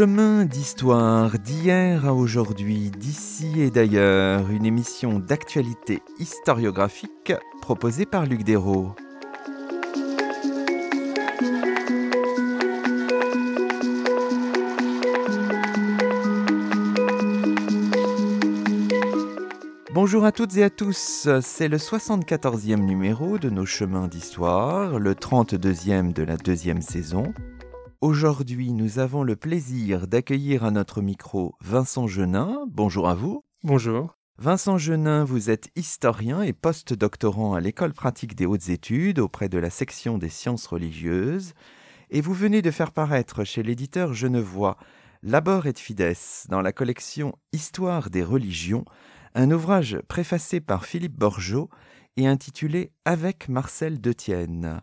Chemin 0.00 0.46
d'histoire 0.46 1.38
d'hier 1.38 2.06
à 2.06 2.14
aujourd'hui, 2.14 2.90
d'ici 2.90 3.60
et 3.60 3.70
d'ailleurs, 3.70 4.48
une 4.48 4.64
émission 4.64 5.18
d'actualité 5.18 6.00
historiographique 6.18 7.34
proposée 7.60 8.06
par 8.06 8.24
Luc 8.24 8.42
Dérault. 8.42 8.94
Bonjour 19.92 20.24
à 20.24 20.32
toutes 20.32 20.56
et 20.56 20.62
à 20.62 20.70
tous, 20.70 21.28
c'est 21.42 21.68
le 21.68 21.76
74e 21.76 22.76
numéro 22.76 23.36
de 23.36 23.50
nos 23.50 23.66
chemins 23.66 24.08
d'histoire, 24.08 24.98
le 24.98 25.12
32e 25.12 26.14
de 26.14 26.22
la 26.22 26.38
deuxième 26.38 26.80
saison. 26.80 27.34
Aujourd'hui, 28.02 28.72
nous 28.72 28.98
avons 28.98 29.24
le 29.24 29.36
plaisir 29.36 30.08
d'accueillir 30.08 30.64
à 30.64 30.70
notre 30.70 31.02
micro 31.02 31.54
Vincent 31.60 32.06
Genin. 32.06 32.64
Bonjour 32.66 33.06
à 33.06 33.14
vous. 33.14 33.42
Bonjour. 33.62 34.16
Vincent 34.38 34.78
Genin, 34.78 35.22
vous 35.22 35.50
êtes 35.50 35.68
historien 35.76 36.40
et 36.40 36.54
post-doctorant 36.54 37.52
à 37.52 37.60
l'école 37.60 37.92
pratique 37.92 38.34
des 38.34 38.46
hautes 38.46 38.70
études 38.70 39.18
auprès 39.18 39.50
de 39.50 39.58
la 39.58 39.68
section 39.68 40.16
des 40.16 40.30
sciences 40.30 40.66
religieuses 40.66 41.52
et 42.08 42.22
vous 42.22 42.32
venez 42.32 42.62
de 42.62 42.70
faire 42.70 42.92
paraître 42.92 43.44
chez 43.44 43.62
l'éditeur 43.62 44.14
genevois 44.14 44.78
Labor 45.22 45.66
et 45.66 45.74
Fides 45.76 46.16
dans 46.48 46.62
la 46.62 46.72
collection 46.72 47.34
Histoire 47.52 48.08
des 48.08 48.24
religions 48.24 48.86
un 49.34 49.50
ouvrage 49.50 49.98
préfacé 50.08 50.62
par 50.62 50.86
Philippe 50.86 51.18
Borgeot 51.18 51.68
et 52.16 52.26
intitulé 52.26 52.92
Avec 53.04 53.50
Marcel 53.50 54.00
Detienne. 54.00 54.80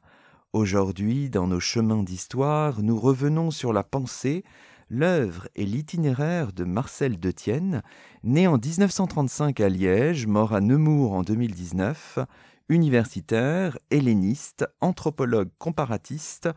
Aujourd'hui, 0.53 1.29
dans 1.29 1.45
nos 1.45 1.59
chemins 1.59 2.03
d'histoire, 2.03 2.81
nous 2.81 2.97
revenons 2.97 3.51
sur 3.51 3.73
la 3.73 3.83
pensée, 3.83 4.45
l'œuvre 4.89 5.49
et 5.55 5.65
l'itinéraire 5.65 6.53
de 6.53 6.63
Marcel 6.63 7.19
Detienne, 7.19 7.83
né 8.23 8.47
en 8.47 8.57
1935 8.57 9.59
à 9.59 9.67
Liège, 9.67 10.25
mort 10.25 10.53
à 10.53 10.61
Nemours 10.61 11.11
en 11.11 11.23
2019, 11.23 12.19
universitaire, 12.69 13.77
helléniste, 13.91 14.65
anthropologue 14.79 15.49
comparatiste, 15.57 16.47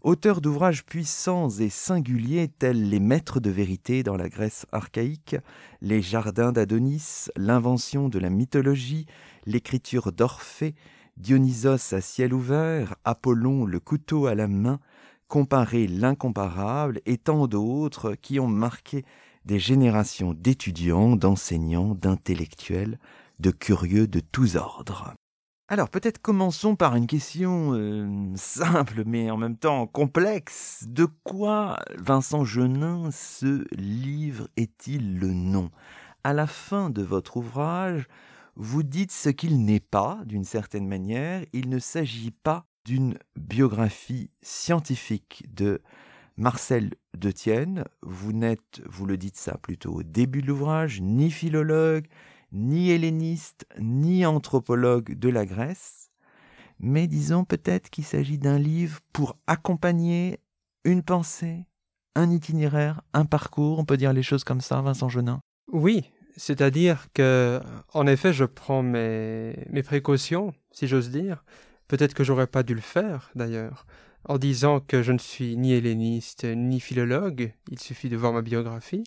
auteur 0.00 0.40
d'ouvrages 0.40 0.86
puissants 0.86 1.50
et 1.50 1.68
singuliers 1.68 2.48
tels 2.48 2.88
Les 2.88 3.00
Maîtres 3.00 3.40
de 3.40 3.50
vérité 3.50 4.02
dans 4.02 4.16
la 4.16 4.30
Grèce 4.30 4.64
archaïque, 4.72 5.36
Les 5.82 6.00
Jardins 6.00 6.50
d'Adonis, 6.50 7.26
L'invention 7.36 8.08
de 8.08 8.18
la 8.18 8.30
mythologie, 8.30 9.04
L'écriture 9.44 10.12
d'Orphée, 10.12 10.74
Dionysos 11.16 11.94
à 11.94 12.00
ciel 12.00 12.34
ouvert, 12.34 12.96
Apollon 13.04 13.64
le 13.64 13.80
couteau 13.80 14.26
à 14.26 14.34
la 14.34 14.48
main, 14.48 14.80
comparer 15.28 15.86
l'incomparable 15.86 17.00
et 17.06 17.18
tant 17.18 17.46
d'autres 17.46 18.14
qui 18.14 18.40
ont 18.40 18.48
marqué 18.48 19.04
des 19.44 19.58
générations 19.58 20.34
d'étudiants, 20.34 21.16
d'enseignants, 21.16 21.94
d'intellectuels, 21.94 22.98
de 23.40 23.50
curieux 23.50 24.06
de 24.06 24.20
tous 24.20 24.56
ordres. 24.56 25.14
Alors 25.68 25.88
peut-être 25.88 26.20
commençons 26.20 26.76
par 26.76 26.94
une 26.94 27.06
question 27.06 27.72
euh, 27.72 28.32
simple 28.36 29.02
mais 29.06 29.30
en 29.30 29.36
même 29.36 29.56
temps 29.56 29.86
complexe. 29.86 30.84
De 30.86 31.06
quoi 31.24 31.78
Vincent 31.96 32.44
Genin 32.44 33.10
ce 33.10 33.64
livre 33.74 34.48
est-il 34.56 35.18
le 35.18 35.32
nom? 35.32 35.70
À 36.22 36.32
la 36.32 36.46
fin 36.46 36.90
de 36.90 37.02
votre 37.02 37.38
ouvrage, 37.38 38.08
vous 38.56 38.82
dites 38.82 39.12
ce 39.12 39.30
qu'il 39.30 39.64
n'est 39.64 39.80
pas, 39.80 40.20
d'une 40.26 40.44
certaine 40.44 40.86
manière. 40.86 41.44
Il 41.52 41.68
ne 41.68 41.78
s'agit 41.78 42.30
pas 42.30 42.66
d'une 42.84 43.18
biographie 43.36 44.30
scientifique 44.42 45.44
de 45.52 45.82
Marcel 46.36 46.94
Detienne. 47.16 47.84
Vous 48.02 48.32
n'êtes, 48.32 48.82
vous 48.86 49.06
le 49.06 49.16
dites 49.16 49.36
ça 49.36 49.56
plutôt 49.58 49.92
au 49.94 50.02
début 50.02 50.42
de 50.42 50.46
l'ouvrage, 50.46 51.00
ni 51.00 51.30
philologue, 51.30 52.06
ni 52.52 52.90
helléniste, 52.90 53.66
ni 53.80 54.24
anthropologue 54.26 55.14
de 55.14 55.28
la 55.28 55.46
Grèce. 55.46 56.10
Mais 56.78 57.06
disons 57.06 57.44
peut-être 57.44 57.90
qu'il 57.90 58.04
s'agit 58.04 58.38
d'un 58.38 58.58
livre 58.58 59.00
pour 59.12 59.36
accompagner 59.46 60.38
une 60.84 61.02
pensée, 61.02 61.66
un 62.14 62.30
itinéraire, 62.30 63.00
un 63.12 63.24
parcours, 63.24 63.78
on 63.78 63.84
peut 63.84 63.96
dire 63.96 64.12
les 64.12 64.22
choses 64.22 64.44
comme 64.44 64.60
ça, 64.60 64.80
Vincent 64.82 65.08
Genin 65.08 65.40
Oui, 65.72 66.10
c'est-à-dire 66.36 67.06
que, 67.14 67.60
en 67.92 68.06
effet, 68.06 68.32
je 68.32 68.44
prends 68.44 68.82
mes, 68.82 69.54
mes 69.70 69.82
précautions, 69.82 70.52
si 70.72 70.86
j'ose 70.86 71.10
dire. 71.10 71.44
Peut-être 71.88 72.14
que 72.14 72.24
j'aurais 72.24 72.46
pas 72.46 72.62
dû 72.62 72.74
le 72.74 72.80
faire, 72.80 73.30
d'ailleurs, 73.34 73.86
en 74.24 74.38
disant 74.38 74.80
que 74.80 75.02
je 75.02 75.12
ne 75.12 75.18
suis 75.18 75.56
ni 75.56 75.74
helléniste 75.74 76.44
ni 76.44 76.80
philologue. 76.80 77.52
Il 77.70 77.78
suffit 77.78 78.08
de 78.08 78.16
voir 78.16 78.32
ma 78.32 78.42
biographie. 78.42 79.04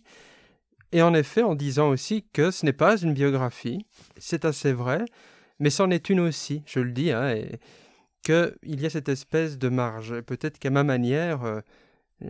Et 0.92 1.02
en 1.02 1.14
effet, 1.14 1.44
en 1.44 1.56
disant 1.56 1.90
aussi 1.90 2.26
que 2.34 2.52
ce 2.52 2.66
n'est 2.66 2.74
pas 2.74 2.98
une 2.98 3.14
biographie, 3.14 3.86
c'est 4.18 4.46
assez 4.46 4.72
vrai, 4.72 5.04
mais 5.60 5.70
c'en 5.70 5.90
est 5.90 6.10
une 6.10 6.22
aussi, 6.22 6.64
je 6.66 6.80
le 6.80 6.92
dis, 6.92 7.12
hein, 7.12 7.30
et 7.30 7.60
qu'il 8.24 8.82
y 8.82 8.86
a 8.86 8.90
cette 8.90 9.10
espèce 9.10 9.58
de 9.58 9.70
marge. 9.70 10.22
Peut-être 10.22 10.60
qu'à 10.60 10.70
ma 10.70 10.84
manière, 10.84 11.44
euh, 11.44 11.62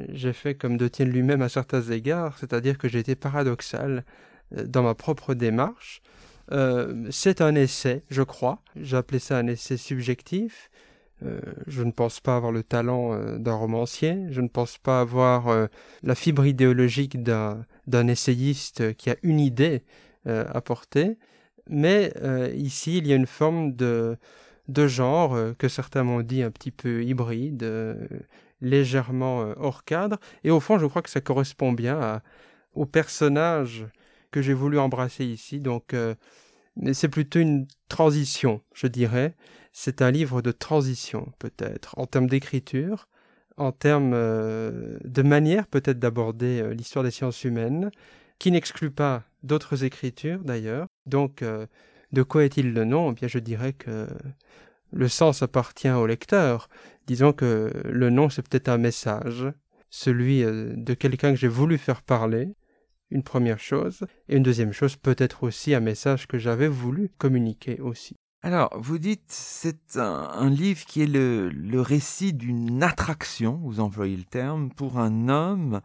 j'ai 0.10 0.34
fait 0.34 0.56
comme 0.56 0.78
De 0.78 0.88
Tienne 0.88 1.10
lui-même 1.10 1.42
à 1.42 1.50
certains 1.50 1.84
égards, 1.84 2.38
c'est-à-dire 2.40 2.78
que 2.78 2.88
j'ai 2.88 3.00
été 3.00 3.16
paradoxal 3.16 4.06
dans 4.52 4.84
ma 4.84 4.96
propre 4.96 5.34
démarche. 5.34 6.02
Euh, 6.52 7.08
c'est 7.12 7.42
un 7.42 7.56
essai, 7.56 8.04
je 8.10 8.24
crois. 8.24 8.62
Appelé 8.94 9.20
ça 9.20 9.38
un 9.38 9.48
essai 9.48 9.78
subjectif. 9.78 10.70
Euh, 11.26 11.42
je 11.66 11.84
ne 11.84 11.92
pense 11.92 12.20
pas 12.20 12.36
avoir 12.36 12.52
le 12.52 12.64
talent 12.64 13.38
d'un 13.38 13.56
romancier. 13.56 14.26
Je 14.30 14.42
ne 14.42 14.48
pense 14.48 14.78
pas 14.78 15.02
avoir 15.02 15.68
la 16.04 16.16
fibre 16.16 16.46
idéologique 16.46 17.22
d'un 17.22 18.08
essayiste 18.08 18.96
qui 18.96 19.10
a 19.10 19.16
une 19.24 19.40
idée 19.40 19.84
à 20.26 20.62
porter. 20.62 21.18
Mais 21.70 22.14
ici, 22.56 22.98
il 22.98 23.08
y 23.08 23.14
a 23.14 23.16
une 23.16 23.28
forme 23.28 23.74
de, 23.74 24.18
de 24.68 24.88
genre 24.88 25.38
que 25.58 25.68
certains 25.68 26.04
m'ont 26.04 26.22
dit 26.22 26.44
un 26.44 26.52
petit 26.52 26.72
peu 26.72 27.04
hybride, 27.04 27.66
légèrement 28.62 29.54
hors 29.58 29.84
cadre. 29.84 30.18
Et 30.44 30.52
au 30.52 30.60
fond, 30.60 30.78
je 30.78 30.86
crois 30.86 31.02
que 31.02 31.10
ça 31.10 31.22
correspond 31.22 31.74
bien 31.74 32.00
à, 32.00 32.22
au 32.74 32.86
personnage 32.86 33.86
que 34.32 34.42
j'ai 34.42 34.54
voulu 34.54 34.80
embrasser 34.80 35.26
ici. 35.26 35.60
Donc, 35.60 35.94
euh, 35.94 36.16
c'est 36.94 37.10
plutôt 37.10 37.40
une 37.40 37.68
transition, 37.90 38.62
je 38.74 38.88
dirais. 38.88 39.36
C'est 39.74 40.02
un 40.02 40.12
livre 40.12 40.42
de 40.42 40.52
transition, 40.52 41.32
peut-être, 41.40 41.98
en 41.98 42.06
termes 42.06 42.28
d'écriture, 42.28 43.08
en 43.58 43.72
termes 43.72 44.14
euh, 44.14 44.98
de 45.04 45.22
manière 45.22 45.68
peut-être 45.68 46.00
d'aborder 46.00 46.62
euh, 46.62 46.74
l'histoire 46.74 47.04
des 47.04 47.12
sciences 47.12 47.44
humaines, 47.44 47.92
qui 48.40 48.52
n'exclut 48.52 48.92
pas 48.92 49.24
d'autres 49.44 49.84
écritures 49.84 50.44
d'ailleurs. 50.44 50.86
Donc, 51.08 51.44
de 52.12 52.24
quoi 52.24 52.44
est-il 52.44 52.72
le 52.72 52.86
nom? 52.86 53.12
Eh 53.12 53.16
Bien, 53.16 53.28
je 53.28 53.40
dirais 53.40 53.74
que 53.74 54.08
le 54.92 55.08
sens 55.08 55.42
appartient 55.42 55.90
au 55.90 56.06
lecteur. 56.06 56.70
Disons 57.08 57.34
que 57.34 57.72
le 57.84 58.10
nom, 58.12 58.30
c'est 58.30 58.48
peut-être 58.48 58.70
un 58.70 58.78
message, 58.78 59.48
celui 59.90 60.44
de 60.44 60.94
quelqu'un 60.94 61.32
que 61.32 61.40
j'ai 61.40 61.48
voulu 61.48 61.80
faire 61.80 62.04
parler, 62.04 62.54
une 63.10 63.24
première 63.24 63.60
chose, 63.60 64.06
et 64.30 64.38
une 64.38 64.44
deuxième 64.44 64.74
chose, 64.74 64.96
peut-être 64.96 65.44
aussi 65.44 65.74
un 65.74 65.80
message 65.80 66.28
que 66.28 66.38
j'avais 66.38 66.68
voulu 66.68 67.10
communiquer 67.18 67.80
aussi. 67.80 68.16
Alors, 68.44 68.70
vous 68.80 68.98
dites, 68.98 69.24
c'est 69.28 69.98
un, 69.98 70.50
livre 70.50 70.86
qui 70.86 71.02
est 71.02 71.08
le, 71.08 71.50
le 71.50 71.82
récit 71.82 72.34
d'une 72.34 72.84
attraction, 72.84 73.60
vous 73.64 73.80
employez 73.80 74.16
le 74.16 74.24
terme, 74.24 74.70
pour 74.72 75.00
un 75.00 75.28
homme 75.28 75.82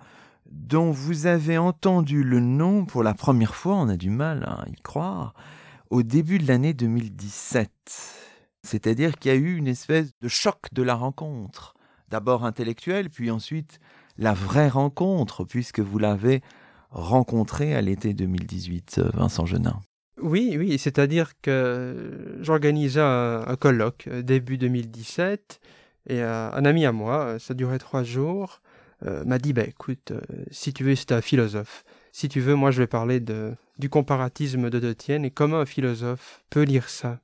dont 0.50 0.90
vous 0.90 1.26
avez 1.26 1.56
entendu 1.56 2.22
le 2.22 2.40
nom 2.40 2.84
pour 2.84 3.02
la 3.02 3.14
première 3.14 3.54
fois, 3.54 3.76
on 3.76 3.88
a 3.88 3.96
du 3.96 4.10
mal 4.10 4.44
à 4.44 4.68
y 4.68 4.74
croire, 4.82 5.34
au 5.90 6.02
début 6.02 6.38
de 6.38 6.46
l'année 6.46 6.74
2017. 6.74 7.70
C'est-à-dire 8.62 9.18
qu'il 9.18 9.32
y 9.32 9.34
a 9.34 9.38
eu 9.38 9.56
une 9.56 9.66
espèce 9.66 10.12
de 10.20 10.28
choc 10.28 10.68
de 10.72 10.82
la 10.82 10.94
rencontre, 10.94 11.74
d'abord 12.08 12.44
intellectuelle, 12.44 13.10
puis 13.10 13.30
ensuite 13.30 13.80
la 14.18 14.34
vraie 14.34 14.68
rencontre, 14.68 15.44
puisque 15.44 15.80
vous 15.80 15.98
l'avez 15.98 16.42
rencontré 16.92 17.74
à 17.74 17.80
l'été 17.80 18.14
2018, 18.14 18.96
euh, 18.98 19.10
Vincent 19.14 19.46
Genin. 19.46 19.80
Oui, 20.20 20.54
oui, 20.58 20.78
c'est-à-dire 20.78 21.32
que 21.40 22.36
j'organisais 22.40 23.00
un, 23.00 23.56
colloque 23.58 24.04
euh, 24.08 24.22
début 24.22 24.58
2017 24.58 25.60
et 26.08 26.22
euh, 26.22 26.50
un 26.52 26.64
ami 26.64 26.84
à 26.84 26.92
moi, 26.92 27.38
ça 27.38 27.54
durait 27.54 27.78
trois 27.78 28.02
jours, 28.02 28.60
m'a 29.26 29.38
dit 29.38 29.52
bah, 29.52 29.64
écoute, 29.64 30.12
si 30.52 30.72
tu 30.72 30.84
veux, 30.84 30.94
c'est 30.94 31.10
un 31.10 31.20
philosophe. 31.20 31.82
Si 32.12 32.28
tu 32.28 32.38
veux, 32.38 32.54
moi 32.54 32.70
je 32.70 32.78
vais 32.78 32.86
parler 32.86 33.18
de, 33.18 33.52
du 33.80 33.88
comparatisme 33.88 34.70
de 34.70 34.78
De 34.78 34.92
Tienne 34.92 35.24
et 35.24 35.32
comment 35.32 35.58
un 35.58 35.66
philosophe 35.66 36.44
peut 36.50 36.62
lire 36.62 36.88
ça. 36.88 37.18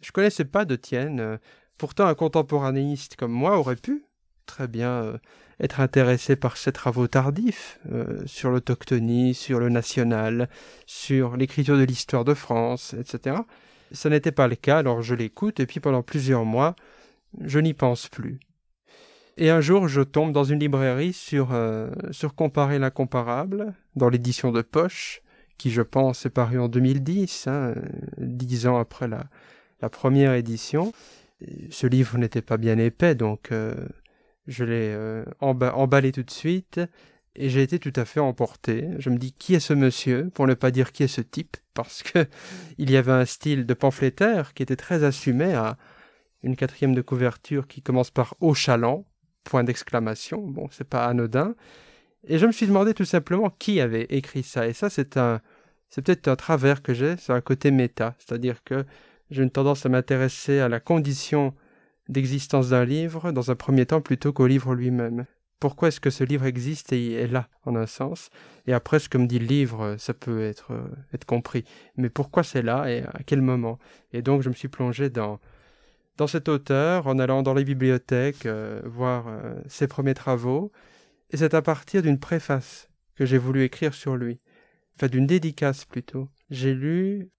Je 0.00 0.10
connaissais 0.10 0.44
pas 0.44 0.64
De 0.64 0.74
Tienne, 0.74 1.38
pourtant 1.78 2.06
un 2.06 2.16
contemporanéiste 2.16 3.14
comme 3.14 3.30
moi 3.30 3.56
aurait 3.56 3.76
pu 3.76 4.04
très 4.46 4.66
bien 4.66 5.20
être 5.60 5.80
intéressé 5.80 6.36
par 6.36 6.56
ses 6.56 6.72
travaux 6.72 7.06
tardifs 7.06 7.78
euh, 7.90 8.22
sur 8.26 8.50
l'autochtonie, 8.50 9.34
sur 9.34 9.58
le 9.58 9.68
national, 9.68 10.48
sur 10.86 11.36
l'écriture 11.36 11.78
de 11.78 11.84
l'histoire 11.84 12.24
de 12.24 12.34
France, 12.34 12.94
etc. 12.94 13.36
Ça 13.92 14.10
n'était 14.10 14.32
pas 14.32 14.48
le 14.48 14.56
cas, 14.56 14.78
alors 14.78 15.02
je 15.02 15.14
l'écoute, 15.14 15.60
et 15.60 15.66
puis 15.66 15.80
pendant 15.80 16.02
plusieurs 16.02 16.44
mois, 16.44 16.76
je 17.40 17.58
n'y 17.58 17.74
pense 17.74 18.08
plus. 18.08 18.38
Et 19.38 19.50
un 19.50 19.60
jour, 19.60 19.88
je 19.88 20.00
tombe 20.00 20.32
dans 20.32 20.44
une 20.44 20.60
librairie 20.60 21.12
sur, 21.12 21.50
euh, 21.52 21.90
sur 22.10 22.34
Comparer 22.34 22.78
l'incomparable, 22.78 23.74
dans 23.94 24.08
l'édition 24.08 24.50
de 24.50 24.62
poche, 24.62 25.22
qui 25.58 25.70
je 25.70 25.82
pense 25.82 26.26
est 26.26 26.30
paru 26.30 26.58
en 26.58 26.68
2010, 26.68 27.46
hein, 27.46 27.74
dix 28.18 28.66
ans 28.66 28.78
après 28.78 29.08
la, 29.08 29.24
la 29.80 29.88
première 29.88 30.34
édition. 30.34 30.92
Ce 31.70 31.86
livre 31.86 32.18
n'était 32.18 32.42
pas 32.42 32.56
bien 32.56 32.78
épais, 32.78 33.14
donc 33.14 33.52
euh, 33.52 33.74
je 34.46 34.64
l'ai 34.64 34.92
euh, 34.94 35.24
emballé 35.40 36.12
tout 36.12 36.22
de 36.22 36.30
suite 36.30 36.80
et 37.34 37.48
j'ai 37.48 37.62
été 37.62 37.78
tout 37.78 37.92
à 37.96 38.04
fait 38.04 38.20
emporté. 38.20 38.88
Je 38.98 39.10
me 39.10 39.18
dis 39.18 39.32
qui 39.32 39.54
est 39.54 39.60
ce 39.60 39.74
monsieur, 39.74 40.30
pour 40.30 40.46
ne 40.46 40.54
pas 40.54 40.70
dire 40.70 40.92
qui 40.92 41.02
est 41.02 41.08
ce 41.08 41.20
type, 41.20 41.56
parce 41.74 42.02
que 42.02 42.26
il 42.78 42.90
y 42.90 42.96
avait 42.96 43.12
un 43.12 43.24
style 43.24 43.66
de 43.66 43.74
pamphlétaire 43.74 44.54
qui 44.54 44.62
était 44.62 44.76
très 44.76 45.04
assumé 45.04 45.54
à 45.54 45.76
une 46.42 46.56
quatrième 46.56 46.94
de 46.94 47.02
couverture 47.02 47.66
qui 47.66 47.82
commence 47.82 48.10
par 48.10 48.34
au 48.40 48.54
chaland, 48.54 49.06
point 49.44 49.64
d'exclamation. 49.64 50.40
Bon, 50.42 50.68
c'est 50.70 50.88
pas 50.88 51.06
anodin. 51.06 51.54
Et 52.28 52.38
je 52.38 52.46
me 52.46 52.52
suis 52.52 52.66
demandé 52.66 52.94
tout 52.94 53.04
simplement 53.04 53.50
qui 53.50 53.80
avait 53.80 54.06
écrit 54.10 54.42
ça. 54.42 54.66
Et 54.66 54.72
ça, 54.72 54.90
c'est 54.90 55.16
un, 55.16 55.40
c'est 55.90 56.02
peut-être 56.02 56.28
un 56.28 56.36
travers 56.36 56.82
que 56.82 56.94
j'ai, 56.94 57.16
c'est 57.16 57.32
un 57.32 57.40
côté 57.40 57.70
méta. 57.70 58.14
C'est-à-dire 58.18 58.64
que 58.64 58.84
j'ai 59.30 59.42
une 59.42 59.50
tendance 59.50 59.86
à 59.86 59.88
m'intéresser 59.88 60.60
à 60.60 60.68
la 60.68 60.80
condition 60.80 61.54
d'existence 62.08 62.70
d'un 62.70 62.84
livre 62.84 63.32
dans 63.32 63.50
un 63.50 63.56
premier 63.56 63.86
temps 63.86 64.00
plutôt 64.00 64.32
qu'au 64.32 64.46
livre 64.46 64.74
lui-même. 64.74 65.26
Pourquoi 65.58 65.88
est-ce 65.88 66.00
que 66.00 66.10
ce 66.10 66.22
livre 66.22 66.44
existe 66.44 66.92
et 66.92 67.14
est 67.14 67.28
là, 67.28 67.48
en 67.64 67.76
un 67.76 67.86
sens? 67.86 68.28
Et 68.66 68.74
après, 68.74 68.98
ce 68.98 69.08
que 69.08 69.16
me 69.16 69.26
dit 69.26 69.38
le 69.38 69.46
livre, 69.46 69.96
ça 69.98 70.12
peut 70.12 70.42
être, 70.42 70.72
euh, 70.72 70.88
être 71.14 71.24
compris. 71.24 71.64
Mais 71.96 72.10
pourquoi 72.10 72.42
c'est 72.42 72.62
là 72.62 72.90
et 72.90 73.02
à 73.04 73.22
quel 73.24 73.40
moment? 73.40 73.78
Et 74.12 74.20
donc, 74.20 74.42
je 74.42 74.50
me 74.50 74.54
suis 74.54 74.68
plongé 74.68 75.08
dans, 75.08 75.40
dans 76.18 76.26
cet 76.26 76.50
auteur 76.50 77.06
en 77.06 77.18
allant 77.18 77.42
dans 77.42 77.54
les 77.54 77.64
bibliothèques 77.64 78.44
euh, 78.44 78.82
voir 78.84 79.28
euh, 79.28 79.54
ses 79.66 79.88
premiers 79.88 80.14
travaux. 80.14 80.72
Et 81.30 81.38
c'est 81.38 81.54
à 81.54 81.62
partir 81.62 82.02
d'une 82.02 82.20
préface 82.20 82.90
que 83.14 83.24
j'ai 83.24 83.38
voulu 83.38 83.62
écrire 83.62 83.94
sur 83.94 84.16
lui. 84.16 84.40
Enfin, 84.96 85.08
d'une 85.08 85.26
dédicace 85.26 85.86
plutôt. 85.86 86.28
J'ai 86.48 86.74
lu 86.74 87.30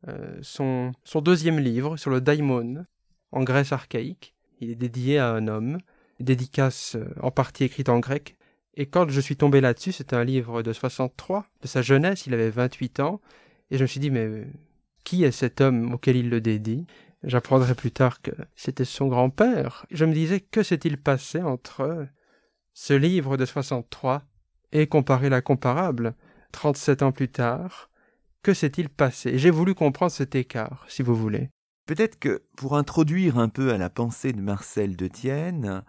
son, 0.42 0.92
son 1.04 1.22
deuxième 1.22 1.60
livre 1.60 1.98
sur 1.98 2.12
le 2.12 2.20
daimon 2.20 2.86
en 3.32 3.44
Grèce 3.44 3.72
archaïque. 3.72 4.37
Il 4.60 4.72
est 4.72 4.76
dédié 4.76 5.20
à 5.20 5.32
un 5.32 5.48
homme 5.48 5.78
dédicace 6.20 6.96
euh, 6.96 7.14
en 7.22 7.32
partie 7.32 7.66
écrite 7.66 7.90
en 7.90 8.00
grec. 8.00 8.38
Et 8.76 8.86
quand 8.86 9.10
je 9.10 9.22
suis 9.22 9.36
tombé 9.36 9.62
là-dessus, 9.62 9.92
c'était 9.92 10.16
un 10.16 10.24
livre 10.24 10.62
de 10.62 10.72
63, 10.72 11.48
de 11.62 11.68
sa 11.68 11.82
jeunesse, 11.82 12.28
il 12.28 12.34
avait 12.34 12.50
28 12.50 13.00
ans, 13.00 13.22
et 13.72 13.78
je 13.78 13.84
me 13.84 13.88
suis 13.88 14.00
dit, 14.00 14.12
mais 14.12 14.48
qui 15.04 15.24
est 15.24 15.32
cet 15.32 15.62
homme 15.62 15.94
auquel 15.94 16.16
il 16.16 16.30
le 16.30 16.42
dédie? 16.42 16.86
J'apprendrai 17.24 17.74
plus 17.74 17.92
tard 17.92 18.22
que 18.22 18.32
c'était 18.56 18.86
son 18.86 19.08
grand-père. 19.08 19.86
Je 19.90 20.06
me 20.06 20.14
disais, 20.14 20.40
que 20.40 20.62
s'est-il 20.62 21.02
passé 21.02 21.42
entre 21.42 22.08
ce 22.74 22.94
livre 22.94 23.36
de 23.38 23.46
63 23.46 24.24
et 24.72 24.86
comparer 24.86 25.30
la 25.30 25.42
comparable 25.42 26.14
37 26.52 27.02
ans 27.02 27.12
plus 27.12 27.30
tard? 27.30 27.90
Que 28.44 28.54
s'est-il 28.54 28.90
passé? 28.90 29.40
J'ai 29.40 29.50
voulu 29.50 29.74
comprendre 29.74 30.12
cet 30.12 30.36
écart, 30.36 30.86
si 30.88 31.02
vous 31.02 31.16
voulez. 31.16 31.50
Peut-être 31.88 32.20
que 32.20 32.44
pour 32.58 32.76
introduire 32.76 33.40
un 33.40 33.48
peu 33.48 33.72
à 33.72 33.78
la 33.78 33.90
pensée 33.90 34.34
de 34.34 34.42
Marcel 34.42 34.98
de 34.98 35.08
Tienne, 35.08 35.84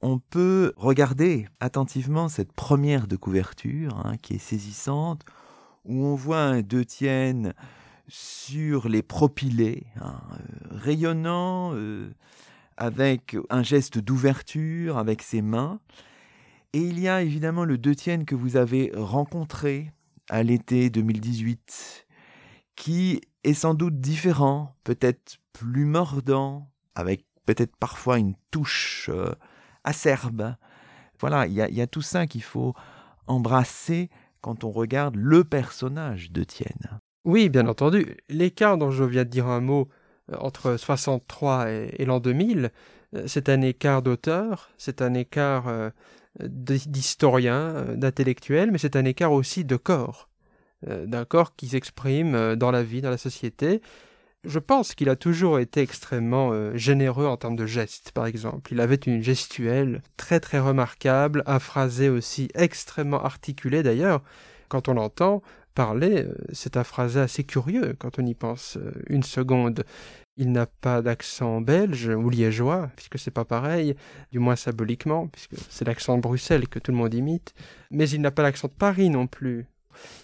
on 0.00 0.20
peut 0.20 0.72
regarder 0.76 1.48
attentivement 1.58 2.28
cette 2.28 2.52
première 2.52 3.08
de 3.08 3.16
couverture 3.16 4.00
hein, 4.06 4.16
qui 4.22 4.34
est 4.34 4.38
saisissante, 4.38 5.24
où 5.84 6.06
on 6.06 6.14
voit 6.14 6.42
un 6.42 6.62
de 6.62 6.84
Tienne 6.84 7.54
sur 8.06 8.88
les 8.88 9.02
propylées, 9.02 9.86
hein, 10.00 10.20
euh, 10.34 10.76
rayonnant, 10.76 11.72
euh, 11.74 12.14
avec 12.76 13.36
un 13.50 13.64
geste 13.64 13.98
d'ouverture 13.98 14.96
avec 14.96 15.22
ses 15.22 15.42
mains. 15.42 15.80
Et 16.72 16.82
il 16.82 17.00
y 17.00 17.08
a 17.08 17.20
évidemment 17.20 17.64
le 17.64 17.78
de 17.78 17.94
Tienne 17.94 18.26
que 18.26 18.36
vous 18.36 18.56
avez 18.56 18.92
rencontré 18.94 19.90
à 20.30 20.44
l'été 20.44 20.88
2018, 20.88 22.06
qui 22.76 23.20
est 23.44 23.54
sans 23.54 23.74
doute 23.74 24.00
différent, 24.00 24.76
peut-être 24.84 25.38
plus 25.52 25.84
mordant, 25.84 26.70
avec 26.94 27.24
peut-être 27.46 27.76
parfois 27.76 28.18
une 28.18 28.34
touche 28.50 29.10
euh, 29.12 29.32
acerbe. 29.84 30.54
Voilà, 31.20 31.46
il 31.46 31.52
y, 31.52 31.80
a, 31.80 31.86
tout 31.86 32.02
ça 32.02 32.26
qu'il 32.26 32.42
faut 32.42 32.74
embrasser 33.28 34.10
quand 34.40 34.64
on 34.64 34.70
regarde 34.70 35.14
le 35.14 35.44
personnage 35.44 36.32
de 36.32 36.42
Tienne. 36.42 37.00
Oui, 37.24 37.48
bien 37.48 37.68
entendu. 37.68 38.16
L'écart 38.28 38.76
dont 38.76 38.90
je 38.90 39.04
viens 39.04 39.24
de 39.24 39.28
dire 39.28 39.46
un 39.46 39.60
mot 39.60 39.88
euh, 40.32 40.36
entre 40.40 40.76
63 40.76 41.70
et, 41.70 41.94
et 41.98 42.04
l'an 42.04 42.18
2000, 42.18 42.72
euh, 43.14 43.22
c'est 43.26 43.48
un 43.48 43.60
écart 43.60 44.02
d'auteur, 44.02 44.70
c'est 44.78 45.00
un 45.00 45.14
écart 45.14 45.92
d'historien, 46.40 47.94
d'intellectuel, 47.94 48.70
mais 48.72 48.78
c'est 48.78 48.96
un 48.96 49.04
écart 49.04 49.32
aussi 49.32 49.64
de 49.64 49.76
corps. 49.76 50.28
Euh, 50.88 51.06
d'un 51.06 51.24
corps 51.24 51.54
qui 51.54 51.68
s'exprime 51.68 52.34
euh, 52.34 52.56
dans 52.56 52.72
la 52.72 52.82
vie, 52.82 53.00
dans 53.00 53.10
la 53.10 53.18
société. 53.18 53.80
Je 54.44 54.58
pense 54.58 54.96
qu'il 54.96 55.08
a 55.08 55.14
toujours 55.14 55.60
été 55.60 55.80
extrêmement 55.80 56.50
euh, 56.52 56.76
généreux 56.76 57.26
en 57.26 57.36
termes 57.36 57.54
de 57.54 57.66
gestes, 57.66 58.10
par 58.10 58.26
exemple. 58.26 58.72
Il 58.72 58.80
avait 58.80 58.96
une 58.96 59.22
gestuelle 59.22 60.02
très 60.16 60.40
très 60.40 60.58
remarquable, 60.58 61.44
un 61.46 61.60
phrasé 61.60 62.08
aussi 62.08 62.48
extrêmement 62.54 63.22
articulé 63.22 63.84
d'ailleurs. 63.84 64.22
Quand 64.68 64.88
on 64.88 64.94
l'entend 64.94 65.42
parler, 65.74 66.26
c'est 66.52 66.76
un 66.76 66.84
phrasé 66.84 67.20
assez 67.20 67.44
curieux 67.44 67.94
quand 67.98 68.18
on 68.18 68.26
y 68.26 68.34
pense 68.34 68.76
une 69.08 69.22
seconde. 69.22 69.84
Il 70.36 70.50
n'a 70.50 70.66
pas 70.66 71.02
d'accent 71.02 71.60
belge 71.60 72.08
ou 72.08 72.28
liégeois, 72.28 72.90
puisque 72.96 73.18
c'est 73.18 73.30
pas 73.30 73.44
pareil, 73.44 73.94
du 74.32 74.38
moins 74.38 74.56
symboliquement, 74.56 75.28
puisque 75.28 75.54
c'est 75.70 75.86
l'accent 75.86 76.16
de 76.16 76.22
Bruxelles 76.22 76.68
que 76.68 76.78
tout 76.78 76.90
le 76.90 76.96
monde 76.96 77.14
imite. 77.14 77.54
Mais 77.90 78.08
il 78.08 78.20
n'a 78.20 78.30
pas 78.30 78.42
l'accent 78.42 78.68
de 78.68 78.72
Paris 78.72 79.10
non 79.10 79.26
plus, 79.26 79.66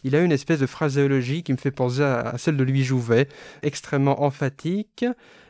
il 0.04 0.14
a 0.16 0.22
une 0.22 0.32
espèce 0.32 0.60
de 0.60 0.66
phraséologie 0.66 1.42
qui 1.42 1.52
me 1.52 1.58
fait 1.58 1.70
penser 1.70 2.02
à, 2.02 2.36
celle 2.38 2.56
de 2.56 2.64
Louis 2.64 2.84
Jouvet, 2.84 3.28
extrêmement 3.62 4.22
emphatique, 4.22 5.04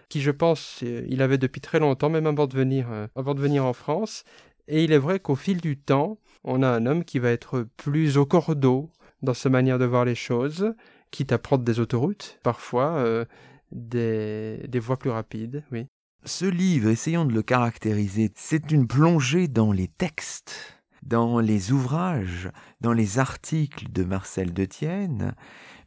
qui 0.09 0.21
je 0.21 0.31
pense 0.31 0.81
euh, 0.83 1.07
il 1.09 1.23
avait 1.23 1.39
depuis 1.39 1.61
très 1.61 1.79
longtemps, 1.79 2.11
même 2.11 2.27
avant 2.27 2.47
de 2.47 2.55
venir, 2.55 2.87
euh, 2.91 3.07
avant 3.15 3.35
de 3.35 3.41
venir 3.41 3.65
en 3.65 3.73
France. 3.73 4.25
Et 4.67 4.85
il 4.85 4.93
est 4.93 4.99
vrai 4.99 5.21
qu'au 5.21 5.35
fil 5.35 5.61
du 5.61 5.79
temps, 5.79 6.19
on 6.45 6.63
a 6.63 6.69
un 6.69 6.87
homme 6.87 7.05
qui 7.05 7.19
va 7.19 7.31
être 7.31 7.67
plus 7.77 8.17
au 8.17 8.27
cordeau 8.27 8.91
dans 9.23 9.35
sa 9.35 9.49
manière 9.49 9.79
de 9.79 9.85
voir 9.85 10.05
les 10.05 10.15
choses, 10.15 10.75
quitte 11.11 11.33
à 11.33 11.39
prendre 11.39 11.65
des 11.65 11.81
autoroutes, 11.81 12.39
parfois 12.43 12.97
euh, 12.99 13.25
des, 13.73 14.59
des 14.69 14.79
voies 14.79 14.99
plus 14.99 15.11
rapides, 15.11 15.65
oui. 15.73 15.87
Ce 16.25 16.45
livre, 16.45 16.91
essayons 16.91 17.25
de 17.25 17.33
le 17.33 17.43
caractériser, 17.43 18.33
c'est 18.35 18.71
une 18.73 18.87
plongée 18.87 19.49
dans 19.49 19.73
les 19.73 19.89
textes 19.89 20.78
dans 21.09 21.41
les 21.41 21.73
ouvrages, 21.73 22.51
dans 22.81 22.93
les 22.93 23.19
articles 23.19 23.91
de 23.91 24.05
Marcel 24.05 24.53
Detienne, 24.53 25.35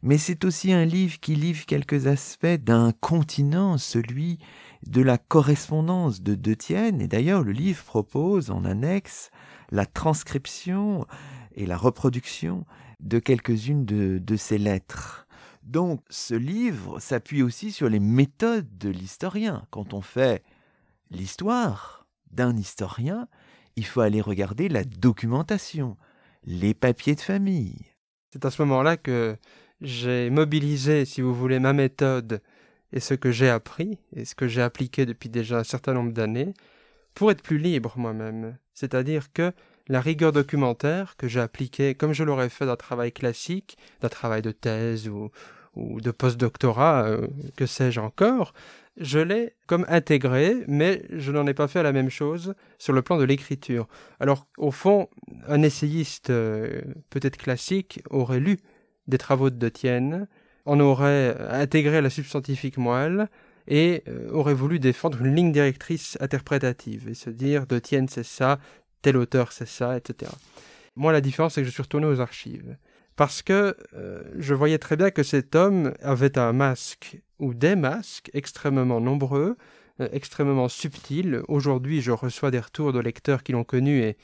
mais 0.02 0.18
c'est 0.18 0.44
aussi 0.44 0.72
un 0.72 0.84
livre 0.84 1.20
qui 1.20 1.36
livre 1.36 1.64
quelques 1.64 2.08
aspects 2.08 2.46
d'un 2.46 2.92
continent, 2.92 3.78
celui 3.78 4.40
de 4.86 5.00
la 5.00 5.18
correspondance 5.18 6.22
de 6.22 6.34
Detienne, 6.34 7.00
et 7.00 7.06
d'ailleurs 7.06 7.44
le 7.44 7.52
livre 7.52 7.84
propose 7.84 8.50
en 8.50 8.64
annexe 8.64 9.30
la 9.70 9.86
transcription 9.86 11.06
et 11.54 11.66
la 11.66 11.76
reproduction 11.76 12.66
de 12.98 13.20
quelques-unes 13.20 13.84
de, 13.84 14.18
de 14.18 14.36
ses 14.36 14.58
lettres. 14.58 15.28
Donc 15.62 16.02
ce 16.10 16.34
livre 16.34 16.98
s'appuie 16.98 17.42
aussi 17.42 17.70
sur 17.70 17.88
les 17.88 18.00
méthodes 18.00 18.76
de 18.78 18.88
l'historien. 18.88 19.66
Quand 19.70 19.94
on 19.94 20.00
fait 20.00 20.42
l'histoire 21.10 22.06
d'un 22.32 22.56
historien, 22.56 23.28
il 23.76 23.86
faut 23.86 24.00
aller 24.00 24.20
regarder 24.20 24.68
la 24.68 24.84
documentation, 24.84 25.96
les 26.44 26.74
papiers 26.74 27.14
de 27.14 27.20
famille. 27.20 27.76
C'est 28.30 28.44
à 28.44 28.50
ce 28.50 28.62
moment-là 28.62 28.96
que 28.96 29.36
j'ai 29.80 30.30
mobilisé, 30.30 31.04
si 31.04 31.20
vous 31.20 31.34
voulez, 31.34 31.58
ma 31.58 31.72
méthode 31.72 32.40
et 32.92 33.00
ce 33.00 33.14
que 33.14 33.30
j'ai 33.30 33.48
appris, 33.48 33.98
et 34.14 34.24
ce 34.24 34.34
que 34.34 34.48
j'ai 34.48 34.62
appliqué 34.62 35.06
depuis 35.06 35.28
déjà 35.28 35.58
un 35.58 35.64
certain 35.64 35.94
nombre 35.94 36.12
d'années, 36.12 36.54
pour 37.14 37.30
être 37.30 37.42
plus 37.42 37.58
libre 37.58 37.94
moi-même. 37.96 38.56
C'est-à-dire 38.74 39.32
que 39.32 39.52
la 39.88 40.00
rigueur 40.00 40.32
documentaire 40.32 41.16
que 41.16 41.28
j'ai 41.28 41.40
appliquée, 41.40 41.94
comme 41.94 42.12
je 42.12 42.24
l'aurais 42.24 42.48
fait 42.48 42.66
d'un 42.66 42.76
travail 42.76 43.12
classique, 43.12 43.76
d'un 44.00 44.08
travail 44.08 44.42
de 44.42 44.52
thèse 44.52 45.08
ou, 45.08 45.30
de 45.74 46.10
post-doctorat, 46.10 47.04
euh, 47.04 47.26
que 47.56 47.66
sais-je 47.66 48.00
encore, 48.00 48.52
je 48.96 49.18
l'ai 49.18 49.54
comme 49.66 49.86
intégré, 49.88 50.64
mais 50.68 51.02
je 51.10 51.32
n'en 51.32 51.46
ai 51.46 51.54
pas 51.54 51.68
fait 51.68 51.82
la 51.82 51.92
même 51.92 52.10
chose 52.10 52.54
sur 52.78 52.92
le 52.92 53.02
plan 53.02 53.16
de 53.16 53.24
l'écriture. 53.24 53.88
Alors, 54.20 54.46
au 54.58 54.70
fond, 54.70 55.08
un 55.48 55.62
essayiste 55.62 56.30
euh, 56.30 56.82
peut-être 57.10 57.36
classique 57.36 58.02
aurait 58.10 58.40
lu 58.40 58.58
des 59.08 59.18
travaux 59.18 59.50
de 59.50 59.68
Tienne, 59.68 60.28
en 60.64 60.78
aurait 60.78 61.36
intégré 61.50 62.00
la 62.00 62.10
substantifique 62.10 62.76
moelle 62.76 63.28
et 63.66 64.04
euh, 64.08 64.30
aurait 64.30 64.54
voulu 64.54 64.78
défendre 64.78 65.20
une 65.22 65.34
ligne 65.34 65.52
directrice 65.52 66.16
interprétative 66.20 67.08
et 67.08 67.14
se 67.14 67.30
dire 67.30 67.66
de 67.66 67.78
Tienne 67.78 68.08
c'est 68.08 68.24
ça, 68.24 68.58
tel 69.02 69.16
auteur 69.16 69.52
c'est 69.52 69.68
ça, 69.68 69.96
etc. 69.96 70.30
Moi, 70.94 71.12
la 71.12 71.20
différence, 71.20 71.54
c'est 71.54 71.62
que 71.62 71.66
je 71.66 71.72
suis 71.72 71.82
retourné 71.82 72.06
aux 72.06 72.20
archives 72.20 72.76
parce 73.16 73.42
que 73.42 73.76
euh, 73.94 74.22
je 74.38 74.54
voyais 74.54 74.78
très 74.78 74.96
bien 74.96 75.10
que 75.10 75.22
cet 75.22 75.54
homme 75.54 75.92
avait 76.00 76.38
un 76.38 76.52
masque 76.52 77.20
ou 77.42 77.52
des 77.54 77.76
masques 77.76 78.30
extrêmement 78.32 79.00
nombreux, 79.00 79.56
euh, 80.00 80.08
extrêmement 80.12 80.68
subtil. 80.68 81.42
Aujourd'hui, 81.48 82.00
je 82.00 82.12
reçois 82.12 82.50
des 82.50 82.60
retours 82.60 82.92
de 82.92 83.00
lecteurs 83.00 83.42
qui 83.42 83.52
l'ont 83.52 83.64
connu 83.64 84.00
et 84.00 84.16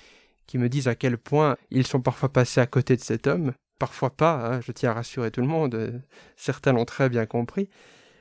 qui 0.47 0.57
me 0.57 0.69
disent 0.69 0.89
à 0.89 0.95
quel 0.95 1.19
point 1.19 1.57
ils 1.71 1.87
sont 1.87 2.01
parfois 2.01 2.33
passés 2.33 2.61
à 2.61 2.67
côté 2.67 2.97
de 2.97 3.03
cet 3.03 3.27
homme. 3.27 3.53
Parfois 3.79 4.11
pas, 4.11 4.35
hein, 4.35 4.61
je 4.61 4.73
tiens 4.73 4.91
à 4.91 4.95
rassurer 4.95 5.31
tout 5.31 5.41
le 5.41 5.49
monde, 5.49 5.75
euh, 5.75 5.99
certains 6.37 6.73
l'ont 6.73 6.85
très 6.85 7.09
bien 7.09 7.27
compris. 7.27 7.69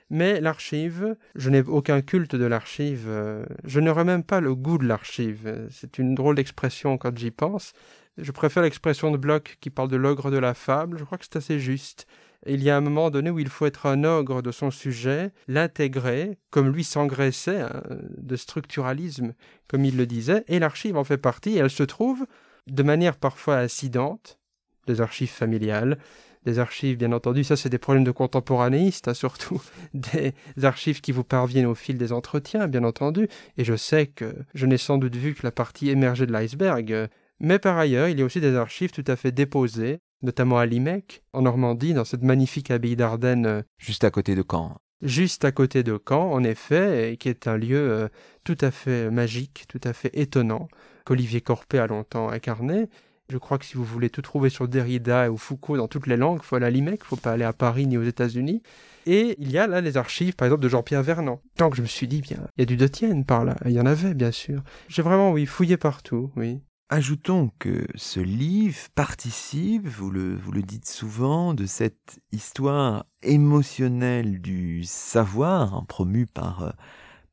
Mais 0.10 0.42
l'archive, 0.42 1.16
je 1.36 1.50
n'ai 1.50 1.62
aucun 1.62 2.02
culte 2.02 2.36
de 2.36 2.46
l'archive, 2.46 3.06
euh, 3.08 3.46
je 3.66 3.80
n'aurais 3.80 4.06
même 4.06 4.24
pas 4.24 4.40
le 4.40 4.56
goût 4.56 4.80
de 4.80 4.88
l'archive. 4.88 5.68
C'est 5.70 6.00
une 6.00 6.16
drôle 6.16 6.36
d'expression 6.36 6.98
quand 6.98 7.16
j'y 7.18 7.32
pense. 7.32 7.74
Je 8.18 8.32
préfère 8.32 8.64
l'expression 8.64 9.12
de 9.12 9.18
Bloch 9.18 9.58
qui 9.62 9.70
parle 9.70 9.90
de 9.90 9.98
l'ogre 9.98 10.32
de 10.32 10.38
la 10.38 10.56
fable, 10.56 10.98
je 10.98 11.04
crois 11.04 11.20
que 11.20 11.26
c'est 11.26 11.38
assez 11.38 11.60
juste. 11.60 12.08
Il 12.46 12.64
y 12.64 12.70
a 12.70 12.78
un 12.78 12.82
moment 12.82 13.10
donné 13.10 13.30
où 13.30 13.40
il 13.40 13.50
faut 13.50 13.66
être 13.66 13.88
un 13.88 14.04
ogre 14.04 14.42
de 14.42 14.52
son 14.52 14.70
sujet, 14.70 15.32
l'intégrer, 15.48 16.38
comme 16.52 16.70
lui 16.70 16.84
s'engraissait 16.84 17.62
hein, 17.62 17.82
de 18.18 18.36
structuralisme, 18.36 19.34
comme 19.68 19.86
il 19.86 19.98
le 19.98 20.06
disait, 20.06 20.44
et 20.48 20.60
l'archive 20.60 20.98
en 20.98 21.04
fait 21.04 21.18
partie, 21.18 21.56
et 21.56 21.58
elle 21.58 21.70
se 21.70 21.84
trouve, 21.84 22.26
de 22.68 22.84
manière 22.84 23.18
parfois 23.18 23.58
incidente, 23.58 24.38
des 24.86 25.02
archives 25.02 25.32
familiales, 25.32 25.98
des 26.46 26.60
archives, 26.60 26.98
bien 26.98 27.12
entendu, 27.12 27.44
ça 27.44 27.58
c'est 27.58 27.70
des 27.70 27.78
problèmes 27.78 28.06
de 28.06 28.12
contemporanéistes, 28.12 29.08
hein, 29.08 29.14
surtout 29.14 29.62
des 29.94 30.34
archives 30.64 31.02
qui 31.02 31.12
vous 31.12 31.24
parviennent 31.24 31.66
au 31.66 31.76
fil 31.76 31.98
des 31.98 32.14
entretiens, 32.14 32.68
bien 32.68 32.84
entendu, 32.84 33.28
et 33.58 33.66
je 33.66 33.76
sais 33.76 34.08
que 34.08 34.34
je 34.54 34.66
n'ai 34.66 34.78
sans 34.78 34.98
doute 34.98 35.16
vu 35.16 35.34
que 35.34 35.42
la 35.44 35.52
partie 35.52 35.90
émergée 35.90 36.26
de 36.26 36.32
l'iceberg, 36.32 37.10
mais 37.40 37.60
par 37.60 37.78
ailleurs, 37.78 38.08
il 38.08 38.20
y 38.20 38.22
a 38.22 38.26
aussi 38.26 38.40
des 38.42 38.56
archives 38.56 38.92
tout 38.92 39.04
à 39.08 39.16
fait 39.16 39.32
déposées, 39.32 40.00
notamment 40.22 40.58
à 40.58 40.66
Limec, 40.66 41.24
en 41.34 41.44
Normandie, 41.44 41.94
dans 41.94 42.06
cette 42.06 42.24
magnifique 42.24 42.72
abbaye 42.72 42.96
d'Ardennes. 42.96 43.46
Euh, 43.46 43.62
juste 43.78 44.04
à 44.04 44.12
côté 44.12 44.36
de 44.36 44.44
Caen. 44.50 44.78
Juste 45.02 45.46
à 45.46 45.52
côté 45.52 45.84
de 45.84 46.00
Caen, 46.08 46.32
en 46.32 46.44
effet, 46.44 47.14
et 47.14 47.18
qui 47.18 47.30
est 47.30 47.48
un 47.48 47.58
lieu 47.58 47.78
euh, 47.78 48.08
tout 48.44 48.58
à 48.62 48.72
fait 48.72 49.12
magique, 49.12 49.66
tout 49.68 49.82
à 49.84 49.94
fait 49.94 50.12
étonnant, 50.14 50.68
qu'Olivier 51.06 51.42
Corpet 51.42 51.78
a 51.78 51.88
longtemps 51.88 52.30
incarné, 52.30 52.90
je 53.30 53.38
crois 53.38 53.58
que 53.58 53.66
si 53.66 53.76
vous 53.76 53.84
voulez 53.84 54.10
tout 54.10 54.22
trouver 54.22 54.50
sur 54.50 54.70
Derrida 54.70 55.30
ou 55.30 55.38
Foucault 55.38 55.76
dans 55.76 55.90
toutes 55.90 56.08
les 56.08 56.16
langues, 56.16 56.40
il 56.42 56.46
faut 56.46 56.56
aller 56.56 56.66
à 56.66 56.70
Limec, 56.70 57.02
il 57.04 57.08
faut 57.08 57.18
pas 57.18 57.34
aller 57.34 57.44
à 57.44 57.52
Paris 57.52 57.86
ni 57.86 57.98
aux 57.98 58.04
États-Unis. 58.04 58.64
Et 59.06 59.36
il 59.40 59.52
y 59.52 59.58
a 59.58 59.68
là 59.68 59.82
les 59.82 59.98
archives, 59.98 60.36
par 60.36 60.46
exemple, 60.46 60.64
de 60.64 60.70
Jean-Pierre 60.70 61.04
Vernant. 61.04 61.42
Tant 61.58 61.70
que 61.70 61.76
je 61.76 61.82
me 61.82 61.88
suis 61.88 62.08
dit, 62.08 62.22
bien, 62.22 62.38
il 62.56 62.62
y 62.62 62.64
a 62.64 62.66
du 62.66 62.78
Detienne 62.78 63.26
par 63.26 63.44
là. 63.44 63.58
Il 63.66 63.72
y 63.72 63.82
en 63.82 63.86
avait, 63.86 64.14
bien 64.14 64.32
sûr. 64.32 64.64
J'ai 64.88 65.02
vraiment, 65.02 65.32
oui, 65.32 65.46
fouillé 65.46 65.76
partout, 65.76 66.32
oui. 66.38 66.62
Ajoutons 66.90 67.52
que 67.60 67.86
ce 67.96 68.22
livre 68.22 68.78
participe, 68.96 69.86
vous 69.90 70.10
le, 70.10 70.40
dites 70.64 70.88
souvent, 70.88 71.54
de 71.54 71.66
cette 71.66 72.22
histoire 72.32 73.06
émotionnelle 73.24 74.40
du 74.40 74.86
savoir, 74.86 75.74
hein, 75.74 75.86
promu 75.90 76.28
par, 76.28 76.64
euh, 76.64 76.72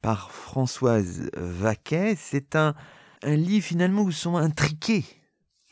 par 0.03 0.33
Françoise 0.33 1.31
Vaquet. 1.37 2.17
C'est 2.19 2.57
un, 2.57 2.75
livre 3.23 3.65
finalement 3.65 4.03
où 4.03 4.11
sont 4.11 4.35
intriqués 4.35 5.05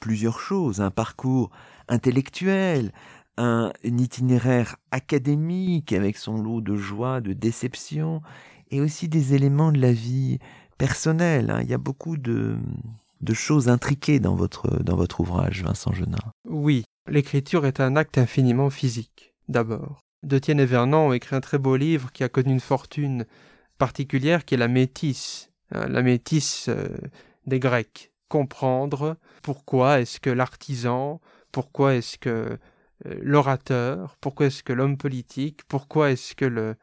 plusieurs 0.00 0.38
choses, 0.38 0.80
un 0.80 0.92
parcours 0.92 1.50
intellectuel, 1.88 2.92
un, 3.36 3.72
itinéraire 3.82 4.76
académique 4.92 5.92
avec 5.92 6.18
son 6.18 6.40
lot 6.40 6.60
de 6.60 6.76
joie, 6.76 7.20
de 7.20 7.32
déception, 7.32 8.22
et 8.70 8.80
aussi 8.80 9.08
des 9.08 9.34
éléments 9.34 9.72
de 9.72 9.80
la 9.80 9.92
vie 9.92 10.38
personnelle. 10.78 11.50
Hein. 11.50 11.62
Il 11.62 11.68
y 11.68 11.74
a 11.74 11.78
beaucoup 11.78 12.16
de, 12.16 12.56
de 13.22 13.34
choses 13.34 13.68
intriquées 13.68 14.20
dans 14.20 14.34
votre, 14.34 14.82
dans 14.82 14.96
votre 14.96 15.20
ouvrage, 15.20 15.62
Vincent 15.62 15.92
Genin. 15.92 16.18
Oui, 16.44 16.84
l'écriture 17.08 17.66
est 17.66 17.80
un 17.80 17.96
acte 17.96 18.18
infiniment 18.18 18.70
physique, 18.70 19.34
d'abord. 19.48 20.00
Detienne 20.22 20.60
et 20.60 20.66
Vernon 20.66 21.08
ont 21.08 21.12
écrit 21.12 21.36
un 21.36 21.40
très 21.40 21.58
beau 21.58 21.76
livre 21.76 22.12
qui 22.12 22.24
a 22.24 22.28
connu 22.28 22.52
une 22.52 22.60
fortune 22.60 23.26
particulière 23.78 24.44
qui 24.44 24.54
est 24.54 24.58
la 24.58 24.68
métisse, 24.68 25.50
hein, 25.72 25.88
la 25.88 26.02
métisse 26.02 26.66
euh, 26.68 26.88
des 27.46 27.58
Grecs 27.58 28.12
comprendre 28.28 29.18
pourquoi 29.42 30.00
est-ce 30.00 30.18
que 30.18 30.30
l'artisan, 30.30 31.20
pourquoi 31.50 31.96
est-ce 31.96 32.16
que 32.16 32.58
euh, 33.06 33.14
l'orateur, 33.20 34.16
pourquoi 34.22 34.46
est-ce 34.46 34.62
que 34.62 34.72
l'homme 34.72 34.96
politique, 34.96 35.60
pourquoi 35.68 36.12
est-ce 36.12 36.34
que 36.34 36.46
le, 36.46 36.76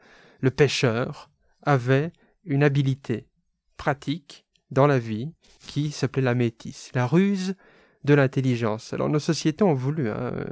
pêcheur 0.50 1.28
avait 1.62 2.12
une 2.44 2.62
habilité 2.62 3.26
pratique 3.76 4.46
dans 4.70 4.86
la 4.86 4.98
vie 4.98 5.32
qui 5.66 5.90
s'appelait 5.90 6.22
la 6.22 6.34
métisse, 6.34 6.90
la 6.94 7.06
ruse 7.06 7.54
de 8.04 8.14
l'intelligence. 8.14 8.92
Alors 8.92 9.08
nos 9.08 9.18
sociétés 9.18 9.64
ont 9.64 9.74
voulu, 9.74 10.08
hein, 10.08 10.32
euh, 10.34 10.44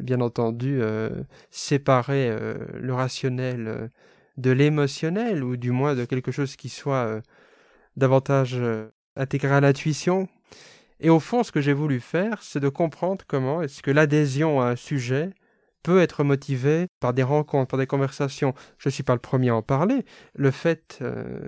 bien 0.00 0.20
entendu, 0.20 0.78
euh, 0.80 1.22
séparer 1.50 2.34
le 2.74 2.92
rationnel 2.92 3.90
de 4.36 4.50
l'émotionnel, 4.50 5.44
ou 5.44 5.56
du 5.56 5.70
moins 5.70 5.94
de 5.94 6.04
quelque 6.04 6.32
chose 6.32 6.56
qui 6.56 6.68
soit 6.68 7.20
davantage 7.96 8.60
intégré 9.16 9.54
à 9.54 9.60
l'intuition. 9.60 10.28
Et 11.00 11.10
au 11.10 11.20
fond, 11.20 11.42
ce 11.42 11.52
que 11.52 11.60
j'ai 11.60 11.72
voulu 11.72 12.00
faire, 12.00 12.42
c'est 12.42 12.60
de 12.60 12.68
comprendre 12.68 13.24
comment 13.26 13.62
est-ce 13.62 13.82
que 13.82 13.90
l'adhésion 13.90 14.60
à 14.60 14.70
un 14.70 14.76
sujet 14.76 15.30
peut 15.82 16.00
être 16.00 16.24
motivée 16.24 16.86
par 17.00 17.14
des 17.14 17.22
rencontres, 17.22 17.68
par 17.68 17.78
des 17.78 17.86
conversations. 17.86 18.54
Je 18.78 18.88
ne 18.88 18.92
suis 18.92 19.02
pas 19.02 19.14
le 19.14 19.20
premier 19.20 19.50
à 19.50 19.56
en 19.56 19.62
parler. 19.62 20.04
Le 20.34 20.50
fait, 20.50 20.98
euh, 21.02 21.38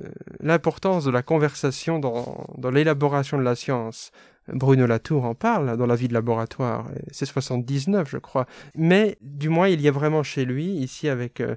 l'importance 0.41 1.05
de 1.05 1.11
la 1.11 1.23
conversation 1.23 1.99
dans, 1.99 2.47
l'élaboration 2.71 3.39
de 3.39 3.43
la 3.43 3.55
science. 3.55 4.13
Bruno 4.53 4.87
Latour 4.87 5.25
en 5.25 5.35
parle 5.35 5.77
dans 5.77 5.87
la 5.87 5.97
vie 5.97 6.09
de 6.09 6.15
laboratoire. 6.15 6.89
C'est 7.11 7.27
79, 7.27 8.09
je 8.09 8.19
crois. 8.19 8.47
Mais 8.75 9.19
du 9.21 9.49
moins, 9.49 9.69
il 9.69 9.81
y 9.81 9.89
a 9.89 9.93
vraiment 9.93 10.23
chez 10.23 10.45
lui, 10.45 10.67
ici 10.67 11.09
avec, 11.09 11.41
euh, 11.41 11.57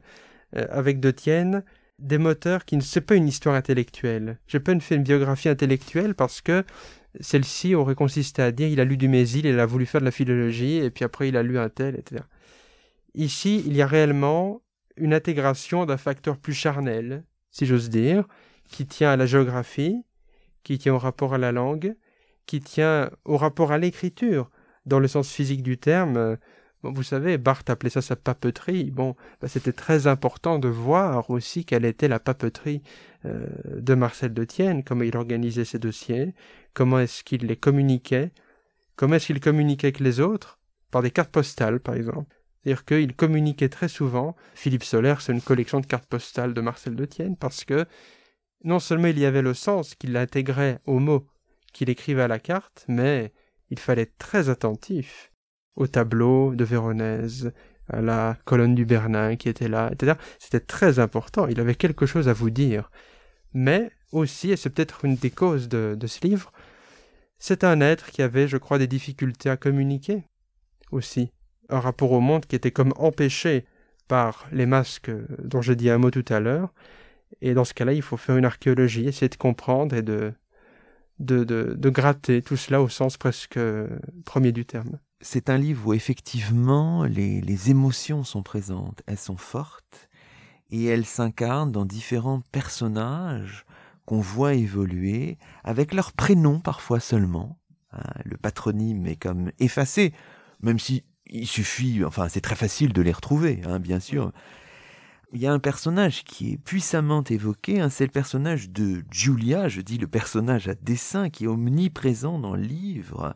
euh, 0.57 0.65
avec 0.69 0.99
Detienne, 0.99 1.63
des 1.99 2.17
moteurs 2.17 2.65
qui 2.65 2.75
ne 2.75 2.81
c'est 2.81 3.01
pas 3.01 3.15
une 3.15 3.27
histoire 3.27 3.55
intellectuelle. 3.55 4.39
J'ai 4.47 4.59
pas 4.59 4.77
fait 4.79 4.95
une 4.95 5.03
biographie 5.03 5.49
intellectuelle 5.49 6.15
parce 6.15 6.41
que 6.41 6.65
celle-ci 7.19 7.75
aurait 7.75 7.95
consisté 7.95 8.41
à 8.41 8.51
dire 8.51 8.67
il 8.67 8.79
a 8.79 8.85
lu 8.85 8.97
du 8.97 9.07
Mésil, 9.07 9.45
il 9.45 9.59
a 9.59 9.65
voulu 9.65 9.85
faire 9.85 10.01
de 10.01 10.05
la 10.05 10.11
philologie 10.11 10.77
et 10.77 10.89
puis 10.89 11.05
après 11.05 11.29
il 11.29 11.37
a 11.37 11.43
lu 11.43 11.59
un 11.59 11.69
tel, 11.69 11.95
etc. 11.95 12.23
Ici, 13.15 13.63
il 13.65 13.75
y 13.75 13.81
a 13.81 13.87
réellement 13.87 14.61
une 14.97 15.13
intégration 15.13 15.85
d'un 15.85 15.97
facteur 15.97 16.37
plus 16.37 16.53
charnel, 16.53 17.23
si 17.49 17.65
j'ose 17.65 17.89
dire, 17.89 18.25
qui 18.69 18.85
tient 18.85 19.11
à 19.11 19.17
la 19.17 19.25
géographie, 19.25 20.03
qui 20.63 20.77
tient 20.77 20.93
au 20.93 20.97
rapport 20.97 21.33
à 21.33 21.37
la 21.37 21.51
langue, 21.51 21.95
qui 22.45 22.59
tient 22.59 23.09
au 23.25 23.37
rapport 23.37 23.71
à 23.71 23.77
l'écriture, 23.77 24.49
dans 24.85 24.99
le 24.99 25.07
sens 25.07 25.31
physique 25.31 25.63
du 25.63 25.77
terme 25.77 26.37
vous 26.83 27.03
savez, 27.03 27.37
Barthes 27.37 27.69
appelait 27.69 27.89
ça 27.89 28.01
sa 28.01 28.15
papeterie. 28.15 28.91
Bon, 28.91 29.15
bah, 29.39 29.47
c'était 29.47 29.73
très 29.73 30.07
important 30.07 30.57
de 30.57 30.67
voir 30.67 31.29
aussi 31.29 31.63
quelle 31.65 31.85
était 31.85 32.07
la 32.07 32.19
papeterie 32.19 32.81
euh, 33.25 33.47
de 33.75 33.93
Marcel 33.93 34.33
de 34.33 34.43
Tienne, 34.43 34.83
comment 34.83 35.03
il 35.03 35.15
organisait 35.15 35.65
ses 35.65 35.79
dossiers, 35.79 36.33
comment 36.73 36.99
est-ce 36.99 37.23
qu'il 37.23 37.45
les 37.45 37.55
communiquait, 37.55 38.31
comment 38.95 39.15
est-ce 39.15 39.27
qu'il 39.27 39.39
communiquait 39.39 39.87
avec 39.87 39.99
les 39.99 40.19
autres, 40.19 40.59
par 40.89 41.01
des 41.01 41.11
cartes 41.11 41.31
postales, 41.31 41.79
par 41.79 41.95
exemple. 41.95 42.35
C'est-à-dire 42.63 42.85
qu'il 42.85 43.15
communiquait 43.15 43.69
très 43.69 43.87
souvent. 43.87 44.35
Philippe 44.53 44.83
Soler, 44.83 45.15
c'est 45.19 45.33
une 45.33 45.41
collection 45.41 45.79
de 45.79 45.85
cartes 45.85 46.05
postales 46.05 46.53
de 46.53 46.61
Marcel 46.61 46.95
de 46.95 47.05
Tienne, 47.05 47.35
parce 47.35 47.65
que 47.65 47.85
non 48.63 48.79
seulement 48.79 49.07
il 49.07 49.19
y 49.19 49.25
avait 49.25 49.41
le 49.41 49.53
sens 49.53 49.95
qu'il 49.95 50.13
l'intégrait 50.13 50.79
aux 50.85 50.99
mots 50.99 51.25
qu'il 51.73 51.89
écrivait 51.89 52.21
à 52.21 52.27
la 52.27 52.39
carte, 52.39 52.85
mais 52.87 53.33
il 53.69 53.79
fallait 53.79 54.03
être 54.03 54.17
très 54.17 54.49
attentif 54.49 55.31
au 55.75 55.87
tableau 55.87 56.53
de 56.53 56.63
Véronèse, 56.63 57.51
à 57.87 58.01
la 58.01 58.37
colonne 58.45 58.75
du 58.75 58.85
Bernin 58.85 59.35
qui 59.35 59.49
était 59.49 59.69
là, 59.69 59.89
etc. 59.91 60.17
C'était 60.37 60.59
très 60.59 60.99
important, 60.99 61.47
il 61.47 61.59
avait 61.59 61.75
quelque 61.75 62.05
chose 62.05 62.27
à 62.29 62.33
vous 62.33 62.49
dire. 62.49 62.91
Mais 63.53 63.91
aussi, 64.11 64.51
et 64.51 64.57
c'est 64.57 64.69
peut-être 64.69 65.05
une 65.05 65.15
des 65.15 65.31
causes 65.31 65.69
de 65.69 66.07
ce 66.07 66.27
livre, 66.27 66.51
c'est 67.39 67.63
un 67.63 67.81
être 67.81 68.11
qui 68.11 68.21
avait, 68.21 68.47
je 68.47 68.57
crois, 68.57 68.77
des 68.77 68.87
difficultés 68.87 69.49
à 69.49 69.57
communiquer 69.57 70.23
aussi. 70.91 71.31
Un 71.71 71.79
rapport 71.79 72.11
au 72.11 72.19
monde 72.19 72.45
qui 72.45 72.55
était 72.55 72.71
comme 72.71 72.93
empêché 72.97 73.65
par 74.07 74.47
les 74.51 74.65
masques 74.65 75.11
dont 75.43 75.61
j'ai 75.61 75.75
dit 75.75 75.89
un 75.89 75.97
mot 75.97 76.11
tout 76.11 76.25
à 76.29 76.39
l'heure. 76.39 76.73
Et 77.41 77.53
dans 77.53 77.63
ce 77.63 77.73
cas-là, 77.73 77.93
il 77.93 78.01
faut 78.01 78.17
faire 78.17 78.37
une 78.37 78.45
archéologie, 78.45 79.07
essayer 79.07 79.29
de 79.29 79.35
comprendre 79.35 79.95
et 79.95 80.01
de, 80.01 80.33
de, 81.19 81.43
de, 81.43 81.73
de 81.77 81.89
gratter 81.89 82.41
tout 82.41 82.57
cela 82.57 82.81
au 82.81 82.89
sens 82.89 83.17
presque 83.17 83.59
premier 84.25 84.51
du 84.51 84.65
terme 84.65 84.99
c'est 85.21 85.49
un 85.49 85.57
livre 85.57 85.87
où 85.87 85.93
effectivement 85.93 87.05
les, 87.05 87.69
émotions 87.69 88.23
sont 88.23 88.43
présentes, 88.43 89.01
elles 89.05 89.17
sont 89.17 89.37
fortes 89.37 90.09
et 90.71 90.85
elles 90.85 91.05
s'incarnent 91.05 91.71
dans 91.71 91.85
différents 91.85 92.41
personnages 92.51 93.65
qu'on 94.05 94.19
voit 94.19 94.55
évoluer 94.55 95.37
avec 95.63 95.93
leur 95.93 96.11
prénom 96.11 96.59
parfois 96.59 96.99
seulement. 96.99 97.59
Hein, 97.93 98.03
le 98.25 98.37
patronyme 98.37 99.05
est 99.05 99.15
comme 99.15 99.51
effacé, 99.59 100.13
même 100.61 100.79
si 100.79 101.03
il 101.31 101.47
suffit, 101.47 102.03
enfin 102.03 102.29
c'est 102.29 102.41
très 102.41 102.55
facile 102.55 102.93
de 102.93 103.01
les 103.01 103.11
retrouver, 103.11 103.61
hein, 103.65 103.79
bien 103.79 103.99
sûr. 103.99 104.31
Il 105.33 105.39
y 105.39 105.47
a 105.47 105.53
un 105.53 105.59
personnage 105.59 106.25
qui 106.25 106.51
est 106.51 106.57
puissamment 106.57 107.23
évoqué, 107.23 107.79
hein, 107.79 107.89
c'est 107.89 108.05
le 108.05 108.11
personnage 108.11 108.69
de 108.69 109.03
Julia, 109.11 109.69
je 109.69 109.79
dis 109.79 109.97
le 109.97 110.07
personnage 110.07 110.67
à 110.67 110.75
dessin 110.75 111.29
qui 111.29 111.45
est 111.45 111.47
omniprésent 111.47 112.37
dans 112.37 112.55
le 112.55 112.63
livre. 112.63 113.33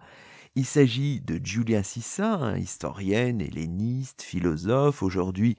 Il 0.56 0.66
s'agit 0.66 1.22
de 1.22 1.40
Julia 1.42 1.84
Sissa, 1.84 2.58
historienne, 2.58 3.42
helléniste, 3.42 4.22
philosophe, 4.22 5.04
aujourd'hui 5.04 5.58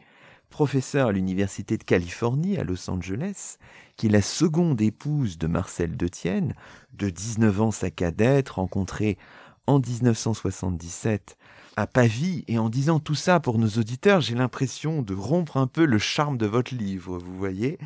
professeur 0.50 1.08
à 1.08 1.12
l'Université 1.12 1.76
de 1.76 1.84
Californie 1.84 2.56
à 2.56 2.64
Los 2.64 2.88
Angeles, 2.88 3.58
qui 3.96 4.06
est 4.06 4.10
la 4.10 4.22
seconde 4.22 4.80
épouse 4.80 5.38
de 5.38 5.46
Marcel 5.46 5.96
Detienne, 5.96 6.54
de 6.92 7.10
19 7.10 7.60
ans 7.60 7.70
sa 7.70 7.90
cadette, 7.90 8.50
rencontrée 8.50 9.18
en 9.66 9.80
1977 9.80 11.36
à 11.76 11.86
Pavie. 11.86 12.44
Et 12.48 12.58
en 12.58 12.68
disant 12.68 12.98
tout 12.98 13.14
ça 13.14 13.40
pour 13.40 13.58
nos 13.58 13.68
auditeurs, 13.68 14.20
j'ai 14.20 14.34
l'impression 14.34 15.02
de 15.02 15.14
rompre 15.14 15.56
un 15.56 15.66
peu 15.66 15.84
le 15.84 15.98
charme 15.98 16.38
de 16.38 16.46
votre 16.46 16.74
livre, 16.74 17.18
vous 17.18 17.36
voyez. 17.36 17.78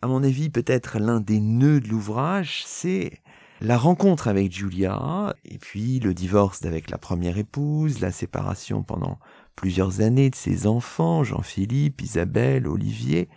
À 0.00 0.06
mon 0.06 0.22
avis, 0.22 0.50
peut-être 0.50 0.98
l'un 0.98 1.20
des 1.20 1.40
nœuds 1.40 1.80
de 1.80 1.88
l'ouvrage, 1.88 2.64
c'est 2.66 3.20
la 3.60 3.78
rencontre 3.78 4.26
avec 4.26 4.52
Julia, 4.52 5.36
et 5.44 5.58
puis 5.58 6.00
le 6.00 6.14
divorce 6.14 6.64
avec 6.64 6.90
la 6.90 6.98
première 6.98 7.38
épouse, 7.38 8.00
la 8.00 8.10
séparation 8.10 8.82
pendant 8.82 9.20
plusieurs 9.54 10.00
années 10.00 10.30
de 10.30 10.34
ses 10.34 10.66
enfants, 10.66 11.22
Jean-Philippe, 11.22 12.02
Isabelle, 12.02 12.66
Olivier, 12.66 13.28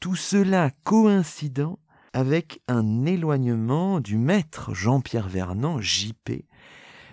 tout 0.00 0.16
cela 0.16 0.70
coïncidant 0.84 1.78
avec 2.12 2.60
un 2.68 3.06
éloignement 3.06 4.00
du 4.00 4.18
maître 4.18 4.74
Jean-Pierre 4.74 5.28
Vernant, 5.28 5.80
JP, 5.80 6.44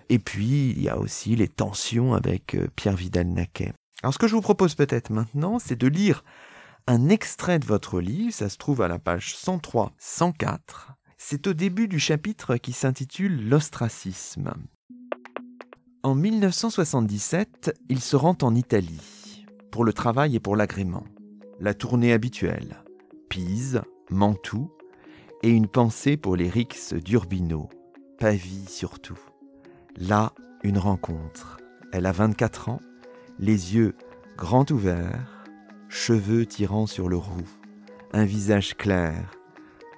et 0.10 0.19
puis, 0.19 0.72
il 0.72 0.81
y 0.81 0.89
a 0.89 0.98
aussi 0.98 1.36
les 1.36 1.48
tensions 1.48 2.13
avec 2.13 2.55
euh, 2.55 2.67
Pierre 2.75 2.95
Vidal-Naquet. 2.95 3.74
Alors, 4.01 4.13
ce 4.13 4.19
que 4.19 4.27
je 4.27 4.36
vous 4.36 4.41
propose 4.41 4.75
peut-être 4.75 5.12
maintenant, 5.12 5.60
c'est 5.60 5.79
de 5.79 5.88
lire 5.88 6.24
un 6.88 7.10
extrait 7.10 7.60
de 7.60 7.65
votre 7.65 8.00
livre. 8.00 8.33
Ça 8.33 8.50
se 8.50 8.57
trouve 8.57 8.81
à 8.81 8.88
la 8.88 9.00
page 9.00 9.36
103-104. 9.36 10.93
C'est 11.17 11.48
au 11.48 11.53
début 11.53 11.88
du 11.88 12.00
chapitre 12.00 12.57
qui 12.57 12.74
s'intitule 12.74 13.48
L'ostracisme. 13.48 14.53
En 16.03 16.15
1977, 16.15 17.79
il 17.88 18.01
se 18.01 18.17
rend 18.17 18.38
en 18.41 18.55
Italie 18.55 19.45
pour 19.72 19.86
le 19.86 19.93
travail 19.93 20.36
et 20.36 20.39
pour 20.41 20.57
l'agrément. 20.57 21.05
La 21.62 21.74
tournée 21.74 22.12
habituelle. 22.12 22.83
Pise, 23.29 23.81
Mantoue 24.10 24.69
et 25.43 25.50
une 25.50 25.69
pensée 25.69 26.17
pour 26.17 26.36
les 26.36 26.50
rixes 26.50 26.93
d'Urbino. 26.93 27.69
Pavie 28.19 28.65
surtout. 28.67 29.19
Là, 29.98 30.34
une 30.64 30.78
rencontre. 30.78 31.58
Elle 31.92 32.08
a 32.08 32.12
24 32.12 32.70
ans, 32.70 32.82
les 33.40 33.76
yeux 33.76 33.96
grands 34.38 34.66
ouverts, 34.72 35.46
cheveux 35.88 36.46
tirant 36.46 36.88
sur 36.88 37.10
le 37.10 37.18
roux, 37.18 37.48
un 38.12 38.26
visage 38.26 38.76
clair, 38.76 39.32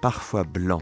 parfois 0.02 0.44
blanc, 0.44 0.82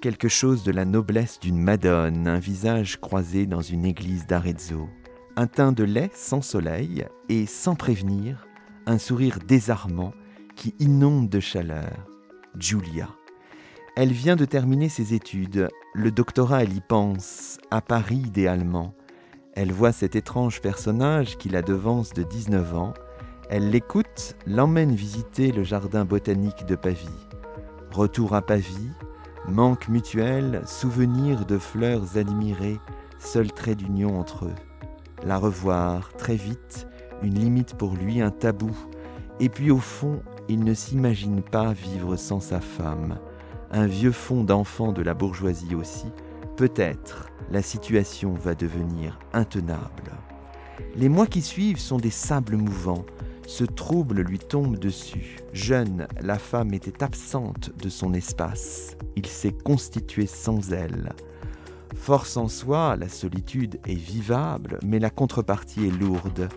quelque 0.00 0.28
chose 0.28 0.64
de 0.64 0.72
la 0.72 0.86
noblesse 0.86 1.38
d'une 1.38 1.60
Madone, 1.60 2.26
un 2.26 2.38
visage 2.38 2.98
croisé 2.98 3.46
dans 3.46 3.60
une 3.60 3.84
église 3.84 4.26
d'Arezzo, 4.26 4.88
un 5.36 5.46
teint 5.46 5.72
de 5.72 5.84
lait 5.84 6.10
sans 6.14 6.40
soleil 6.40 7.06
et 7.28 7.44
sans 7.44 7.74
prévenir, 7.74 8.46
un 8.86 8.98
sourire 8.98 9.38
désarmant 9.46 10.12
qui 10.56 10.74
inonde 10.78 11.28
de 11.28 11.40
chaleur. 11.40 12.06
Julia. 12.58 13.08
Elle 13.96 14.12
vient 14.12 14.36
de 14.36 14.44
terminer 14.44 14.88
ses 14.88 15.14
études. 15.14 15.68
Le 15.94 16.12
doctorat, 16.12 16.62
elle 16.62 16.74
y 16.74 16.80
pense, 16.80 17.58
à 17.72 17.80
Paris 17.80 18.22
idéalement. 18.24 18.94
Elle 19.54 19.72
voit 19.72 19.90
cet 19.90 20.14
étrange 20.14 20.60
personnage 20.60 21.36
qui 21.36 21.48
la 21.48 21.60
devance 21.60 22.12
de 22.12 22.22
19 22.22 22.76
ans. 22.76 22.94
Elle 23.48 23.70
l'écoute, 23.70 24.36
l'emmène 24.46 24.94
visiter 24.94 25.50
le 25.50 25.64
jardin 25.64 26.04
botanique 26.04 26.66
de 26.66 26.76
Pavie. 26.76 27.08
Retour 27.90 28.36
à 28.36 28.42
Pavie, 28.42 28.92
manque 29.48 29.88
mutuel, 29.88 30.62
souvenir 30.66 31.44
de 31.44 31.58
fleurs 31.58 32.16
admirées, 32.16 32.78
seul 33.18 33.50
trait 33.50 33.74
d'union 33.74 34.20
entre 34.20 34.44
eux. 34.44 34.54
La 35.24 35.36
revoir, 35.36 36.12
très 36.12 36.36
vite, 36.36 36.86
une 37.24 37.34
limite 37.34 37.74
pour 37.74 37.94
lui, 37.94 38.20
un 38.20 38.30
tabou. 38.30 38.70
Et 39.40 39.48
puis 39.48 39.72
au 39.72 39.78
fond, 39.78 40.22
il 40.48 40.62
ne 40.62 40.74
s'imagine 40.74 41.42
pas 41.42 41.72
vivre 41.72 42.14
sans 42.14 42.38
sa 42.38 42.60
femme 42.60 43.18
un 43.70 43.86
vieux 43.86 44.12
fond 44.12 44.44
d'enfant 44.44 44.92
de 44.92 45.02
la 45.02 45.14
bourgeoisie 45.14 45.74
aussi, 45.74 46.06
peut-être 46.56 47.30
la 47.50 47.62
situation 47.62 48.34
va 48.34 48.54
devenir 48.54 49.18
intenable. 49.32 50.12
Les 50.96 51.08
mois 51.08 51.26
qui 51.26 51.42
suivent 51.42 51.78
sont 51.78 51.98
des 51.98 52.10
sables 52.10 52.56
mouvants. 52.56 53.04
Ce 53.46 53.64
trouble 53.64 54.22
lui 54.22 54.38
tombe 54.38 54.78
dessus. 54.78 55.38
Jeune, 55.52 56.06
la 56.20 56.38
femme 56.38 56.72
était 56.72 57.02
absente 57.02 57.70
de 57.82 57.88
son 57.88 58.14
espace. 58.14 58.96
Il 59.16 59.26
s'est 59.26 59.52
constitué 59.52 60.26
sans 60.26 60.72
elle. 60.72 61.12
Force 61.96 62.36
en 62.36 62.48
soi, 62.48 62.96
la 62.96 63.08
solitude 63.08 63.78
est 63.86 63.94
vivable, 63.94 64.78
mais 64.84 64.98
la 64.98 65.10
contrepartie 65.10 65.86
est 65.86 66.00
lourde. 66.00 66.48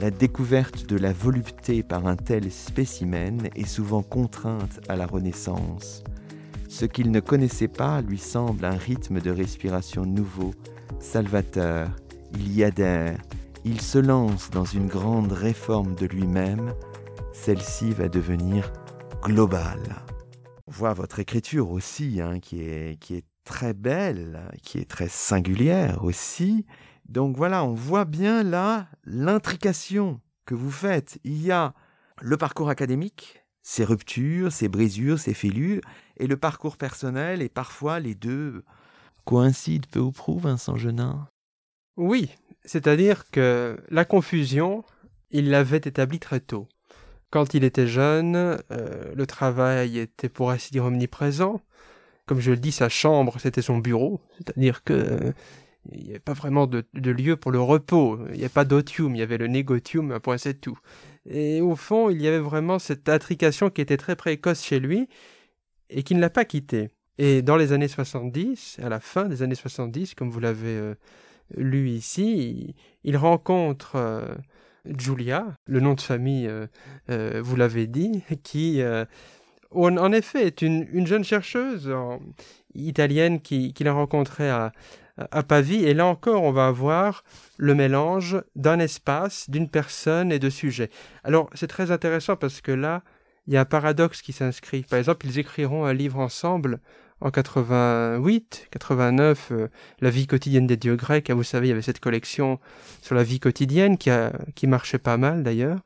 La 0.00 0.10
découverte 0.10 0.86
de 0.86 0.96
la 0.96 1.12
volupté 1.12 1.82
par 1.82 2.06
un 2.06 2.16
tel 2.16 2.50
spécimen 2.50 3.48
est 3.56 3.66
souvent 3.66 4.02
contrainte 4.02 4.80
à 4.88 4.96
la 4.96 5.06
renaissance. 5.06 6.04
Ce 6.72 6.86
qu'il 6.86 7.10
ne 7.10 7.20
connaissait 7.20 7.68
pas 7.68 8.00
lui 8.00 8.16
semble 8.16 8.64
un 8.64 8.78
rythme 8.78 9.20
de 9.20 9.30
respiration 9.30 10.06
nouveau, 10.06 10.54
salvateur. 11.00 11.90
Il 12.32 12.50
y 12.50 12.64
adhère, 12.64 13.20
il 13.66 13.82
se 13.82 13.98
lance 13.98 14.48
dans 14.48 14.64
une 14.64 14.86
grande 14.86 15.32
réforme 15.32 15.94
de 15.94 16.06
lui-même. 16.06 16.72
Celle-ci 17.34 17.90
va 17.90 18.08
devenir 18.08 18.72
globale. 19.22 20.02
On 20.66 20.72
voit 20.72 20.94
votre 20.94 21.18
écriture 21.18 21.70
aussi, 21.70 22.22
hein, 22.22 22.40
qui, 22.40 22.62
est, 22.62 22.98
qui 22.98 23.16
est 23.16 23.26
très 23.44 23.74
belle, 23.74 24.40
qui 24.62 24.78
est 24.78 24.88
très 24.88 25.10
singulière 25.10 26.02
aussi. 26.02 26.64
Donc 27.06 27.36
voilà, 27.36 27.66
on 27.66 27.74
voit 27.74 28.06
bien 28.06 28.42
là 28.42 28.88
l'intrication 29.04 30.22
que 30.46 30.54
vous 30.54 30.70
faites. 30.70 31.18
Il 31.22 31.42
y 31.42 31.52
a 31.52 31.74
le 32.22 32.38
parcours 32.38 32.70
académique, 32.70 33.44
ses 33.62 33.84
ruptures, 33.84 34.52
ses 34.52 34.68
brisures, 34.68 35.18
ses 35.18 35.34
fêlures, 35.34 35.82
et 36.22 36.28
le 36.28 36.36
parcours 36.36 36.76
personnel, 36.76 37.42
et 37.42 37.48
parfois 37.48 37.98
les 37.98 38.14
deux 38.14 38.62
coïncident 39.24 39.88
peu 39.90 39.98
ou 39.98 40.12
prou, 40.12 40.38
Vincent 40.38 40.76
Genin? 40.76 41.28
Oui, 41.96 42.30
c'est-à-dire 42.64 43.28
que 43.30 43.76
la 43.90 44.04
confusion, 44.04 44.84
il 45.32 45.50
l'avait 45.50 45.78
établie 45.78 46.20
très 46.20 46.38
tôt. 46.38 46.68
Quand 47.30 47.54
il 47.54 47.64
était 47.64 47.88
jeune, 47.88 48.36
euh, 48.36 49.12
le 49.14 49.26
travail 49.26 49.98
était 49.98 50.28
pour 50.28 50.52
ainsi 50.52 50.70
dire 50.70 50.84
omniprésent. 50.84 51.60
Comme 52.26 52.38
je 52.38 52.52
le 52.52 52.56
dis, 52.56 52.72
sa 52.72 52.88
chambre, 52.88 53.40
c'était 53.40 53.62
son 53.62 53.78
bureau, 53.78 54.20
c'est-à-dire 54.38 54.84
que 54.84 54.92
euh, 54.92 55.32
il 55.90 56.04
n'y 56.04 56.10
avait 56.10 56.20
pas 56.20 56.34
vraiment 56.34 56.68
de, 56.68 56.84
lieu 56.94 57.36
pour 57.36 57.50
le 57.50 57.60
repos. 57.60 58.20
Il 58.28 58.34
n'y 58.34 58.40
avait 58.40 58.48
pas 58.48 58.64
d'otium, 58.64 59.16
il 59.16 59.18
y 59.18 59.22
avait 59.22 59.38
le 59.38 59.48
négotium, 59.48 60.12
un 60.12 60.20
point 60.20 60.38
c'est 60.38 60.60
tout. 60.60 60.78
Et 61.28 61.60
au 61.60 61.74
fond, 61.74 62.10
il 62.10 62.22
y 62.22 62.28
avait 62.28 62.38
vraiment 62.38 62.78
cette 62.78 63.08
intrication 63.08 63.70
qui 63.70 63.80
était 63.80 63.96
très 63.96 64.14
précoce 64.14 64.62
chez 64.62 64.78
lui 64.78 65.08
et 65.92 66.02
qui 66.02 66.14
ne 66.14 66.20
l'a 66.20 66.30
pas 66.30 66.44
quitté. 66.44 66.90
Et 67.18 67.42
dans 67.42 67.56
les 67.56 67.72
années 67.72 67.88
70, 67.88 68.78
à 68.82 68.88
la 68.88 69.00
fin 69.00 69.26
des 69.26 69.42
années 69.42 69.54
70, 69.54 70.14
comme 70.14 70.30
vous 70.30 70.40
l'avez 70.40 70.76
euh, 70.76 70.94
lu 71.56 71.90
ici, 71.90 72.74
il, 73.04 73.16
rencontre 73.16 73.96
euh, 73.96 74.34
Julia, 74.98 75.46
le 75.66 75.80
nom 75.80 75.94
de 75.94 76.00
famille, 76.00 76.50
euh, 77.10 77.40
vous 77.42 77.56
l'avez 77.56 77.86
dit, 77.86 78.22
qui 78.42 78.82
en, 79.70 80.12
effet 80.12 80.46
est 80.46 80.62
une, 80.62 81.06
jeune 81.06 81.24
chercheuse 81.24 81.92
italienne 82.74 83.40
qu'il 83.40 83.72
qui 83.72 83.86
a 83.86 83.92
rencontrée 83.92 84.50
à, 84.50 84.72
à 85.16 85.42
Pavie. 85.42 85.84
Et 85.84 85.94
là 85.94 86.06
encore, 86.06 86.42
on 86.42 86.52
va 86.52 86.66
avoir 86.66 87.24
le 87.58 87.74
mélange 87.74 88.42
d'un 88.56 88.78
espace, 88.78 89.50
d'une 89.50 89.68
personne 89.68 90.32
et 90.32 90.38
de 90.38 90.50
sujets. 90.50 90.90
Alors, 91.24 91.50
c'est 91.54 91.68
très 91.68 91.90
intéressant 91.90 92.36
parce 92.36 92.60
que 92.60 92.72
là, 92.72 93.02
il 93.46 93.54
y 93.54 93.56
a 93.56 93.62
un 93.62 93.64
paradoxe 93.64 94.22
qui 94.22 94.32
s'inscrit. 94.32 94.82
Par 94.82 94.98
exemple, 94.98 95.26
ils 95.26 95.38
écriront 95.38 95.84
un 95.84 95.92
livre 95.92 96.18
ensemble 96.18 96.80
en 97.20 97.30
88, 97.30 98.68
89, 98.70 99.48
euh, 99.52 99.68
La 100.00 100.10
vie 100.10 100.26
quotidienne 100.26 100.66
des 100.66 100.76
dieux 100.76 100.96
grecs. 100.96 101.30
vous 101.30 101.42
savez, 101.42 101.68
il 101.68 101.70
y 101.70 101.72
avait 101.72 101.82
cette 101.82 102.00
collection 102.00 102.58
sur 103.00 103.14
la 103.14 103.22
vie 103.22 103.40
quotidienne 103.40 103.96
qui, 103.96 104.10
a, 104.10 104.32
qui 104.54 104.66
marchait 104.66 104.98
pas 104.98 105.16
mal 105.16 105.42
d'ailleurs. 105.42 105.78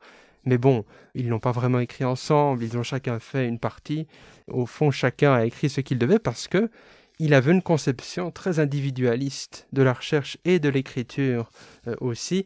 Mais 0.45 0.57
bon, 0.57 0.85
ils 1.13 1.27
n'ont 1.29 1.39
pas 1.39 1.51
vraiment 1.51 1.79
écrit 1.79 2.05
ensemble, 2.05 2.63
ils 2.63 2.77
ont 2.77 2.83
chacun 2.83 3.19
fait 3.19 3.47
une 3.47 3.59
partie. 3.59 4.07
Au 4.49 4.65
fond, 4.65 4.91
chacun 4.91 5.33
a 5.33 5.45
écrit 5.45 5.69
ce 5.69 5.81
qu'il 5.81 5.97
devait 5.97 6.19
parce 6.19 6.47
que 6.47 6.69
il 7.19 7.33
avait 7.33 7.51
une 7.51 7.61
conception 7.61 8.31
très 8.31 8.59
individualiste 8.59 9.67
de 9.73 9.81
la 9.81 9.93
recherche 9.93 10.37
et 10.45 10.59
de 10.59 10.69
l'écriture 10.69 11.49
euh, 11.87 11.95
aussi. 11.99 12.45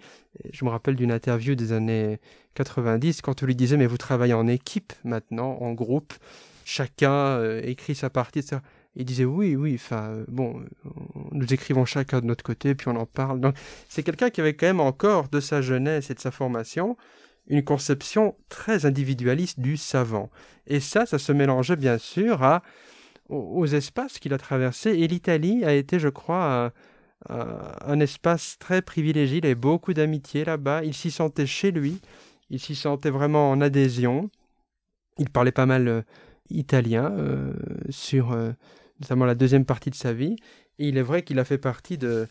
Je 0.51 0.63
me 0.63 0.69
rappelle 0.69 0.95
d'une 0.95 1.11
interview 1.11 1.55
des 1.55 1.73
années 1.73 2.19
90 2.55 3.21
quand 3.21 3.43
on 3.43 3.45
lui 3.45 3.55
disait 3.55 3.77
mais 3.77 3.87
vous 3.87 3.97
travaillez 3.97 4.33
en 4.33 4.47
équipe 4.47 4.93
maintenant, 5.03 5.57
en 5.59 5.73
groupe, 5.73 6.13
chacun 6.63 7.11
euh, 7.11 7.61
écrit 7.63 7.95
sa 7.95 8.09
partie, 8.09 8.39
etc. 8.39 8.57
Il 8.95 9.05
disait 9.05 9.25
oui, 9.25 9.55
oui, 9.55 9.73
enfin 9.75 10.09
euh, 10.09 10.25
bon, 10.27 10.61
nous 11.31 11.53
écrivons 11.53 11.85
chacun 11.85 12.21
de 12.21 12.25
notre 12.25 12.43
côté 12.43 12.75
puis 12.75 12.87
on 12.87 12.95
en 12.95 13.05
parle. 13.05 13.41
Donc 13.41 13.55
c'est 13.89 14.03
quelqu'un 14.03 14.29
qui 14.29 14.39
avait 14.41 14.53
quand 14.53 14.67
même 14.67 14.79
encore 14.79 15.27
de 15.29 15.39
sa 15.39 15.61
jeunesse 15.61 16.09
et 16.09 16.13
de 16.13 16.19
sa 16.19 16.31
formation 16.31 16.97
une 17.47 17.63
conception 17.63 18.35
très 18.47 18.85
individualiste 18.85 19.59
du 19.59 19.75
savant. 19.75 20.29
Et 20.67 20.79
ça, 20.79 21.05
ça 21.05 21.19
se 21.19 21.31
mélangeait 21.31 21.75
bien 21.75 21.97
sûr 21.97 22.43
à 22.43 22.61
aux 23.31 23.65
espaces 23.65 24.19
qu'il 24.19 24.33
a 24.33 24.37
traversés. 24.37 24.91
Et 24.91 25.07
l'Italie 25.07 25.63
a 25.63 25.73
été, 25.73 25.99
je 25.99 26.09
crois, 26.09 26.71
un, 27.29 27.99
espace 27.99 28.57
très 28.59 28.81
privilégié. 28.81 29.37
Il 29.37 29.45
avait 29.45 29.55
beaucoup 29.55 29.93
d'amitié 29.93 30.45
là-bas. 30.45 30.83
Il 30.83 30.93
s'y 30.93 31.11
sentait 31.11 31.45
chez 31.45 31.71
lui. 31.71 32.01
il 32.49 32.59
s'y 32.59 32.75
sentait 32.75 33.09
vraiment 33.09 33.49
en 33.51 33.61
adhésion. 33.61 34.29
Il 35.17 35.29
parlait 35.29 35.51
pas 35.51 35.65
mal 35.65 35.87
euh, 35.87 36.01
italien 36.49 37.13
sur 37.89 38.35
notamment 38.99 39.25
la 39.25 39.35
deuxième 39.35 39.65
partie 39.65 39.89
de 39.89 39.95
sa 39.95 40.13
vie. 40.13 40.35
Et 40.79 40.89
il 40.89 40.97
est 40.97 41.01
vrai 41.01 41.23
qu'il 41.23 41.39
a 41.39 41.45
fait 41.45 41.57
partie 41.57 41.97
de, 41.97 42.27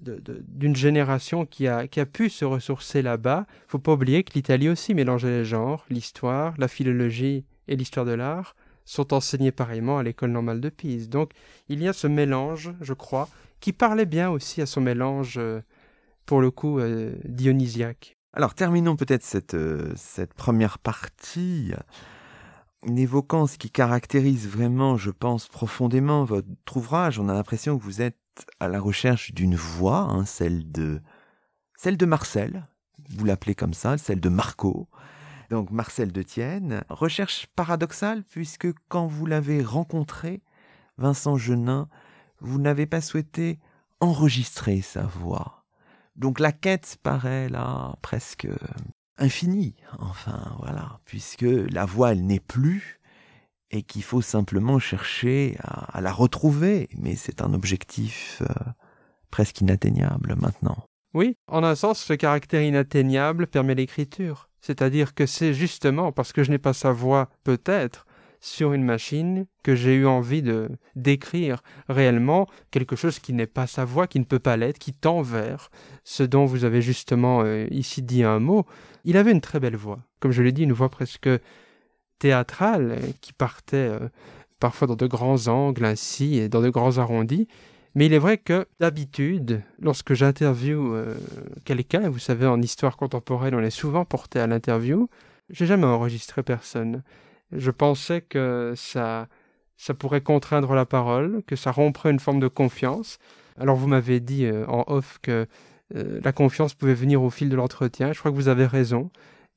d'une 0.00 0.76
génération 0.76 1.46
qui 1.46 1.66
a, 1.66 1.88
qui 1.88 2.00
a 2.00 2.06
pu 2.06 2.30
se 2.30 2.44
ressourcer 2.44 3.02
là-bas. 3.02 3.46
faut 3.66 3.78
pas 3.78 3.92
oublier 3.92 4.22
que 4.22 4.34
l'Italie 4.34 4.68
aussi 4.68 4.94
mélangeait 4.94 5.30
les 5.30 5.44
genres, 5.44 5.84
l'histoire, 5.90 6.54
la 6.58 6.68
philologie 6.68 7.44
et 7.66 7.76
l'histoire 7.76 8.06
de 8.06 8.12
l'art 8.12 8.54
sont 8.88 9.12
enseignés 9.12 9.52
pareillement 9.52 9.98
à 9.98 10.02
l'école 10.02 10.30
normale 10.30 10.60
de 10.60 10.70
Pise. 10.70 11.08
Donc 11.08 11.32
il 11.68 11.82
y 11.82 11.88
a 11.88 11.92
ce 11.92 12.06
mélange, 12.06 12.72
je 12.80 12.94
crois, 12.94 13.28
qui 13.60 13.72
parlait 13.72 14.06
bien 14.06 14.30
aussi 14.30 14.62
à 14.62 14.66
son 14.66 14.80
mélange, 14.80 15.36
euh, 15.36 15.60
pour 16.24 16.40
le 16.40 16.50
coup, 16.50 16.78
euh, 16.78 17.14
dionysiaque. 17.24 18.16
Alors 18.32 18.54
terminons 18.54 18.96
peut-être 18.96 19.22
cette, 19.22 19.54
euh, 19.54 19.92
cette 19.96 20.32
première 20.32 20.78
partie 20.78 21.72
en 22.86 22.96
évoquant 22.96 23.46
ce 23.46 23.58
qui 23.58 23.70
caractérise 23.70 24.48
vraiment, 24.48 24.96
je 24.96 25.10
pense, 25.10 25.48
profondément 25.48 26.24
votre 26.24 26.48
ouvrage. 26.76 27.18
On 27.18 27.28
a 27.28 27.34
l'impression 27.34 27.76
que 27.76 27.82
vous 27.82 28.00
êtes 28.00 28.16
à 28.60 28.68
la 28.68 28.80
recherche 28.80 29.34
d'une 29.34 29.56
voix, 29.56 29.98
hein, 29.98 30.24
celle 30.24 30.70
de 30.70 31.00
celle 31.76 31.96
de 31.96 32.06
Marcel, 32.06 32.66
vous 33.10 33.24
l'appelez 33.24 33.54
comme 33.54 33.74
ça, 33.74 33.98
celle 33.98 34.20
de 34.20 34.28
Marco. 34.28 34.88
Donc 35.50 35.70
Marcel 35.70 36.12
de 36.12 36.22
Tienne, 36.22 36.84
recherche 36.88 37.46
paradoxale 37.56 38.22
puisque 38.24 38.68
quand 38.88 39.06
vous 39.06 39.26
l'avez 39.26 39.62
rencontré, 39.62 40.42
Vincent 40.98 41.36
Genin, 41.36 41.88
vous 42.40 42.60
n'avez 42.60 42.86
pas 42.86 43.00
souhaité 43.00 43.58
enregistrer 44.00 44.80
sa 44.80 45.02
voix. 45.02 45.64
Donc 46.16 46.40
la 46.40 46.52
quête 46.52 46.98
paraît 47.02 47.48
là 47.48 47.96
presque 48.02 48.48
infinie, 49.16 49.74
enfin 49.98 50.56
voilà, 50.60 51.00
puisque 51.04 51.42
la 51.42 51.84
voix 51.84 52.12
elle 52.12 52.26
n'est 52.26 52.40
plus, 52.40 52.98
et 53.70 53.82
qu'il 53.82 54.02
faut 54.02 54.22
simplement 54.22 54.78
chercher 54.78 55.56
à, 55.62 56.00
la 56.00 56.12
retrouver, 56.12 56.88
mais 56.96 57.16
c'est 57.16 57.42
un 57.42 57.52
objectif 57.52 58.42
euh, 58.42 58.70
presque 59.30 59.60
inatteignable 59.60 60.36
maintenant. 60.36 60.84
Oui, 61.14 61.36
en 61.48 61.64
un 61.64 61.74
sens, 61.74 62.00
ce 62.00 62.12
caractère 62.12 62.62
inatteignable 62.62 63.46
permet 63.46 63.74
l'écriture. 63.74 64.47
C'est-à-dire 64.60 65.14
que 65.14 65.26
c'est 65.26 65.54
justement 65.54 66.12
parce 66.12 66.32
que 66.32 66.42
je 66.42 66.50
n'ai 66.50 66.58
pas 66.58 66.72
sa 66.72 66.92
voix, 66.92 67.28
peut-être, 67.44 68.06
sur 68.40 68.72
une 68.72 68.84
machine, 68.84 69.46
que 69.62 69.74
j'ai 69.74 69.94
eu 69.94 70.06
envie 70.06 70.42
de 70.42 70.68
d'écrire 70.94 71.62
réellement 71.88 72.46
quelque 72.70 72.96
chose 72.96 73.18
qui 73.18 73.32
n'est 73.32 73.46
pas 73.46 73.66
sa 73.66 73.84
voix, 73.84 74.06
qui 74.06 74.20
ne 74.20 74.24
peut 74.24 74.38
pas 74.38 74.56
l'être, 74.56 74.78
qui 74.78 74.92
tend 74.92 75.22
vers 75.22 75.70
ce 76.04 76.22
dont 76.22 76.44
vous 76.44 76.64
avez 76.64 76.80
justement 76.80 77.42
euh, 77.42 77.66
ici 77.70 78.02
dit 78.02 78.22
un 78.22 78.38
mot. 78.38 78.64
Il 79.04 79.16
avait 79.16 79.32
une 79.32 79.40
très 79.40 79.60
belle 79.60 79.76
voix. 79.76 79.98
Comme 80.20 80.30
je 80.30 80.42
l'ai 80.42 80.52
dit, 80.52 80.62
une 80.62 80.72
voix 80.72 80.88
presque 80.88 81.28
théâtrale 82.18 82.92
euh, 82.92 83.12
qui 83.20 83.32
partait 83.32 83.76
euh, 83.76 84.08
parfois 84.60 84.86
dans 84.86 84.96
de 84.96 85.06
grands 85.06 85.48
angles 85.48 85.84
ainsi 85.84 86.38
et 86.38 86.48
dans 86.48 86.62
de 86.62 86.70
grands 86.70 86.98
arrondis. 86.98 87.48
Mais 87.94 88.06
il 88.06 88.12
est 88.12 88.18
vrai 88.18 88.38
que 88.38 88.66
d'habitude, 88.80 89.62
lorsque 89.80 90.14
j'interviewe 90.14 90.94
euh, 90.94 91.14
quelqu'un, 91.64 92.08
vous 92.08 92.18
savez, 92.18 92.46
en 92.46 92.60
histoire 92.60 92.96
contemporaine, 92.96 93.54
on 93.54 93.62
est 93.62 93.70
souvent 93.70 94.04
porté 94.04 94.38
à 94.38 94.46
l'interview, 94.46 95.08
j'ai 95.50 95.66
jamais 95.66 95.86
enregistré 95.86 96.42
personne. 96.42 97.02
Je 97.52 97.70
pensais 97.70 98.20
que 98.20 98.74
ça, 98.76 99.28
ça 99.76 99.94
pourrait 99.94 100.20
contraindre 100.20 100.74
la 100.74 100.84
parole, 100.84 101.42
que 101.46 101.56
ça 101.56 101.72
romprait 101.72 102.10
une 102.10 102.20
forme 102.20 102.40
de 102.40 102.48
confiance. 102.48 103.18
Alors 103.58 103.76
vous 103.76 103.88
m'avez 103.88 104.20
dit 104.20 104.46
en 104.68 104.84
off 104.86 105.18
que 105.22 105.46
la 105.94 106.32
confiance 106.32 106.74
pouvait 106.74 106.92
venir 106.92 107.22
au 107.22 107.30
fil 107.30 107.48
de 107.48 107.56
l'entretien. 107.56 108.12
Je 108.12 108.18
crois 108.18 108.30
que 108.30 108.36
vous 108.36 108.48
avez 108.48 108.66
raison. 108.66 109.10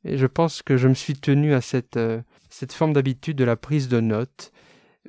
Et 0.03 0.17
je 0.17 0.25
pense 0.25 0.61
que 0.61 0.77
je 0.77 0.87
me 0.87 0.93
suis 0.93 1.13
tenu 1.13 1.53
à 1.53 1.61
cette, 1.61 1.97
euh, 1.97 2.21
cette 2.49 2.73
forme 2.73 2.93
d'habitude 2.93 3.37
de 3.37 3.43
la 3.43 3.55
prise 3.55 3.87
de 3.87 3.99
notes. 3.99 4.51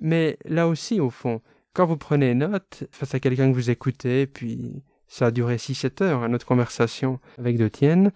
Mais 0.00 0.38
là 0.44 0.68
aussi, 0.68 1.00
au 1.00 1.10
fond, 1.10 1.40
quand 1.74 1.86
vous 1.86 1.96
prenez 1.96 2.34
note 2.34 2.84
face 2.90 3.14
à 3.14 3.20
quelqu'un 3.20 3.50
que 3.50 3.54
vous 3.54 3.70
écoutez, 3.70 4.26
puis 4.26 4.82
ça 5.08 5.26
a 5.26 5.30
duré 5.30 5.56
6-7 5.56 6.02
heures, 6.02 6.22
hein, 6.22 6.28
notre 6.28 6.46
conversation 6.46 7.20
avec 7.38 7.58
Tienne, 7.72 8.12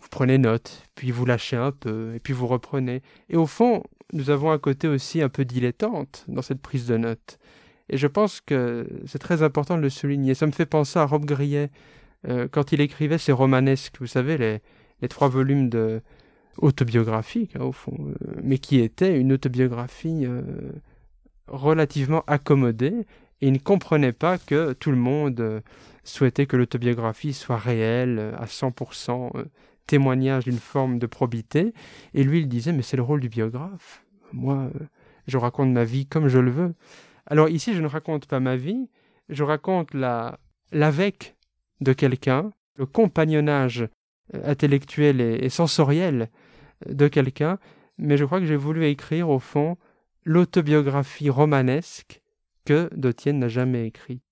vous 0.00 0.08
prenez 0.10 0.38
note, 0.38 0.82
puis 0.94 1.10
vous 1.10 1.24
lâchez 1.24 1.56
un 1.56 1.72
peu, 1.72 2.14
et 2.14 2.20
puis 2.20 2.32
vous 2.32 2.46
reprenez. 2.46 3.02
Et 3.28 3.36
au 3.36 3.46
fond, 3.46 3.82
nous 4.12 4.30
avons 4.30 4.50
un 4.50 4.58
côté 4.58 4.88
aussi 4.88 5.22
un 5.22 5.28
peu 5.28 5.44
dilettante 5.44 6.24
dans 6.28 6.42
cette 6.42 6.60
prise 6.60 6.86
de 6.86 6.96
notes. 6.96 7.38
Et 7.88 7.96
je 7.96 8.06
pense 8.06 8.40
que 8.40 8.86
c'est 9.06 9.18
très 9.18 9.42
important 9.42 9.76
de 9.76 9.82
le 9.82 9.90
souligner. 9.90 10.34
Ça 10.34 10.46
me 10.46 10.52
fait 10.52 10.66
penser 10.66 10.98
à 10.98 11.04
Rob 11.04 11.24
Grillet, 11.24 11.70
euh, 12.28 12.48
quand 12.50 12.72
il 12.72 12.80
écrivait 12.80 13.18
ses 13.18 13.32
romanesques, 13.32 13.96
vous 14.00 14.06
savez, 14.06 14.38
les, 15.00 15.08
trois 15.08 15.28
volumes 15.28 15.68
de 15.68 16.00
autobiographique 16.58 17.56
hein, 17.56 17.64
au 17.64 17.72
fond, 17.72 17.96
euh, 18.00 18.34
mais 18.42 18.58
qui 18.58 18.78
était 18.78 19.18
une 19.18 19.32
autobiographie 19.32 20.26
euh, 20.26 20.42
relativement 21.48 22.22
accommodée 22.26 23.06
et 23.40 23.48
il 23.48 23.52
ne 23.52 23.58
comprenait 23.58 24.12
pas 24.12 24.38
que 24.38 24.72
tout 24.72 24.90
le 24.90 24.96
monde 24.96 25.40
euh, 25.40 25.60
souhaitait 26.04 26.46
que 26.46 26.56
l'autobiographie 26.56 27.32
soit 27.32 27.56
réelle 27.56 28.34
à 28.38 28.46
100%, 28.46 29.46
témoignage 29.86 30.44
d'une 30.44 30.58
forme 30.58 30.98
de 30.98 31.06
probité 31.06 31.74
et 32.14 32.22
lui 32.24 32.40
il 32.40 32.48
disait 32.48 32.72
mais 32.72 32.82
c'est 32.82 32.96
le 32.96 33.02
rôle 33.02 33.20
du 33.20 33.28
biographe. 33.28 34.04
Moi 34.32 34.70
je 35.26 35.38
raconte 35.38 35.70
ma 35.70 35.84
vie 35.84 36.06
comme 36.06 36.28
je 36.28 36.38
le 36.38 36.50
veux. 36.50 36.74
Alors 37.26 37.48
ici 37.48 37.74
je 37.74 37.82
ne 37.82 37.86
raconte 37.86 38.26
pas 38.26 38.40
ma 38.40 38.56
vie, 38.56 38.88
je 39.28 39.42
raconte 39.42 39.94
la 39.94 40.38
l'avec 40.72 41.36
de 41.80 41.92
quelqu'un, 41.92 42.50
le 42.76 42.86
compagnonnage 42.86 43.88
intellectuel 44.44 45.20
et, 45.20 45.48
sensoriel 45.48 46.30
de 46.86 47.08
quelqu'un, 47.08 47.58
mais 47.98 48.16
je 48.16 48.24
crois 48.24 48.40
que 48.40 48.46
j'ai 48.46 48.56
voulu 48.56 48.86
écrire 48.86 49.28
au 49.28 49.38
fond 49.38 49.76
l'autobiographie 50.24 51.30
romanesque 51.30 52.22
que 52.64 52.88
Dotienne 52.94 53.40
n'a 53.40 53.48
jamais 53.48 53.86
écrite. 53.86 54.22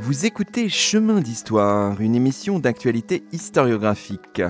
Vous 0.00 0.26
écoutez 0.26 0.68
Chemin 0.68 1.20
d'Histoire, 1.20 2.00
une 2.00 2.14
émission 2.14 2.58
d'actualité 2.58 3.22
historiographique. 3.32 4.42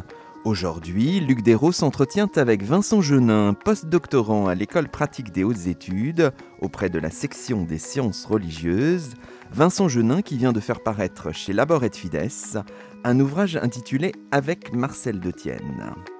Aujourd'hui, 0.49 1.21
Luc 1.21 1.43
Dérault 1.43 1.73
s'entretient 1.73 2.31
avec 2.37 2.63
Vincent 2.63 3.03
Genin, 3.03 3.53
post-doctorant 3.53 4.47
à 4.47 4.55
l'École 4.55 4.89
pratique 4.89 5.31
des 5.31 5.45
hautes 5.45 5.67
études, 5.67 6.33
auprès 6.63 6.89
de 6.89 6.99
la 6.99 7.11
section 7.11 7.65
des 7.65 7.77
sciences 7.77 8.25
religieuses. 8.25 9.13
Vincent 9.53 9.89
Genin 9.89 10.23
qui 10.23 10.39
vient 10.39 10.55
de 10.55 10.61
faire 10.61 10.83
paraître 10.83 11.35
chez 11.35 11.53
Labor 11.53 11.85
et 11.85 11.91
Fides 11.93 12.31
un 13.05 13.21
ouvrage 13.21 13.57
intitulé 13.57 14.13
Avec 14.33 14.73
Marcel 14.73 15.21
Detienne. 15.21 15.85
dans 15.85 16.18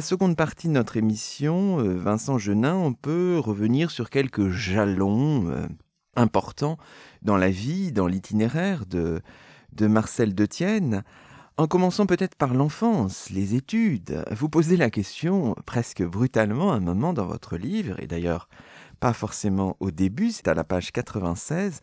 la 0.00 0.06
seconde 0.06 0.34
partie 0.34 0.66
de 0.66 0.72
notre 0.72 0.96
émission, 0.96 1.78
euh, 1.80 1.94
Vincent 1.94 2.38
Genin, 2.38 2.74
on 2.74 2.94
peut 2.94 3.38
revenir 3.38 3.90
sur 3.90 4.08
quelques 4.08 4.48
jalons 4.48 5.50
euh, 5.50 5.66
importants 6.16 6.78
dans 7.20 7.36
la 7.36 7.50
vie, 7.50 7.92
dans 7.92 8.06
l'itinéraire 8.06 8.86
de, 8.86 9.20
de 9.74 9.86
Marcel 9.86 10.34
Detienne. 10.34 11.02
En 11.58 11.66
commençant 11.66 12.06
peut-être 12.06 12.34
par 12.34 12.54
l'enfance, 12.54 13.28
les 13.28 13.54
études, 13.54 14.24
vous 14.30 14.48
posez 14.48 14.78
la 14.78 14.88
question 14.88 15.54
presque 15.66 16.02
brutalement 16.02 16.72
à 16.72 16.76
un 16.76 16.80
moment 16.80 17.12
dans 17.12 17.26
votre 17.26 17.58
livre, 17.58 18.00
et 18.00 18.06
d'ailleurs 18.06 18.48
pas 19.00 19.12
forcément 19.12 19.76
au 19.80 19.90
début, 19.90 20.30
c'est 20.30 20.48
à 20.48 20.54
la 20.54 20.64
page 20.64 20.92
96. 20.92 21.80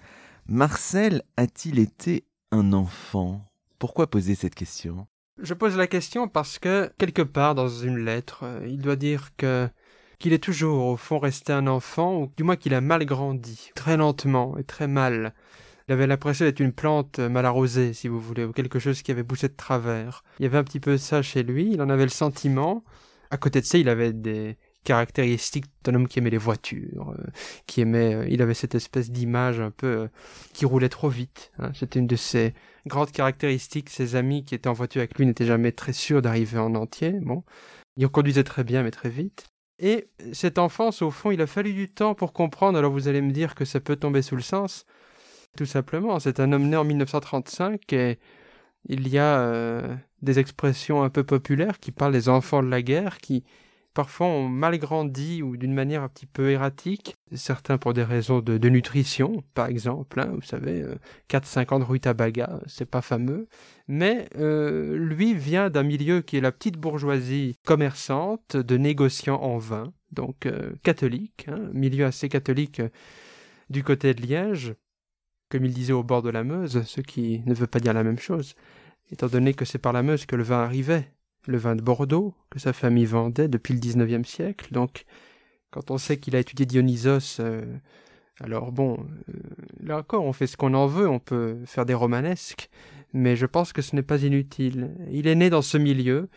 Marcel 0.48 1.22
a-t-il 1.38 1.78
été 1.78 2.26
un 2.52 2.74
enfant? 2.74 3.46
Pourquoi 3.78 4.10
poser 4.10 4.34
cette 4.34 4.56
question? 4.56 5.06
Je 5.40 5.54
pose 5.54 5.78
la 5.78 5.88
question 5.88 6.28
parce 6.28 6.60
que, 6.60 6.92
quelque 6.98 7.22
part 7.22 7.56
dans 7.56 7.70
une 7.70 7.98
lettre, 7.98 8.42
euh, 8.44 8.66
il 8.68 8.80
doit 8.80 8.96
dire 8.96 9.30
que 9.38 9.70
qu'il 10.20 10.34
est 10.34 10.44
toujours 10.44 10.88
au 10.88 10.98
fond 10.98 11.20
resté 11.20 11.54
un 11.54 11.68
enfant, 11.68 12.22
ou 12.22 12.32
du 12.36 12.44
moins 12.44 12.56
qu'il 12.56 12.74
a 12.74 12.82
mal 12.82 13.06
grandi, 13.06 13.70
très 13.76 13.98
lentement 13.98 14.58
et 14.58 14.64
très 14.64 14.88
mal. 14.88 15.34
Il 15.88 15.94
avait 15.94 16.08
l'impression 16.08 16.46
d'être 16.46 16.60
une 16.60 16.74
plante 16.74 17.20
mal 17.20 17.46
arrosée, 17.46 17.94
si 17.94 18.08
vous 18.08 18.20
voulez, 18.20 18.44
ou 18.44 18.52
quelque 18.52 18.80
chose 18.80 19.04
qui 19.04 19.12
avait 19.12 19.24
poussé 19.24 19.48
de 19.48 19.56
travers. 19.56 20.24
Il 20.40 20.44
y 20.44 20.46
avait 20.48 20.58
un 20.58 20.64
petit 20.64 20.80
peu 20.80 20.98
ça 20.98 21.22
chez 21.22 21.44
lui, 21.44 21.72
il 21.72 21.82
en 21.82 21.90
avait 21.90 22.04
le 22.04 22.10
sentiment. 22.10 22.84
À 23.30 23.38
côté 23.38 23.62
de 23.62 23.66
ça, 23.66 23.78
il 23.78 23.90
avait 23.90 24.12
des 24.12 24.58
caractéristique 24.88 25.66
d'un 25.84 25.96
homme 25.96 26.08
qui 26.08 26.20
aimait 26.20 26.30
les 26.30 26.38
voitures, 26.38 27.10
euh, 27.10 27.26
qui 27.66 27.82
aimait, 27.82 28.16
euh, 28.16 28.26
il 28.30 28.42
avait 28.42 28.54
cette 28.54 28.74
espèce 28.74 29.12
d'image 29.12 29.60
un 29.60 29.70
peu 29.70 29.88
euh, 29.88 30.08
qui 30.54 30.66
roulait 30.66 30.88
trop 30.88 31.10
vite. 31.10 31.52
Hein. 31.60 31.72
C'était 31.74 32.00
une 32.00 32.08
de 32.08 32.16
ses 32.16 32.54
grandes 32.86 33.12
caractéristiques. 33.12 33.90
Ses 33.90 34.16
amis 34.16 34.46
qui 34.46 34.56
étaient 34.56 34.70
en 34.70 34.74
voiture 34.74 35.00
avec 35.00 35.18
lui 35.18 35.26
n'étaient 35.26 35.46
jamais 35.46 35.74
très 35.74 35.92
sûrs 35.92 36.22
d'arriver 36.22 36.58
en 36.58 36.74
entier. 36.74 37.12
Bon, 37.22 37.44
il 37.98 38.08
conduisait 38.08 38.46
très 38.46 38.64
bien 38.64 38.82
mais 38.82 38.92
très 38.92 39.10
vite. 39.10 39.48
Et 39.80 40.08
cette 40.32 40.58
enfance, 40.58 41.02
au 41.02 41.12
fond, 41.12 41.32
il 41.32 41.42
a 41.42 41.48
fallu 41.48 41.74
du 41.74 41.90
temps 41.90 42.16
pour 42.16 42.32
comprendre. 42.32 42.78
Alors 42.78 42.94
vous 42.94 43.10
allez 43.10 43.22
me 43.22 43.32
dire 43.32 43.56
que 43.56 43.66
ça 43.66 43.82
peut 43.82 43.98
tomber 43.98 44.22
sous 44.22 44.38
le 44.38 44.42
sens. 44.42 44.86
Tout 45.58 45.66
simplement, 45.66 46.18
c'est 46.20 46.40
un 46.40 46.54
homme 46.54 46.70
né 46.70 46.78
en 46.78 46.86
1935 46.86 47.92
et 47.92 48.20
il 48.88 49.10
y 49.10 49.18
a 49.18 50.00
des 50.22 50.40
expressions 50.40 51.04
un 51.04 51.10
peu 51.10 51.26
populaires 51.26 51.80
qui 51.80 51.92
parlent 51.92 52.14
des 52.14 52.30
enfants 52.30 52.64
de 52.64 52.70
la 52.70 52.82
guerre 52.82 53.18
qui 53.18 53.44
parfois 53.98 54.48
mal 54.48 54.78
grandi 54.78 55.42
ou 55.42 55.58
d'une 55.58 55.74
manière 55.74 56.04
un 56.04 56.08
petit 56.08 56.28
peu 56.28 56.52
erratique, 56.52 57.16
certains 57.34 57.80
pour 57.80 57.96
des 57.96 58.04
raisons 58.04 58.42
de, 58.42 58.70
nutrition, 58.70 59.44
par 59.56 59.66
exemple, 59.66 60.20
hein, 60.20 60.34
vous 60.36 60.44
savez, 60.44 60.86
4-5 61.32 61.60
euh, 61.72 61.76
ans 61.76 61.80
de 61.80 61.84
rutabaga, 61.84 62.60
c'est 62.68 62.86
pas 62.86 63.02
fameux, 63.02 63.48
mais 63.88 64.30
euh, 64.36 64.96
lui 65.00 65.34
vient 65.34 65.72
d'un 65.72 65.82
milieu 65.82 66.22
qui 66.22 66.38
est 66.38 66.42
la 66.42 66.52
petite 66.52 66.78
bourgeoisie 66.78 67.58
commerçante, 67.66 68.56
de 68.56 68.78
négociants 68.78 69.42
en 69.42 69.58
vin, 69.58 69.92
donc 70.12 70.46
euh, 70.46 70.74
catholique, 70.84 71.48
hein, 71.50 71.72
milieu 71.74 72.06
assez 72.06 72.30
catholique 72.30 72.84
du 73.72 73.84
côté 73.84 74.14
de 74.14 74.22
Liège, 74.22 74.76
comme 75.50 75.66
il 75.66 75.74
disait 75.74 75.94
au 75.94 76.04
bord 76.04 76.22
de 76.22 76.30
la 76.30 76.44
Meuse, 76.44 76.84
ce 76.84 77.02
qui 77.02 77.42
ne 77.48 77.54
veut 77.56 77.66
pas 77.66 77.80
dire 77.80 77.94
la 77.94 78.04
même 78.04 78.20
chose, 78.20 78.54
étant 79.12 79.26
donné 79.26 79.56
que 79.56 79.66
c'est 79.66 79.80
par 79.80 79.92
la 79.92 80.04
Meuse 80.04 80.28
que 80.28 80.36
le 80.36 80.44
vin 80.44 80.62
arrivait, 80.62 81.12
le 81.48 81.58
vin 81.58 81.76
de 81.76 81.82
Bordeaux, 81.82 82.34
que 82.50 82.60
sa 82.60 82.74
famille 82.74 83.06
vendait 83.06 83.48
depuis 83.48 83.74
le 83.74 83.80
XIXe 83.80 84.28
siècle. 84.28 84.68
Donc, 84.72 85.06
quand 85.72 85.92
on 85.92 85.98
sait 85.98 86.18
qu'il 86.18 86.36
a 86.36 86.40
étudié 86.40 86.66
Dionysos, 86.66 87.40
euh, 87.40 87.64
alors 88.40 88.72
bon, 88.72 88.98
euh, 89.30 89.34
là 89.82 89.98
encore, 89.98 90.26
on 90.26 90.34
fait 90.34 90.48
ce 90.48 90.58
qu'on 90.58 90.74
en 90.74 90.88
veut, 90.88 91.08
on 91.08 91.20
peut 91.20 91.58
faire 91.66 91.86
des 91.86 91.94
romanesques, 91.94 92.70
mais 93.14 93.36
je 93.36 93.46
pense 93.46 93.74
que 93.74 93.82
ce 93.82 93.96
n'est 93.96 94.04
pas 94.04 94.24
inutile. 94.24 94.92
Il 95.12 95.28
est 95.28 95.36
né 95.36 95.50
dans 95.50 95.62
ce 95.62 95.78
milieu 95.78 96.30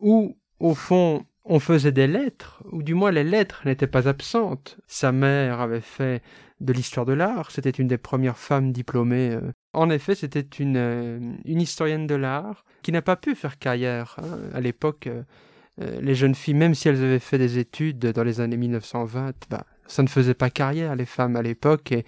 où, 0.00 0.36
au 0.60 0.74
fond, 0.74 1.24
on 1.44 1.58
faisait 1.58 1.92
des 1.92 2.06
lettres, 2.06 2.62
ou 2.70 2.82
du 2.82 2.94
moins 2.94 3.10
les 3.10 3.24
lettres 3.24 3.62
n'étaient 3.64 3.86
pas 3.86 4.06
absentes. 4.06 4.78
Sa 4.86 5.12
mère 5.12 5.60
avait 5.60 5.80
fait 5.80 6.22
de 6.60 6.72
l'histoire 6.72 7.06
de 7.06 7.12
l'art, 7.12 7.50
c'était 7.50 7.70
une 7.70 7.86
des 7.86 7.98
premières 7.98 8.38
femmes 8.38 8.72
diplômées 8.72 9.30
euh, 9.32 9.52
en 9.78 9.90
effet, 9.90 10.14
c'était 10.14 10.46
une, 10.58 10.76
euh, 10.76 11.18
une 11.44 11.60
historienne 11.60 12.06
de 12.06 12.14
l'art 12.14 12.64
qui 12.82 12.90
n'a 12.90 13.02
pas 13.02 13.16
pu 13.16 13.34
faire 13.34 13.58
carrière. 13.58 14.16
Hein. 14.18 14.38
À 14.52 14.60
l'époque, 14.60 15.06
euh, 15.06 16.00
les 16.00 16.14
jeunes 16.14 16.34
filles, 16.34 16.54
même 16.54 16.74
si 16.74 16.88
elles 16.88 17.02
avaient 17.04 17.18
fait 17.18 17.38
des 17.38 17.58
études 17.58 18.00
dans 18.00 18.24
les 18.24 18.40
années 18.40 18.56
1920, 18.56 19.34
bah, 19.50 19.64
ça 19.86 20.02
ne 20.02 20.08
faisait 20.08 20.34
pas 20.34 20.50
carrière, 20.50 20.96
les 20.96 21.06
femmes 21.06 21.36
à 21.36 21.42
l'époque. 21.42 21.92
Et 21.92 22.04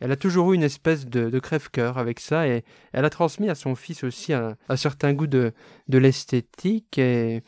elle 0.00 0.10
a 0.10 0.16
toujours 0.16 0.52
eu 0.52 0.56
une 0.56 0.64
espèce 0.64 1.06
de, 1.06 1.38
crève-cœur 1.38 1.98
avec 1.98 2.18
ça. 2.18 2.48
Et 2.48 2.64
elle 2.92 3.04
a 3.04 3.10
transmis 3.10 3.48
à 3.48 3.54
son 3.54 3.76
fils 3.76 4.02
aussi 4.02 4.32
un, 4.32 4.56
certain 4.74 5.12
goût 5.12 5.28
de, 5.28 5.52
de 5.88 5.98
l'esthétique. 5.98 6.98
Et 6.98 7.42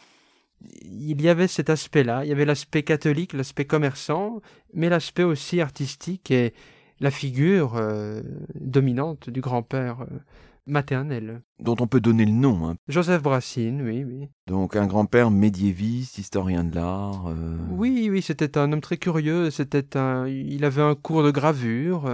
il 0.83 1.21
y 1.21 1.29
avait 1.29 1.49
cet 1.49 1.71
aspect-là. 1.71 2.25
Il 2.25 2.29
y 2.29 2.33
avait 2.33 2.45
l'aspect 2.45 2.83
catholique, 2.83 3.33
l'aspect 3.33 3.65
commerçant, 3.65 4.41
mais 4.73 4.89
l'aspect 4.89 5.23
aussi 5.23 5.61
artistique. 5.61 6.31
Et 6.31 6.55
la 7.01 7.11
figure 7.11 7.75
euh, 7.77 8.23
dominante 8.55 9.31
du 9.31 9.41
grand-père 9.41 10.03
euh, 10.03 10.19
maternel. 10.67 11.43
Dont 11.61 11.77
on 11.81 11.87
peut 11.87 12.01
donner 12.01 12.25
le 12.25 12.33
nom. 12.33 12.69
Hein. 12.69 12.77
Joseph 12.89 13.23
Brassine, 13.23 13.83
oui, 13.83 14.05
oui. 14.05 14.29
Donc 14.47 14.77
un 14.77 14.87
grand-père 14.87 15.31
médiéviste, 15.31 16.19
historien 16.19 16.65
de 16.65 16.75
l'art. 16.75 17.27
Euh. 17.29 17.57
Oui, 17.71 18.09
oui, 18.11 18.23
c'était 18.23 18.57
un 18.57 18.73
homme 18.73 18.81
très 18.81 18.97
curieux. 18.97 19.51
C'était 19.51 19.97
un, 19.97 20.27
il 20.27 20.65
avait 20.65 20.83
un 20.83 20.95
cours 20.95 21.23
de 21.23 21.31
gravure 21.31 22.11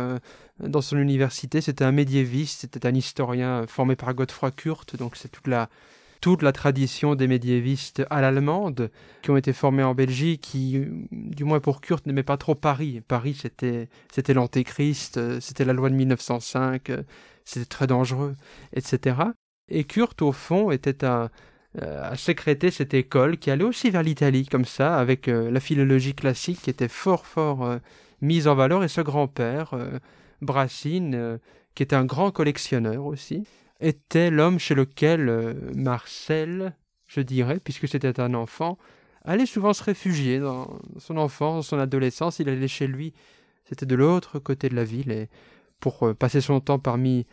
dans 0.58 0.80
son 0.80 0.96
université. 0.98 1.60
C'était 1.60 1.84
un 1.84 1.92
médiéviste, 1.92 2.62
c'était 2.62 2.86
un 2.86 2.94
historien 2.94 3.66
formé 3.66 3.96
par 3.96 4.12
Godefroy 4.14 4.50
Kurt. 4.50 4.96
Donc 4.96 5.16
c'est 5.16 5.28
toute 5.28 5.46
la 5.46 5.68
toute 6.20 6.42
la 6.42 6.52
tradition 6.52 7.14
des 7.14 7.26
médiévistes 7.26 8.02
à 8.10 8.20
l'allemande 8.20 8.90
qui 9.22 9.30
ont 9.30 9.36
été 9.36 9.52
formés 9.52 9.82
en 9.82 9.94
Belgique, 9.94 10.42
qui, 10.42 10.84
du 11.10 11.44
moins 11.44 11.60
pour 11.60 11.80
Kurt, 11.80 12.06
n'aimaient 12.06 12.22
pas 12.22 12.36
trop 12.36 12.54
Paris. 12.54 13.00
Paris, 13.06 13.36
c'était, 13.40 13.88
c'était 14.12 14.34
l'antéchrist, 14.34 15.16
euh, 15.16 15.40
c'était 15.40 15.64
la 15.64 15.72
loi 15.72 15.88
de 15.88 15.94
1905, 15.94 16.90
euh, 16.90 17.02
c'était 17.44 17.66
très 17.66 17.86
dangereux, 17.86 18.36
etc. 18.74 19.16
Et 19.68 19.84
Kurt, 19.84 20.20
au 20.22 20.32
fond, 20.32 20.70
était 20.70 21.04
euh, 21.04 21.28
à 21.74 22.16
sécréter 22.16 22.70
cette 22.70 22.92
école 22.92 23.38
qui 23.38 23.50
allait 23.50 23.64
aussi 23.64 23.90
vers 23.90 24.02
l'Italie, 24.02 24.46
comme 24.46 24.66
ça, 24.66 24.96
avec 24.98 25.26
la 25.26 25.60
philologie 25.60 26.14
classique 26.14 26.60
qui 26.62 26.70
était 26.70 26.88
fort, 26.88 27.26
fort 27.26 27.78
mise 28.20 28.48
en 28.48 28.54
valeur, 28.54 28.84
et 28.84 28.88
ce 28.88 29.00
grand-père, 29.00 29.74
Brassine, 30.42 31.38
qui 31.74 31.84
était 31.84 31.96
un 31.96 32.04
grand 32.04 32.32
collectionneur 32.32 33.06
aussi, 33.06 33.46
était 33.80 34.30
l'homme 34.30 34.58
chez 34.58 34.74
lequel 34.74 35.28
euh, 35.28 35.54
Marcel, 35.74 36.74
je 37.06 37.20
dirais, 37.20 37.60
puisque 37.62 37.88
c'était 37.88 38.20
un 38.20 38.34
enfant, 38.34 38.78
allait 39.24 39.46
souvent 39.46 39.72
se 39.72 39.82
réfugier 39.82 40.38
dans 40.38 40.78
son 40.98 41.16
enfance, 41.16 41.56
dans 41.56 41.76
son 41.76 41.78
adolescence. 41.78 42.38
Il 42.38 42.48
allait 42.48 42.68
chez 42.68 42.86
lui, 42.86 43.12
c'était 43.68 43.86
de 43.86 43.94
l'autre 43.94 44.38
côté 44.38 44.68
de 44.68 44.76
la 44.76 44.84
ville, 44.84 45.10
et 45.10 45.28
pour 45.80 46.06
euh, 46.06 46.14
passer 46.14 46.40
son 46.40 46.60
temps 46.60 46.78
parmi, 46.78 47.26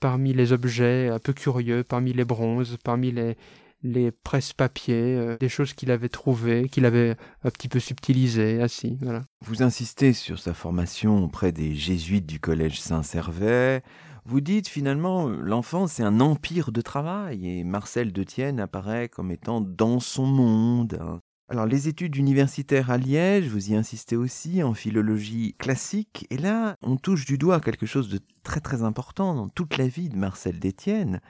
parmi 0.00 0.32
les 0.32 0.52
objets 0.52 1.08
un 1.08 1.18
peu 1.18 1.32
curieux, 1.32 1.84
parmi 1.84 2.12
les 2.12 2.24
bronzes, 2.24 2.78
parmi 2.82 3.10
les, 3.10 3.36
les 3.82 4.10
presse-papiers, 4.10 5.16
euh, 5.16 5.36
des 5.38 5.48
choses 5.48 5.72
qu'il 5.72 5.90
avait 5.90 6.08
trouvées, 6.08 6.68
qu'il 6.68 6.84
avait 6.84 7.16
un 7.44 7.50
petit 7.50 7.68
peu 7.68 7.80
subtilisées, 7.80 8.60
ainsi, 8.60 8.98
voilà. 9.00 9.24
Vous 9.44 9.62
insistez 9.62 10.12
sur 10.12 10.38
sa 10.38 10.54
formation 10.54 11.24
auprès 11.24 11.52
des 11.52 11.74
jésuites 11.74 12.26
du 12.26 12.40
collège 12.40 12.80
Saint-Servais, 12.80 13.82
vous 14.28 14.42
dites 14.42 14.68
finalement, 14.68 15.26
l'enfant 15.26 15.86
c'est 15.86 16.02
un 16.02 16.20
empire 16.20 16.70
de 16.70 16.82
travail 16.82 17.48
et 17.48 17.64
Marcel 17.64 18.12
Detienne 18.12 18.60
apparaît 18.60 19.08
comme 19.08 19.30
étant 19.30 19.62
dans 19.62 20.00
son 20.00 20.26
monde. 20.26 20.98
Hein. 21.00 21.20
Alors 21.48 21.64
les 21.64 21.88
études 21.88 22.14
universitaires 22.14 22.90
à 22.90 22.98
Liège, 22.98 23.48
vous 23.48 23.70
y 23.70 23.74
insistez 23.74 24.16
aussi 24.16 24.62
en 24.62 24.74
philologie 24.74 25.54
classique, 25.58 26.26
et 26.28 26.36
là 26.36 26.76
on 26.82 26.96
touche 26.96 27.24
du 27.24 27.38
doigt 27.38 27.60
quelque 27.60 27.86
chose 27.86 28.10
de 28.10 28.20
très 28.42 28.60
très 28.60 28.82
important 28.82 29.34
dans 29.34 29.48
toute 29.48 29.78
la 29.78 29.88
vie 29.88 30.10
de 30.10 30.16
Marcel 30.18 30.60
Detienne. 30.60 31.22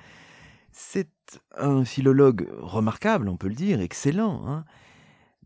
C'est 0.72 1.40
un 1.56 1.84
philologue 1.84 2.48
remarquable, 2.58 3.28
on 3.28 3.36
peut 3.36 3.48
le 3.48 3.54
dire, 3.54 3.80
excellent, 3.80 4.44
hein. 4.48 4.64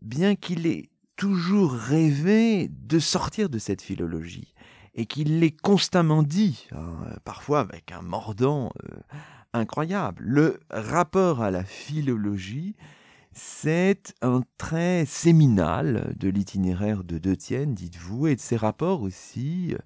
bien 0.01 0.33
qu'il 0.33 0.65
ait 0.65 0.89
toujours 1.17 1.71
rêvé 1.71 2.67
de 2.67 2.97
sortir 2.97 3.47
de 3.47 3.59
cette 3.59 3.83
philologie 3.83 4.52
et 4.95 5.05
qu'il 5.05 5.39
l'ait 5.39 5.51
constamment 5.51 6.23
dit, 6.23 6.67
hein, 6.71 6.97
parfois 7.23 7.61
avec 7.61 7.91
un 7.91 8.01
mordant 8.01 8.71
euh, 8.83 8.97
incroyable. 9.53 10.23
Le 10.23 10.59
rapport 10.69 11.41
à 11.41 11.51
la 11.51 11.63
philologie, 11.63 12.75
c'est 13.31 14.13
un 14.21 14.41
trait 14.57 15.05
séminal 15.07 16.13
de 16.17 16.29
l'itinéraire 16.29 17.03
de 17.03 17.17
Detienne, 17.17 17.73
dites-vous, 17.73 18.27
et 18.27 18.35
de 18.35 18.41
ses 18.41 18.57
rapports 18.57 19.01
aussi 19.01 19.73
euh, 19.73 19.77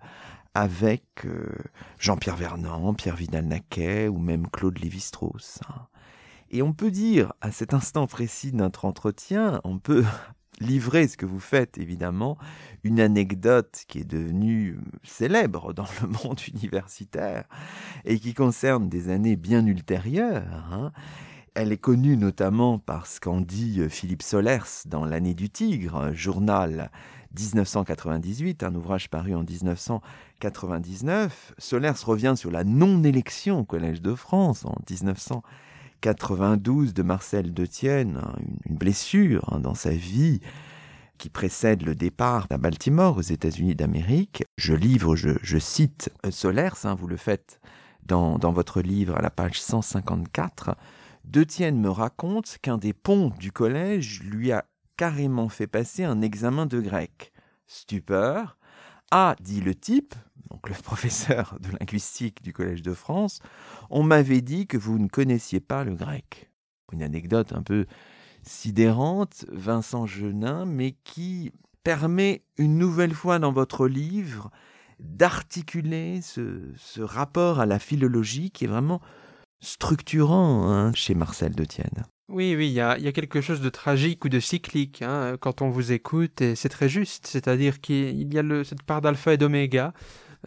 avec 0.54 1.04
euh, 1.26 1.54
Jean-Pierre 2.00 2.36
Vernant, 2.36 2.94
Pierre 2.94 3.16
Vidal-Naquet 3.16 4.08
ou 4.08 4.18
même 4.18 4.50
Claude 4.50 4.80
Lévi-Strauss. 4.80 5.60
Hein. 5.70 5.88
Et 6.50 6.62
on 6.62 6.74
peut 6.74 6.92
dire, 6.92 7.34
à 7.42 7.52
cet 7.52 7.74
instant 7.74 8.08
précis 8.08 8.52
de 8.52 8.58
notre 8.58 8.86
entretien, 8.86 9.62
on 9.64 9.80
peut 9.80 10.06
livrer 10.60 11.08
ce 11.08 11.18
que 11.18 11.26
vous 11.26 11.40
faites, 11.40 11.78
évidemment, 11.78 12.38
une 12.84 13.00
anecdote 13.00 13.84
qui 13.88 14.00
est 14.00 14.10
devenue 14.10 14.80
célèbre 15.04 15.74
dans 15.74 15.88
le 16.02 16.08
monde 16.08 16.40
universitaire 16.48 17.46
et 18.06 18.20
qui 18.20 18.34
concerne 18.34 18.90
des 18.90 19.10
années 19.10 19.36
bien 19.36 19.66
ultérieures. 19.66 20.68
Hein. 20.72 20.92
Elle 21.54 21.72
est 21.72 21.78
connue 21.78 22.18
notamment 22.18 22.78
par 22.78 23.08
ce 23.08 23.20
qu'en 23.20 23.42
dit 23.42 23.82
Philippe 23.90 24.22
Solers 24.22 24.86
dans 24.86 25.06
L'année 25.06 25.34
du 25.34 25.50
tigre, 25.50 26.12
journal 26.14 26.92
1998, 27.38 28.64
un 28.64 28.76
ouvrage 28.76 29.10
paru 29.10 29.34
en 29.34 29.44
1999. 29.44 31.56
Solers 31.58 32.04
revient 32.06 32.36
sur 32.38 32.52
la 32.52 32.64
non-élection 32.64 33.60
au 33.60 33.64
Collège 33.64 34.02
de 34.02 34.14
France 34.14 34.66
en 34.66 34.76
1999 34.90 35.67
92 36.02 36.94
de 36.94 37.04
Marcel 37.04 37.54
Detienne, 37.54 38.22
hein, 38.24 38.36
une 38.66 38.78
blessure 38.78 39.54
hein, 39.54 39.60
dans 39.60 39.74
sa 39.74 39.92
vie 39.92 40.40
qui 41.18 41.30
précède 41.30 41.84
le 41.84 41.96
départ 41.96 42.48
à 42.50 42.58
Baltimore 42.58 43.18
aux 43.18 43.22
États-Unis 43.22 43.76
d'Amérique. 43.76 44.44
Je 44.58 44.74
livre, 44.74 45.16
je, 45.16 45.58
cite 45.58 46.12
Solers, 46.30 46.86
hein, 46.86 46.96
vous 46.96 47.08
le 47.08 47.18
faites 47.18 47.60
dans, 48.06 48.38
dans, 48.38 48.52
votre 48.52 48.82
livre 48.82 49.16
à 49.18 49.22
la 49.22 49.32
page 49.32 49.60
154. 49.62 50.76
Detienne 51.26 51.80
me 51.80 51.90
raconte 51.90 52.58
qu'un 52.62 52.78
des 52.78 52.94
ponts 52.94 53.32
du 53.40 53.52
collège 53.52 54.22
lui 54.24 54.52
a 54.52 54.66
carrément 54.96 55.50
fait 55.50 55.68
passer 55.68 56.04
un 56.04 56.22
examen 56.22 56.66
de 56.66 56.80
grec. 56.80 57.32
Stupeur. 57.68 58.58
Ah, 59.12 59.36
dit 59.40 59.62
le 59.62 59.74
type, 59.74 60.16
donc 60.50 60.70
le 60.70 60.76
professeur 60.76 61.58
de 61.60 61.70
linguistique 61.80 62.42
du 62.42 62.54
Collège 62.54 62.82
de 62.82 62.94
France, 62.94 63.40
on 63.90 64.04
m'avait 64.04 64.42
dit 64.42 64.68
que 64.68 64.78
vous 64.78 65.00
ne 65.00 65.08
connaissiez 65.08 65.60
pas 65.60 65.84
le 65.84 65.96
grec. 65.96 66.50
Une 66.92 67.04
anecdote 67.04 67.54
un 67.54 67.64
peu 67.64 67.86
sidérante, 68.44 69.46
Vincent 69.52 70.06
Genin, 70.06 70.66
mais 70.66 70.96
qui 71.04 71.52
permet 71.84 72.44
une 72.58 72.78
nouvelle 72.78 73.14
fois 73.14 73.40
dans 73.40 73.52
votre 73.52 73.88
livre 73.88 74.52
d'articuler 75.00 76.22
ce, 76.22 77.02
rapport 77.02 77.60
à 77.60 77.66
la 77.66 77.80
philologie 77.80 78.52
qui 78.52 78.66
est 78.66 78.68
vraiment 78.68 79.02
structurant 79.60 80.70
hein, 80.70 80.94
chez 80.94 81.14
Marcel 81.14 81.56
Detienne. 81.56 82.06
Oui, 82.30 82.56
oui, 82.58 82.68
il 82.68 82.74
y 82.74 82.82
a, 82.82 82.98
quelque 83.14 83.40
chose 83.40 83.62
de 83.62 83.70
tragique 83.70 84.26
ou 84.26 84.30
de 84.30 84.42
cyclique 84.42 85.02
hein, 85.02 85.38
quand 85.40 85.62
on 85.62 85.70
vous 85.70 85.94
écoute, 85.94 86.42
et 86.42 86.56
c'est 86.56 86.70
très 86.70 86.90
juste, 86.90 87.26
c'est-à-dire 87.26 87.80
qu'il 87.80 88.34
y 88.34 88.38
a 88.38 88.64
cette 88.66 88.84
part 88.84 89.02
d'alpha 89.02 89.34
et 89.34 89.38
d'oméga. 89.38 89.94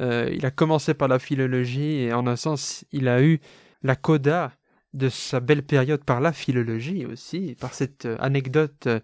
Euh, 0.01 0.31
il 0.33 0.47
a 0.47 0.51
commencé 0.51 0.95
par 0.95 1.09
la 1.09 1.19
philologie, 1.19 2.03
et 2.03 2.13
en 2.13 2.27
un 2.27 2.37
sens, 2.37 2.85
il 2.93 3.09
a 3.09 3.23
eu 3.23 3.41
la 3.83 3.97
coda 3.97 4.53
de 4.95 5.09
sa 5.09 5.41
belle 5.41 5.63
période 5.63 6.05
par 6.05 6.21
la 6.21 6.33
philologie 6.33 7.07
aussi, 7.07 7.57
par 7.61 7.75
cette 7.75 8.07
euh, 8.07 8.17
anecdote, 8.21 8.87
euh, 8.87 9.01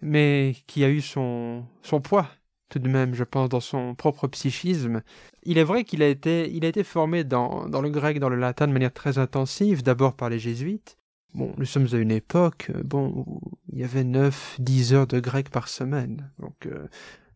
mais 0.00 0.56
qui 0.66 0.84
a 0.84 0.90
eu 0.90 1.00
son, 1.00 1.64
son 1.82 2.00
poids 2.00 2.28
tout 2.70 2.78
de 2.78 2.88
même, 2.88 3.14
je 3.14 3.24
pense, 3.24 3.48
dans 3.48 3.60
son 3.60 3.94
propre 3.94 4.28
psychisme. 4.28 5.00
Il 5.42 5.56
est 5.56 5.64
vrai 5.64 5.84
qu'il 5.84 6.02
a 6.02 6.08
été, 6.08 6.50
il 6.52 6.66
a 6.66 6.68
été 6.68 6.84
formé 6.84 7.24
dans, 7.24 7.66
dans 7.66 7.80
le 7.80 7.88
grec, 7.88 8.18
dans 8.18 8.28
le 8.28 8.36
latin 8.36 8.66
de 8.68 8.72
manière 8.74 8.92
très 8.92 9.16
intensive, 9.16 9.82
d'abord 9.82 10.14
par 10.14 10.28
les 10.28 10.38
jésuites, 10.38 10.98
Bon, 11.34 11.52
nous 11.58 11.66
sommes 11.66 11.86
à 11.92 11.96
une 11.96 12.10
époque, 12.10 12.70
bon, 12.84 13.12
où 13.14 13.40
il 13.72 13.78
y 13.78 13.84
avait 13.84 14.04
9, 14.04 14.56
10 14.60 14.94
heures 14.94 15.06
de 15.06 15.20
grec 15.20 15.50
par 15.50 15.68
semaine. 15.68 16.30
Donc, 16.38 16.68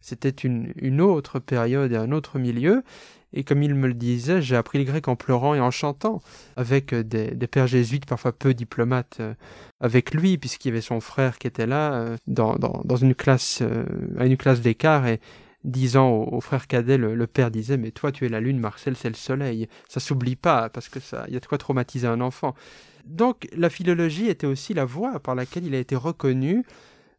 c'était 0.03 0.29
une, 0.29 1.01
autre 1.01 1.39
période 1.39 1.93
et 1.93 1.97
un 1.97 2.13
autre 2.13 2.39
milieu. 2.39 2.83
Et 3.33 3.45
comme 3.45 3.63
il 3.63 3.75
me 3.75 3.89
le 3.89 3.95
disait, 3.95 4.43
j'ai 4.43 4.57
appris 4.57 4.77
le 4.77 4.85
grec 4.85 5.09
en 5.09 5.17
pleurant 5.17 5.55
et 5.55 5.61
en 5.61 5.71
chantant, 5.71 6.21
avec 6.57 6.93
euh, 6.93 7.03
des, 7.03 7.47
pères 7.47 7.67
jésuites 7.67 8.05
parfois 8.05 8.33
peu 8.33 8.53
diplomates 8.53 9.23
avec 9.81 10.13
lui, 10.13 10.37
puisqu'il 10.37 10.69
y 10.69 10.71
avait 10.73 10.83
son 10.83 11.01
frère 11.01 11.39
qui 11.39 11.47
était 11.47 11.67
là, 11.67 12.17
dans, 12.27 12.57
dans, 12.57 12.97
une 12.97 13.15
classe, 13.15 13.63
à 14.19 14.27
une 14.27 14.37
classe 14.37 14.61
d'écart, 14.61 15.07
et 15.07 15.19
disant 15.65 16.11
au, 16.11 16.41
frère 16.41 16.67
cadet, 16.67 16.99
le, 16.99 17.27
père 17.27 17.51
disait, 17.51 17.77
mais 17.77 17.91
toi 17.91 18.13
tu 18.13 18.27
es 18.27 18.29
la 18.29 18.41
lune, 18.41 18.59
Marcel 18.59 18.97
c'est 18.97 19.09
le 19.09 19.15
soleil. 19.15 19.69
Ça 19.89 20.01
s'oublie 20.01 20.37
pas, 20.37 20.69
parce 20.69 20.89
que 20.89 21.01
ça, 21.01 21.25
il 21.29 21.35
y 21.35 21.37
a 21.37 21.41
de 21.41 21.47
quoi 21.47 21.59
traumatiser 21.59 22.07
un 22.07 22.21
enfant. 22.21 22.55
Donc 23.07 23.49
la 23.57 23.71
philologie 23.71 24.29
était 24.29 24.47
aussi 24.47 24.75
la 24.75 24.85
voie 24.85 25.19
par 25.21 25.35
laquelle 25.35 25.67
il 25.67 25.75
a 25.75 25.79
été 25.79 25.97
reconnu. 25.97 26.65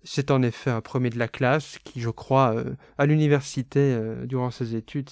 C'est 0.04 0.32
en 0.32 0.42
effet 0.42 0.70
un 0.70 0.82
premier 0.82 1.10
de 1.10 1.18
la 1.18 1.28
classe 1.28 1.78
qui, 1.84 2.02
je 2.02 2.10
crois, 2.10 2.56
euh, 2.56 2.76
à 2.98 3.06
l'université, 3.06 3.80
euh, 3.80 4.26
durant 4.26 4.52
ses 4.52 4.76
études, 4.76 5.10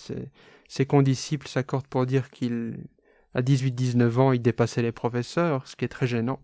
ses, 0.67 0.85
condisciples 0.85 1.47
s'accordent 1.47 1.87
pour 1.87 2.05
dire 2.05 2.29
qu'il, 2.29 2.77
à 3.33 3.41
18-19 3.41 4.17
ans, 4.19 4.31
il 4.33 4.41
dépassait 4.41 4.81
les 4.81 4.91
professeurs, 4.91 5.65
ce 5.67 5.75
qui 5.75 5.85
est 5.85 5.89
très 5.89 6.07
gênant. 6.07 6.41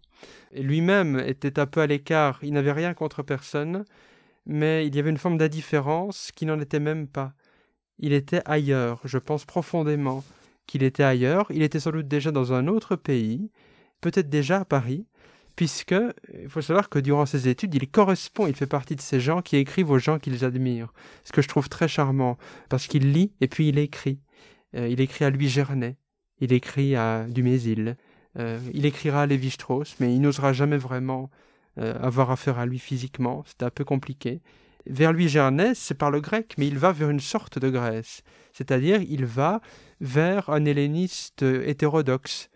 Lui-même 0.54 1.20
était 1.20 1.60
un 1.60 1.66
peu 1.66 1.82
à 1.82 1.88
l'écart, 1.88 2.40
il 2.42 2.54
n'avait 2.54 2.72
rien 2.72 2.94
contre 2.94 3.22
personne, 3.22 3.84
mais 4.46 4.88
il 4.88 4.96
y 4.96 5.00
avait 5.00 5.10
une 5.10 5.18
forme 5.18 5.38
d'indifférence 5.38 6.32
qui 6.34 6.46
n'en 6.46 6.60
était 6.60 6.80
même 6.80 7.08
pas. 7.08 7.34
Il 8.00 8.14
était 8.14 8.42
ailleurs, 8.46 9.02
je 9.04 9.18
pense 9.18 9.44
profondément 9.44 10.24
qu'il 10.68 10.84
était 10.84 11.04
ailleurs, 11.04 11.48
il 11.50 11.64
était 11.64 11.80
sans 11.80 11.92
doute 11.92 12.08
déjà 12.08 12.32
dans 12.32 12.54
un 12.54 12.68
autre 12.68 12.96
pays, 12.96 13.52
peut-être 14.02 14.30
déjà 14.30 14.60
à 14.62 14.66
Paris, 14.66 15.06
puisque 15.58 15.96
il 16.40 16.48
faut 16.48 16.62
savoir 16.62 16.88
que 16.88 17.00
durant 17.00 17.26
ses 17.26 17.50
études, 17.50 17.74
il 17.74 17.90
correspond, 17.90 18.46
il 18.48 18.56
fait 18.56 18.68
partie 18.68 18.96
de 18.96 19.02
ces 19.02 19.20
gens 19.20 19.42
qui 19.42 19.58
écrivent 19.58 19.90
aux 19.90 19.98
gens 19.98 20.20
qu'ils 20.20 20.46
admirent, 20.46 20.94
ce 21.26 21.34
que 21.34 21.42
je 21.42 21.48
trouve 21.48 21.68
très 21.68 21.88
charmant, 21.88 22.38
parce 22.70 22.86
qu'il 22.88 23.12
lit 23.12 23.34
et 23.42 23.48
puis 23.48 23.68
il 23.68 23.80
écrit. 23.80 24.20
Euh, 24.76 24.88
il 24.88 25.02
écrit 25.02 25.26
à 25.26 25.32
Louis 25.32 25.50
Gernet, 25.50 25.98
il 26.40 26.54
écrit 26.54 26.96
à 26.96 27.26
Dumézil, 27.28 27.98
euh, 28.38 28.60
il 28.72 28.86
écrira 28.86 29.24
à 29.24 29.26
Lévi-Strauss, 29.26 29.96
mais 30.00 30.14
il 30.14 30.22
n'osera 30.22 30.54
jamais 30.54 30.78
vraiment 30.78 31.32
euh, 31.80 31.98
avoir 32.02 32.30
affaire 32.30 32.60
à 32.60 32.68
lui 32.68 32.78
physiquement, 32.78 33.44
c'est 33.48 33.64
un 33.64 33.72
peu 33.72 33.84
compliqué. 33.84 34.42
Vers 34.86 35.12
Louis 35.12 35.28
Gernet, 35.28 35.74
c'est 35.74 35.96
par 35.96 36.12
le 36.12 36.22
grec, 36.22 36.54
mais 36.60 36.68
il 36.68 36.78
va 36.78 36.92
vers 36.92 37.10
une 37.10 37.20
sorte 37.20 37.58
de 37.58 37.70
Grèce, 37.70 38.22
c'est-à-dire 38.54 39.02
il 39.02 39.26
va 39.26 39.60
vers 40.02 40.52
un 40.52 40.66
helléniste 40.66 41.42
hétérodoxe, 41.42 42.52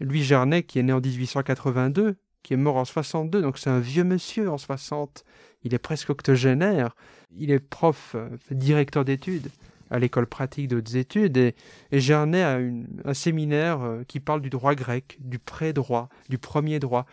Louis 0.00 0.22
Gernet, 0.22 0.64
qui 0.64 0.78
est 0.78 0.82
né 0.82 0.92
en 0.92 1.00
1882, 1.00 2.16
qui 2.42 2.54
est 2.54 2.56
mort 2.56 2.76
en 2.76 2.84
62, 2.84 3.42
donc 3.42 3.58
c'est 3.58 3.70
un 3.70 3.80
vieux 3.80 4.04
monsieur 4.04 4.50
en 4.50 4.58
60. 4.58 5.24
Il 5.64 5.74
est 5.74 5.78
presque 5.78 6.10
octogénaire. 6.10 6.96
Il 7.36 7.50
est 7.50 7.60
prof, 7.60 8.14
euh, 8.14 8.28
directeur 8.50 9.04
d'études 9.04 9.48
à 9.90 9.98
l'école 9.98 10.26
pratique 10.26 10.68
de 10.68 10.76
hautes 10.76 10.94
études, 10.94 11.36
et, 11.36 11.54
et 11.92 12.00
Gernet 12.00 12.42
a 12.42 12.58
un 13.04 13.14
séminaire 13.14 13.82
euh, 13.82 14.02
qui 14.08 14.20
parle 14.20 14.40
du 14.40 14.48
droit 14.48 14.74
grec, 14.74 15.18
du 15.20 15.38
pré-droit, 15.38 16.08
du 16.30 16.38
premier 16.38 16.78
droit. 16.78 17.04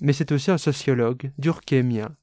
Mais 0.00 0.12
c'est 0.12 0.30
aussi 0.30 0.52
un 0.52 0.58
sociologue, 0.58 1.32
durkheimien. 1.38 2.14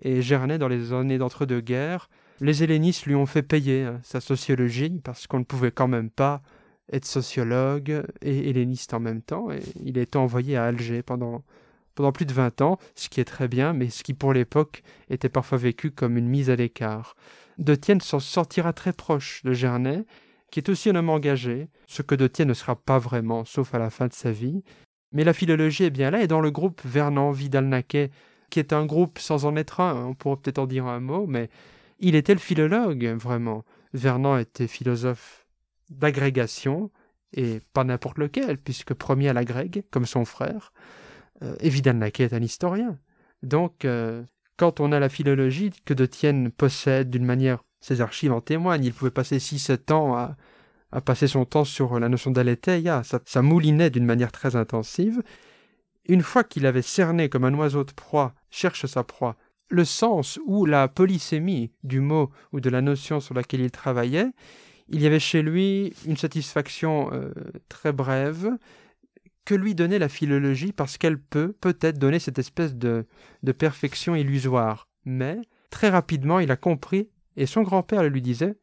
Et 0.00 0.22
Gernet, 0.22 0.58
dans 0.58 0.68
les 0.68 0.94
années 0.94 1.18
d'entre-deux-guerres, 1.18 2.08
les 2.40 2.62
hellénistes 2.62 3.04
lui 3.04 3.14
ont 3.14 3.26
fait 3.26 3.42
payer 3.42 3.84
hein, 3.84 4.00
sa 4.02 4.20
sociologie, 4.20 5.00
parce 5.04 5.26
qu'on 5.26 5.40
ne 5.40 5.44
pouvait 5.44 5.70
quand 5.70 5.88
même 5.88 6.10
pas 6.10 6.42
être 6.90 7.04
sociologue 7.04 8.02
et 8.22 8.50
helléniste 8.50 8.94
en 8.94 9.00
même 9.00 9.22
temps. 9.22 9.50
Et 9.50 9.60
il 9.84 9.98
a 9.98 10.02
été 10.02 10.16
envoyé 10.18 10.56
à 10.56 10.64
Alger 10.64 11.02
pendant, 11.02 11.44
pendant 11.94 12.12
plus 12.12 12.26
de 12.26 12.32
20 12.32 12.60
ans, 12.60 12.78
ce 12.94 13.08
qui 13.08 13.20
est 13.20 13.24
très 13.24 13.48
bien, 13.48 13.72
mais 13.72 13.88
ce 13.90 14.02
qui 14.02 14.14
pour 14.14 14.32
l'époque 14.32 14.82
était 15.10 15.28
parfois 15.28 15.58
vécu 15.58 15.90
comme 15.90 16.16
une 16.16 16.28
mise 16.28 16.50
à 16.50 16.56
l'écart. 16.56 17.16
De 17.58 17.74
Tienne 17.74 18.00
s'en 18.00 18.20
sortira 18.20 18.72
très 18.72 18.92
proche 18.92 19.42
de 19.44 19.52
Gernet, 19.52 20.04
qui 20.50 20.60
est 20.60 20.68
aussi 20.68 20.90
un 20.90 20.96
homme 20.96 21.10
engagé, 21.10 21.68
ce 21.86 22.02
que 22.02 22.14
De 22.14 22.26
Tienne 22.26 22.48
ne 22.48 22.54
sera 22.54 22.76
pas 22.76 22.98
vraiment, 22.98 23.44
sauf 23.44 23.74
à 23.74 23.78
la 23.78 23.90
fin 23.90 24.06
de 24.06 24.12
sa 24.12 24.32
vie. 24.32 24.62
Mais 25.12 25.24
la 25.24 25.32
philologie 25.32 25.84
est 25.84 25.90
bien 25.90 26.10
là, 26.10 26.22
et 26.22 26.26
dans 26.26 26.40
le 26.40 26.50
groupe 26.50 26.80
Vernon 26.84 27.30
Vidal-Naquet, 27.30 28.10
qui 28.50 28.58
est 28.58 28.72
un 28.72 28.86
groupe 28.86 29.18
sans 29.18 29.46
en 29.46 29.56
être 29.56 29.80
un, 29.80 30.06
on 30.06 30.14
pourrait 30.14 30.36
peut-être 30.36 30.58
en 30.58 30.66
dire 30.66 30.86
un 30.86 31.00
mot, 31.00 31.26
mais 31.26 31.48
il 32.00 32.14
était 32.14 32.34
le 32.34 32.40
philologue, 32.40 33.04
vraiment. 33.18 33.64
Vernon 33.92 34.38
était 34.38 34.66
philosophe 34.66 35.46
d'agrégation, 35.90 36.90
et 37.32 37.60
pas 37.72 37.84
n'importe 37.84 38.18
lequel, 38.18 38.58
puisque 38.58 38.94
premier 38.94 39.28
à 39.28 39.32
l'agrègue, 39.32 39.84
comme 39.90 40.06
son 40.06 40.24
frère, 40.24 40.72
euh, 41.42 41.56
et 41.60 41.68
Vidal 41.68 41.96
Naquet 41.96 42.24
est 42.24 42.32
un 42.32 42.42
historien. 42.42 42.98
Donc, 43.42 43.84
euh, 43.84 44.22
quand 44.56 44.80
on 44.80 44.92
a 44.92 45.00
la 45.00 45.08
philologie 45.08 45.70
que 45.84 45.94
De 45.94 46.06
Tienne 46.06 46.50
possède 46.50 47.10
d'une 47.10 47.24
manière, 47.24 47.62
ses 47.80 48.00
archives 48.00 48.32
en 48.32 48.40
témoignent, 48.40 48.84
il 48.84 48.94
pouvait 48.94 49.10
passer 49.10 49.38
6-7 49.38 49.92
ans 49.92 50.16
à, 50.16 50.36
passer 51.04 51.26
son 51.26 51.44
temps 51.44 51.64
sur 51.64 51.98
la 51.98 52.08
notion 52.08 52.30
d'aletheia, 52.30 53.02
ça, 53.02 53.18
ça 53.24 53.42
moulinait 53.42 53.90
d'une 53.90 54.04
manière 54.04 54.30
très 54.30 54.54
intensive. 54.54 55.24
Une 56.06 56.22
fois 56.22 56.44
qu'il 56.44 56.66
avait 56.66 56.82
cerné 56.82 57.28
comme 57.28 57.44
un 57.44 57.54
oiseau 57.54 57.82
de 57.82 57.90
proie 57.90 58.32
cherche 58.48 58.86
sa 58.86 59.02
proie, 59.02 59.36
le 59.70 59.84
sens 59.84 60.38
ou 60.46 60.66
la 60.66 60.86
polysémie 60.86 61.72
du 61.82 61.98
mot 61.98 62.30
ou 62.52 62.60
de 62.60 62.70
la 62.70 62.80
notion 62.80 63.18
sur 63.18 63.34
laquelle 63.34 63.60
il 63.60 63.72
travaillait, 63.72 64.30
il 64.88 65.02
y 65.02 65.06
avait 65.06 65.18
chez 65.18 65.42
lui 65.42 65.92
une 66.06 66.16
satisfaction 66.16 67.10
euh, 67.12 67.32
très 67.68 67.92
brève 67.92 68.50
que 69.44 69.54
lui 69.54 69.74
donnait 69.74 69.98
la 69.98 70.08
philologie 70.08 70.72
parce 70.72 70.98
qu'elle 70.98 71.18
peut 71.18 71.52
peut-être 71.60 71.98
donner 71.98 72.18
cette 72.18 72.38
espèce 72.38 72.74
de, 72.74 73.06
de 73.42 73.52
perfection 73.52 74.14
illusoire. 74.14 74.88
Mais 75.04 75.38
très 75.70 75.90
rapidement, 75.90 76.38
il 76.38 76.50
a 76.50 76.56
compris, 76.56 77.08
et 77.36 77.46
son 77.46 77.62
grand-père 77.62 78.02
lui 78.04 78.22
disait, 78.22 78.56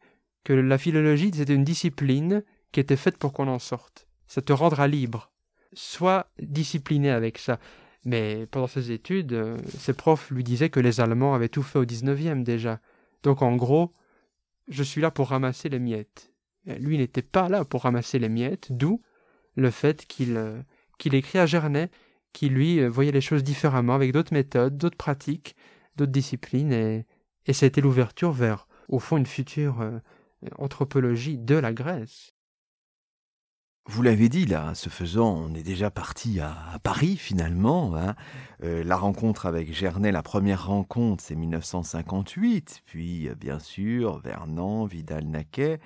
que 0.43 0.53
la 0.53 0.77
philologie 0.77 1.31
c'était 1.33 1.53
une 1.53 1.63
discipline 1.63 2.43
qui 2.71 2.79
était 2.79 2.95
faite 2.95 3.17
pour 3.17 3.33
qu'on 3.33 3.47
en 3.47 3.59
sorte. 3.59 4.07
Ça 4.27 4.41
te 4.41 4.53
rendra 4.53 4.87
libre. 4.87 5.31
Sois 5.73 6.27
discipliné 6.41 7.11
avec 7.11 7.37
ça. 7.37 7.59
Mais 8.03 8.47
pendant 8.47 8.67
ses 8.67 8.91
études, 8.91 9.33
euh, 9.33 9.57
ses 9.77 9.93
profs 9.93 10.31
lui 10.31 10.43
disaient 10.43 10.69
que 10.69 10.79
les 10.79 10.99
Allemands 10.99 11.33
avaient 11.33 11.49
tout 11.49 11.61
fait 11.61 11.79
au 11.79 11.85
19e 11.85 12.43
déjà. 12.43 12.79
Donc 13.23 13.41
en 13.41 13.55
gros, 13.55 13.93
je 14.67 14.83
suis 14.83 15.01
là 15.01 15.11
pour 15.11 15.29
ramasser 15.29 15.69
les 15.69 15.79
miettes. 15.79 16.31
Lui 16.65 16.97
n'était 16.97 17.21
pas 17.21 17.49
là 17.49 17.65
pour 17.65 17.83
ramasser 17.83 18.19
les 18.19 18.29
miettes, 18.29 18.67
d'où 18.71 19.01
le 19.55 19.71
fait 19.71 20.05
qu'il 20.05 20.37
euh, 20.37 20.61
qu'il 20.97 21.15
écrit 21.15 21.39
à 21.39 21.45
Gernet, 21.45 21.89
qui 22.31 22.49
lui 22.49 22.79
euh, 22.79 22.87
voyait 22.87 23.11
les 23.11 23.21
choses 23.21 23.43
différemment, 23.43 23.95
avec 23.95 24.11
d'autres 24.11 24.33
méthodes, 24.33 24.77
d'autres 24.77 24.97
pratiques, 24.97 25.55
d'autres 25.95 26.11
disciplines, 26.11 26.71
et, 26.71 27.05
et 27.47 27.53
ça 27.53 27.67
l'ouverture 27.77 28.31
vers, 28.31 28.67
au 28.87 28.99
fond, 28.99 29.17
une 29.17 29.25
future 29.25 29.81
euh, 29.81 29.99
anthropologie 30.57 31.37
de 31.37 31.55
la 31.55 31.73
Grèce. 31.73 32.33
Vous 33.87 34.03
l'avez 34.03 34.29
dit, 34.29 34.45
là, 34.45 34.75
ce 34.75 34.89
faisant, 34.89 35.35
on 35.35 35.55
est 35.55 35.63
déjà 35.63 35.89
parti 35.89 36.39
à, 36.39 36.77
Paris 36.83 37.17
finalement. 37.17 37.95
Hein. 37.95 38.15
La 38.59 38.95
rencontre 38.95 39.47
avec 39.47 39.73
Gernet, 39.73 40.11
la 40.11 40.21
première 40.21 40.67
rencontre, 40.67 41.23
c'est 41.23 41.35
1958, 41.35 42.83
puis 42.85 43.27
bien 43.39 43.57
sûr 43.57 44.19
Vernon, 44.19 44.85
Vidal-Naquet, 44.85 45.79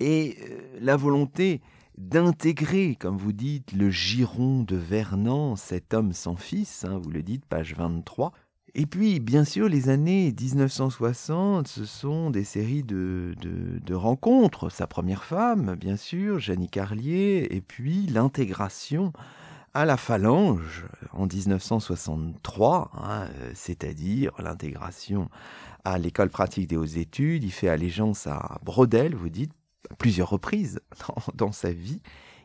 et 0.00 0.38
la 0.80 0.96
volonté 0.96 1.60
d'intégrer, 1.98 2.96
comme 2.96 3.16
vous 3.16 3.32
dites, 3.32 3.72
le 3.72 3.90
giron 3.90 4.62
de 4.62 4.76
Vernon, 4.76 5.56
cet 5.56 5.94
homme 5.94 6.12
sans 6.12 6.36
fils, 6.36 6.84
hein, 6.84 6.98
vous 7.02 7.10
le 7.10 7.22
dites, 7.22 7.44
page 7.46 7.74
23, 7.74 8.32
et 8.74 8.86
puis, 8.86 9.20
bien 9.20 9.44
sûr, 9.44 9.68
les 9.68 9.90
années 9.90 10.32
1960, 10.32 11.68
ce 11.68 11.84
sont 11.84 12.30
des 12.30 12.44
séries 12.44 12.82
de, 12.82 13.34
de, 13.38 13.94
rencontres. 13.94 14.70
Sa 14.70 14.86
première 14.86 15.24
femme, 15.24 15.74
bien 15.74 15.96
sûr, 15.96 16.38
Jeannie 16.38 16.70
Carlier, 16.70 17.46
et 17.50 17.60
puis 17.60 18.06
l'intégration 18.06 19.12
à 19.74 19.84
la 19.84 19.98
phalange 19.98 20.86
en 21.12 21.26
1963, 21.26 22.90
hein, 22.94 23.26
c'est-à-dire 23.54 24.32
l'intégration 24.38 25.28
à 25.84 25.98
l'école 25.98 26.30
pratique 26.30 26.68
des 26.68 26.76
hautes 26.76 26.96
études. 26.96 27.44
Il 27.44 27.52
fait 27.52 27.68
allégeance 27.68 28.26
à 28.26 28.58
Brodel, 28.64 29.14
vous 29.14 29.28
dites, 29.28 29.52
plusieurs 29.98 30.30
reprises 30.30 30.80
dans, 31.08 31.46
dans 31.46 31.52
sa 31.52 31.72
vie, 31.72 32.02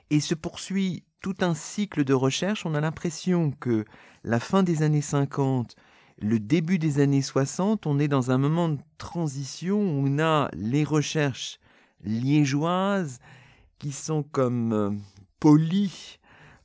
et 0.09 0.19
se 0.19 0.35
poursuit 0.35 1.03
tout 1.21 1.35
un 1.41 1.53
cycle 1.53 2.03
de 2.03 2.13
recherche. 2.13 2.65
On 2.65 2.75
a 2.75 2.81
l'impression 2.81 3.51
que 3.51 3.85
la 4.23 4.39
fin 4.39 4.63
des 4.63 4.83
années 4.83 5.01
50, 5.01 5.75
le 6.19 6.39
début 6.39 6.79
des 6.79 6.99
années 6.99 7.21
60, 7.21 7.85
on 7.85 7.99
est 7.99 8.07
dans 8.07 8.31
un 8.31 8.38
moment 8.38 8.69
de 8.69 8.79
transition 8.97 9.79
où 9.79 10.07
on 10.07 10.19
a 10.19 10.49
les 10.53 10.83
recherches 10.83 11.59
liégeoises 12.03 13.19
qui 13.79 13.91
sont 13.91 14.23
comme 14.23 14.73
euh, 14.73 14.89
polies 15.39 16.19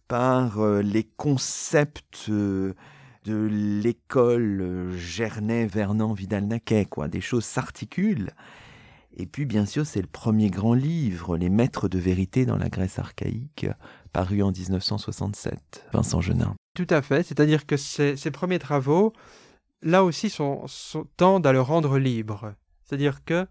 par 0.09 0.61
euh, 0.61 0.83
les 0.83 1.05
concepts 1.05 2.27
euh, 2.29 2.75
de 3.25 3.47
l'école 3.83 4.93
Gernet, 4.97 5.67
Vernon, 5.67 6.13
Vidal-Naquet, 6.13 6.87
quoi. 6.87 7.09
Des 7.09 7.21
choses 7.21 7.45
s'articulent. 7.45 8.33
Et 9.17 9.27
puis, 9.27 9.45
bien 9.45 9.67
sûr, 9.67 9.87
c'est 9.87 10.01
le 10.01 10.07
premier 10.07 10.51
grand 10.51 10.75
livre, 10.75 11.37
Les 11.37 11.51
Maîtres 11.51 11.89
de 11.89 11.99
vérité 11.99 12.47
dans 12.47 12.57
la 12.57 12.69
Grèce 12.69 12.99
archaïque, 12.99 13.67
paru 14.13 14.43
en 14.43 14.53
1967, 14.53 15.87
Vincent 15.93 16.21
Genin. 16.21 16.55
Tout 16.75 16.87
à 16.91 17.03
fait, 17.03 17.23
c'est-à-dire 17.23 17.67
que 17.67 17.77
ces, 17.77 18.17
premiers 18.33 18.59
travaux, 18.59 19.13
là 19.83 20.05
aussi, 20.05 20.31
sont, 20.31 20.65
tendent 21.17 21.47
à 21.47 21.53
le 21.53 21.61
rendre 21.61 21.99
libre. 21.99 22.55
C'est-à-dire 22.85 23.25
que 23.25 23.47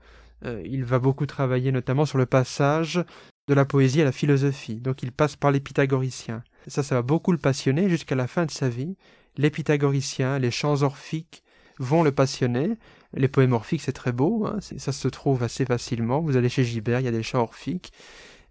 euh, 0.46 0.62
il 0.66 0.84
va 0.84 1.00
beaucoup 1.00 1.26
travailler 1.28 1.72
notamment 1.72 2.06
sur 2.06 2.18
le 2.18 2.26
passage 2.26 3.04
de 3.48 3.54
la 3.54 3.66
poésie 3.66 4.02
à 4.02 4.06
la 4.06 4.12
philosophie. 4.12 4.80
Donc 4.80 5.04
il 5.04 5.12
passe 5.12 5.36
par 5.36 5.52
les 5.52 5.60
pythagoriciens. 5.60 6.44
Ça, 6.68 6.84
ça 6.84 6.96
va 6.96 7.02
beaucoup 7.02 7.32
le 7.32 7.38
passionner 7.38 7.90
jusqu'à 7.90 8.16
la 8.16 8.28
fin 8.28 8.46
de 8.46 8.52
sa 8.52 8.70
vie. 8.70 8.98
Les 9.38 9.50
pythagoriciens, 9.50 10.40
les 10.40 10.52
chants 10.52 10.82
orphiques 10.82 11.44
vont 11.80 12.04
le 12.04 12.12
passionner. 12.12 12.78
Les 13.14 13.28
poèmes 13.28 13.54
orphiques, 13.54 13.82
c'est 13.82 13.92
très 13.92 14.12
beau, 14.12 14.46
hein. 14.46 14.60
ça 14.62 14.92
se 14.92 15.08
trouve 15.08 15.44
assez 15.44 15.66
facilement. 15.66 16.22
Vous 16.22 16.38
allez 16.38 16.50
chez 16.50 16.64
Gibert, 16.64 17.02
il 17.02 17.06
y 17.06 17.10
a 17.10 17.12
des 17.12 17.24
chants 17.24 17.42
orphiques 17.42 17.92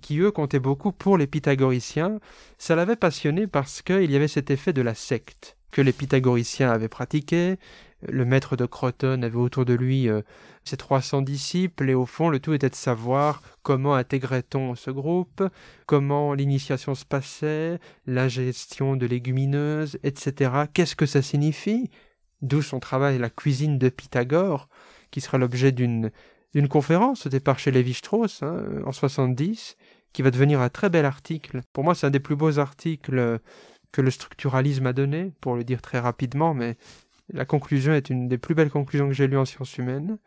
qui, 0.01 0.19
eux, 0.19 0.31
comptaient 0.31 0.61
beaucoup 0.61 0.93
pour 0.93 1.17
les 1.17 1.27
pythagoriciens. 1.27 2.21
Ça 2.59 2.75
l'avait 2.75 2.97
passionné 2.97 3.47
parce 3.47 3.83
qu'il 3.83 4.11
y 4.11 4.17
avait 4.17 4.29
cet 4.29 4.51
effet 4.51 4.73
de 4.73 4.83
la 4.83 4.95
secte 4.95 5.57
que 5.71 5.81
les 5.81 5.93
pythagoriciens 5.93 6.71
avaient 6.71 6.89
pratiqué. 6.89 7.57
Le 8.09 8.25
maître 8.25 8.57
de 8.57 8.65
Croton 8.65 9.23
avait 9.23 9.37
autour 9.37 9.65
de 9.65 9.75
lui 9.75 10.09
euh, 10.09 10.23
ses 10.65 10.77
300 10.77 11.23
disciples, 11.23 11.91
et 11.91 11.95
au 11.95 12.07
fond, 12.07 12.29
le 12.29 12.41
tout 12.41 12.55
était 12.55 12.71
de 12.71 12.75
savoir 12.75 13.43
comment 13.63 13.95
intégrait-on 13.95 14.75
ce 14.75 14.91
groupe, 14.91 15.43
comment 15.87 16.33
l'initiation 16.33 16.95
se 16.95 17.05
passait, 17.05 17.79
la 18.07 18.29
gestion 18.29 18.97
de 18.97 19.07
légumineuses, 19.07 19.99
etc. 20.03 20.53
Qu'est-ce 20.73 20.97
que 20.97 21.07
ça 21.07 21.21
signifie? 21.21 21.91
D'où 22.43 22.63
son 22.63 22.81
travail 22.81 23.19
La 23.19 23.31
cuisine 23.31 23.79
de 23.79 23.89
Pythagore, 23.89 24.69
qui 25.11 25.21
sera 25.21 25.39
l'objet 25.39 25.73
d'une 25.73 26.11
conférence 26.69 27.27
au 27.27 27.29
départ 27.29 27.59
chez 27.59 27.71
Lévi-Strauss 27.71 28.43
hein, 28.43 28.65
en 28.85 28.93
70, 28.93 29.77
qui 30.13 30.23
va 30.23 30.31
devenir 30.31 30.61
un 30.61 30.69
très 30.69 30.91
bel 30.91 31.05
article. 31.05 31.61
Pour 31.73 31.85
moi, 31.85 31.95
c'est 31.95 32.07
un 32.07 32.11
des 32.11 32.21
plus 32.21 32.37
beaux 32.37 32.59
articles 32.59 33.41
que 33.93 34.01
le 34.01 34.11
structuralisme 34.11 34.87
a 34.87 34.93
donné, 34.93 35.33
pour 35.41 35.55
le 35.55 35.65
dire 35.65 35.83
très 35.83 35.99
rapidement, 35.99 36.55
mais 36.55 36.77
la 37.33 37.45
conclusion 37.45 37.93
est 37.93 38.11
une 38.11 38.29
des 38.29 38.39
plus 38.39 38.55
belles 38.55 38.71
conclusions 38.71 39.09
que 39.09 39.15
j'ai 39.15 39.27
lues 39.27 39.39
en 39.39 39.45
sciences 39.45 39.79
humaines. 39.79 40.19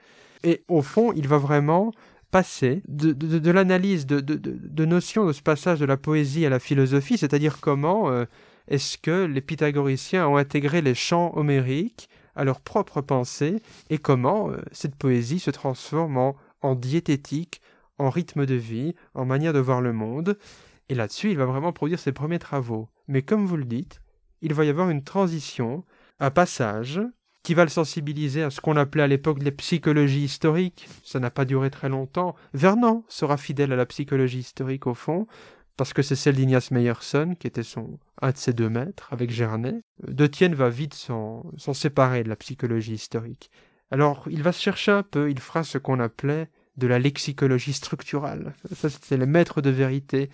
Et 0.44 0.64
au 0.68 0.82
fond, 0.82 1.14
il 1.14 1.28
va 1.28 1.38
vraiment 1.38 1.92
passer 2.32 2.82
de, 2.88 3.52
l'analyse 3.52 4.08
de, 4.08 4.86
notions 4.86 5.26
de 5.26 5.34
ce 5.34 5.42
passage 5.42 5.80
de 5.80 5.86
la 5.86 5.98
poésie 5.98 6.46
à 6.46 6.50
la 6.50 6.60
philosophie, 6.60 7.18
c'est-à-dire 7.18 7.60
comment 7.62 8.10
euh, 8.10 8.26
est-ce 8.68 8.98
que 8.98 9.26
les 9.26 9.42
pythagoriciens 9.42 10.28
ont 10.28 10.38
intégré 10.38 10.82
les 10.82 10.96
chants 10.96 11.32
homériques 11.36 12.10
à 12.36 12.44
leur 12.44 12.62
propre 12.62 13.02
pensée 13.02 13.62
et 13.90 13.98
comment 13.98 14.50
euh, 14.50 14.58
cette 14.72 14.96
poésie 14.96 15.40
se 15.40 15.52
transforme 15.52 16.18
en, 16.18 16.36
en 16.62 16.76
diététique, 16.76 17.62
en 17.98 18.10
rythme 18.10 18.46
de 18.46 18.56
vie, 18.56 18.96
en 19.14 19.26
manière 19.26 19.54
de 19.54 19.60
voir 19.60 19.82
le 19.82 19.94
monde? 19.94 20.38
Et 20.90 20.96
là-dessus, 20.96 21.32
il 21.32 21.38
va 21.38 21.46
vraiment 21.46 21.74
produire 21.74 22.00
ses 22.00 22.12
premiers 22.12 22.40
travaux. 22.40 22.90
Mais 23.08 23.22
comme 23.22 23.46
vous 23.46 23.58
le 23.58 23.66
dites, 23.66 24.02
il 24.42 24.54
va 24.54 24.66
y 24.66 24.70
avoir 24.70 24.90
une 24.90 25.04
transition, 25.04 25.84
un 26.20 26.32
passage 26.32 27.02
qui 27.44 27.54
va 27.54 27.64
le 27.64 27.70
sensibiliser 27.70 28.44
à 28.44 28.50
ce 28.50 28.62
qu'on 28.62 28.78
appelait 28.78 29.04
à 29.04 29.08
l'époque 29.08 29.44
les 29.44 29.52
psychologies 29.52 30.24
historiques. 30.24 30.88
Ça 31.04 31.20
n'a 31.20 31.30
pas 31.30 31.46
duré 31.46 31.70
très 31.70 31.90
longtemps. 31.90 32.36
Vernon 32.54 33.04
sera 33.10 33.38
fidèle 33.38 33.74
à 33.74 33.76
la 33.76 33.86
psychologie 33.86 34.40
historique 34.40 34.88
au 34.88 34.94
fond, 34.94 35.28
parce 35.78 35.94
que 35.94 36.02
c'est 36.02 36.16
celle 36.16 36.36
d'Ignace 36.36 36.72
Meyerson, 36.72 37.36
qui 37.40 37.48
était 37.48 37.64
son, 37.64 38.00
un 38.22 38.32
de 38.32 38.38
ses 38.38 38.54
deux 38.54 38.70
maîtres, 38.70 39.08
avec 39.12 39.32
Gernet. 39.32 39.82
De 40.08 40.28
Tienne 40.28 40.56
va 40.56 40.70
vite 40.70 40.94
s'en 40.94 41.44
séparer 41.74 42.24
de 42.24 42.30
la 42.30 42.36
psychologie 42.36 42.94
historique. 42.94 43.50
Alors, 43.92 44.28
il 44.30 44.44
va 44.44 44.52
se 44.52 44.62
chercher 44.62 44.92
un 44.92 45.04
peu, 45.04 45.30
il 45.30 45.40
fera 45.40 45.64
ce 45.64 45.78
qu'on 45.78 46.00
appelait 46.00 46.50
de 46.78 46.88
la 46.88 47.00
lexicologie 47.00 47.74
structurale. 47.74 48.54
Ça, 48.76 48.90
c'était 48.90 49.18
le 49.18 49.26
maître 49.26 49.62
de 49.62 49.70
vérité. 49.70 50.30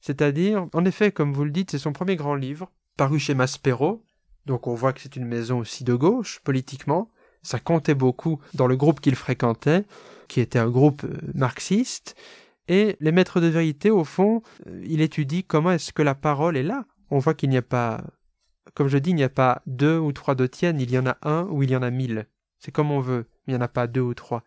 C'est-à-dire, 0.00 0.66
en 0.72 0.84
effet, 0.84 1.12
comme 1.12 1.32
vous 1.32 1.44
le 1.44 1.50
dites, 1.50 1.70
c'est 1.70 1.78
son 1.78 1.92
premier 1.92 2.16
grand 2.16 2.34
livre, 2.34 2.70
paru 2.96 3.18
chez 3.18 3.34
Maspero, 3.34 4.04
donc 4.46 4.66
on 4.66 4.74
voit 4.74 4.92
que 4.92 5.00
c'est 5.00 5.16
une 5.16 5.26
maison 5.26 5.58
aussi 5.58 5.84
de 5.84 5.94
gauche, 5.94 6.40
politiquement. 6.44 7.10
Ça 7.42 7.58
comptait 7.58 7.94
beaucoup 7.94 8.40
dans 8.54 8.66
le 8.66 8.76
groupe 8.76 9.00
qu'il 9.00 9.16
fréquentait, 9.16 9.84
qui 10.28 10.40
était 10.40 10.58
un 10.58 10.70
groupe 10.70 11.04
euh, 11.04 11.16
marxiste. 11.34 12.16
Et 12.68 12.96
les 13.00 13.12
maîtres 13.12 13.40
de 13.40 13.46
vérité, 13.46 13.90
au 13.90 14.04
fond, 14.04 14.42
euh, 14.66 14.82
il 14.86 15.00
étudie 15.00 15.44
comment 15.44 15.72
est-ce 15.72 15.92
que 15.92 16.02
la 16.02 16.14
parole 16.14 16.56
est 16.56 16.62
là. 16.62 16.86
On 17.10 17.18
voit 17.18 17.34
qu'il 17.34 17.50
n'y 17.50 17.56
a 17.56 17.62
pas, 17.62 18.02
comme 18.74 18.88
je 18.88 18.98
dis, 18.98 19.10
il 19.10 19.16
n'y 19.16 19.22
a 19.22 19.28
pas 19.28 19.62
deux 19.66 19.98
ou 19.98 20.12
trois 20.12 20.34
de 20.34 20.46
tiennes, 20.46 20.80
il 20.80 20.90
y 20.90 20.98
en 20.98 21.06
a 21.06 21.16
un 21.22 21.44
ou 21.50 21.62
il 21.62 21.70
y 21.70 21.76
en 21.76 21.82
a 21.82 21.90
mille. 21.90 22.26
C'est 22.58 22.72
comme 22.72 22.90
on 22.90 23.00
veut, 23.00 23.26
il 23.46 23.52
n'y 23.52 23.58
en 23.58 23.62
a 23.62 23.68
pas 23.68 23.86
deux 23.86 24.00
ou 24.00 24.14
trois. 24.14 24.44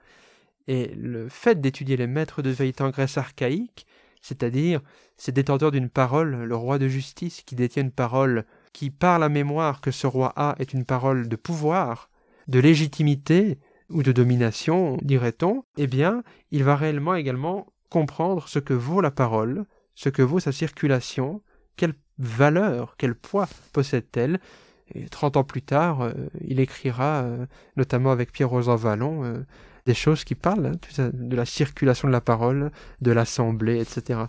Et 0.68 0.94
le 0.96 1.30
fait 1.30 1.62
d'étudier 1.62 1.98
les 1.98 2.08
maîtres 2.08 2.42
de 2.42 2.50
vérité 2.50 2.84
en 2.84 2.90
Grèce 2.90 3.18
archaïque, 3.18 3.86
c'est-à-dire 4.22 4.82
ces 5.18 5.32
détenteurs 5.32 5.72
d'une 5.72 5.90
parole, 5.90 6.46
le 6.46 6.56
roi 6.56 6.80
de 6.80 6.88
justice 6.88 7.44
qui 7.44 7.56
détient 7.56 7.84
une 7.84 7.92
parole 7.92 8.46
qui, 8.74 8.90
par 8.90 9.20
la 9.20 9.30
mémoire 9.30 9.82
que 9.82 9.92
ce 9.92 10.08
roi 10.08 10.34
a, 10.36 10.56
est 10.58 10.74
une 10.74 10.86
parole 10.86 11.28
de 11.28 11.36
pouvoir, 11.36 12.10
de 12.48 12.60
légitimité 12.60 13.60
ou 13.90 14.02
de 14.02 14.12
domination, 14.12 14.98
dirait-on, 15.04 15.64
eh 15.78 15.86
bien, 15.86 16.24
il 16.50 16.64
va 16.64 16.76
réellement 16.76 17.14
également 17.14 17.68
comprendre 17.96 18.50
ce 18.50 18.60
que 18.60 18.74
vaut 18.74 19.00
la 19.00 19.10
parole, 19.10 19.64
ce 19.94 20.10
que 20.10 20.22
vaut 20.22 20.42
sa 20.42 20.52
circulation, 20.52 21.42
quelle 21.78 21.94
valeur, 22.18 22.96
quel 22.98 23.16
poids 23.16 23.48
possède-t-elle. 23.72 24.42
Et 24.94 25.08
trente 25.08 25.38
ans 25.38 25.46
plus 25.46 25.62
tard, 25.62 26.02
euh, 26.02 26.12
il 26.42 26.60
écrira, 26.60 27.24
euh, 27.24 27.46
notamment 27.78 28.12
avec 28.12 28.34
Pierre-Rosan 28.34 28.76
Vallon, 28.76 29.24
euh, 29.24 29.46
des 29.86 29.94
choses 29.94 30.26
qui 30.26 30.36
parlent 30.36 30.74
hein, 30.98 31.10
de 31.14 31.36
la 31.38 31.46
circulation 31.46 32.10
de 32.10 32.12
la 32.12 32.20
parole, 32.20 32.70
de 33.00 33.12
l'assemblée, 33.14 33.80
etc. 33.80 34.24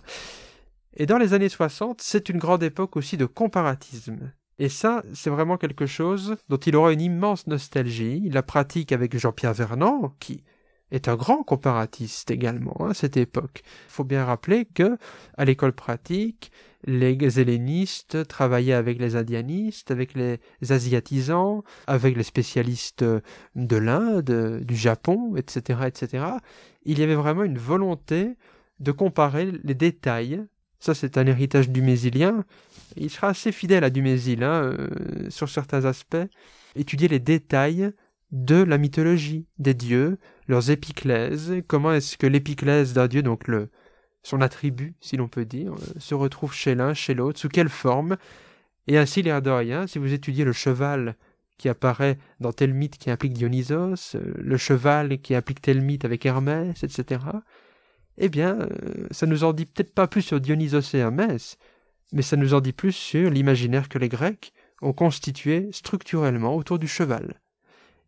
Et 0.95 1.05
dans 1.05 1.17
les 1.17 1.33
années 1.33 1.49
60, 1.49 2.01
c'est 2.01 2.29
une 2.29 2.37
grande 2.37 2.63
époque 2.63 2.95
aussi 2.95 3.17
de 3.17 3.25
comparatisme. 3.25 4.31
Et 4.59 4.69
ça, 4.69 5.03
c'est 5.11 5.29
vraiment 5.29 5.57
quelque 5.57 5.87
chose 5.87 6.37
dont 6.47 6.55
il 6.55 6.77
aura 6.77 6.93
une 6.93 7.01
immense 7.01 7.47
nostalgie. 7.47 8.21
Il 8.23 8.31
la 8.31 8.43
pratique 8.43 8.93
avec 8.93 9.17
Jean-Pierre 9.17 9.53
Vernant, 9.53 10.15
qui 10.21 10.45
est 10.91 11.07
un 11.07 11.15
grand 11.15 11.43
comparatiste 11.43 12.31
également 12.31 12.87
à 12.87 12.93
cette 12.93 13.17
époque. 13.17 13.61
Il 13.87 13.91
faut 13.91 14.03
bien 14.03 14.25
rappeler 14.25 14.65
que, 14.65 14.97
à 15.37 15.45
l'école 15.45 15.73
pratique, 15.73 16.51
les 16.85 17.39
hellénistes 17.39 18.27
travaillaient 18.27 18.73
avec 18.73 18.99
les 18.99 19.15
indianistes, 19.15 19.91
avec 19.91 20.13
les 20.13 20.39
asiatisants, 20.69 21.63
avec 21.87 22.15
les 22.15 22.23
spécialistes 22.23 23.03
de 23.55 23.77
l'Inde, 23.77 24.61
du 24.63 24.75
Japon, 24.75 25.35
etc., 25.35 25.81
etc. 25.87 26.25
Il 26.85 26.99
y 26.99 27.03
avait 27.03 27.15
vraiment 27.15 27.43
une 27.43 27.57
volonté 27.57 28.37
de 28.79 28.91
comparer 28.91 29.51
les 29.63 29.73
détails 29.73 30.45
ça, 30.79 30.93
c'est 30.93 31.17
un 31.17 31.25
héritage 31.25 31.69
du 31.69 31.81
Mésilien. 31.81 32.45
Il 32.95 33.09
sera 33.09 33.29
assez 33.29 33.51
fidèle 33.51 33.83
à 33.83 33.89
Dumézil 33.89 34.43
hein, 34.43 34.63
euh, 34.63 35.29
sur 35.29 35.49
certains 35.49 35.85
aspects. 35.85 36.17
Étudier 36.75 37.07
les 37.07 37.19
détails 37.19 37.91
de 38.31 38.61
la 38.61 38.77
mythologie 38.77 39.47
des 39.57 39.73
dieux, 39.73 40.19
leurs 40.47 40.69
épiclèses, 40.69 41.53
comment 41.67 41.93
est-ce 41.93 42.17
que 42.17 42.27
l'épiclèse 42.27 42.93
d'un 42.93 43.07
dieu, 43.07 43.21
donc 43.21 43.47
le, 43.47 43.69
son 44.23 44.41
attribut, 44.41 44.95
si 44.99 45.17
l'on 45.17 45.27
peut 45.27 45.45
dire, 45.45 45.73
euh, 45.73 45.99
se 45.99 46.15
retrouve 46.15 46.53
chez 46.53 46.75
l'un, 46.75 46.93
chez 46.93 47.13
l'autre, 47.13 47.39
sous 47.39 47.49
quelle 47.49 47.69
forme? 47.69 48.17
Et 48.87 48.97
ainsi, 48.97 49.21
l'air 49.21 49.41
de 49.41 49.49
rien, 49.49 49.87
si 49.87 49.99
vous 49.99 50.13
étudiez 50.13 50.45
le 50.45 50.53
cheval 50.53 51.15
qui 51.57 51.69
apparaît 51.69 52.17
dans 52.39 52.53
tel 52.53 52.73
mythe 52.73 52.97
qui 52.97 53.09
implique 53.09 53.33
Dionysos, 53.33 54.15
euh, 54.15 54.33
le 54.37 54.57
cheval 54.57 55.19
qui 55.19 55.35
implique 55.35 55.61
tel 55.61 55.81
mythe 55.81 56.05
avec 56.05 56.25
Hermès, 56.25 56.83
etc., 56.83 57.21
eh 58.17 58.29
bien, 58.29 58.59
euh, 58.59 59.07
ça 59.11 59.27
nous 59.27 59.43
en 59.43 59.53
dit 59.53 59.65
peut-être 59.65 59.93
pas 59.93 60.07
plus 60.07 60.21
sur 60.21 60.39
Dionysos 60.39 60.95
et 60.95 60.99
Hermès, 60.99 61.57
mais 62.13 62.21
ça 62.21 62.35
nous 62.35 62.53
en 62.53 62.61
dit 62.61 62.73
plus 62.73 62.93
sur 62.93 63.29
l'imaginaire 63.29 63.89
que 63.89 63.99
les 63.99 64.09
Grecs 64.09 64.53
ont 64.81 64.93
constitué 64.93 65.69
structurellement 65.71 66.55
autour 66.55 66.79
du 66.79 66.87
cheval. 66.87 67.39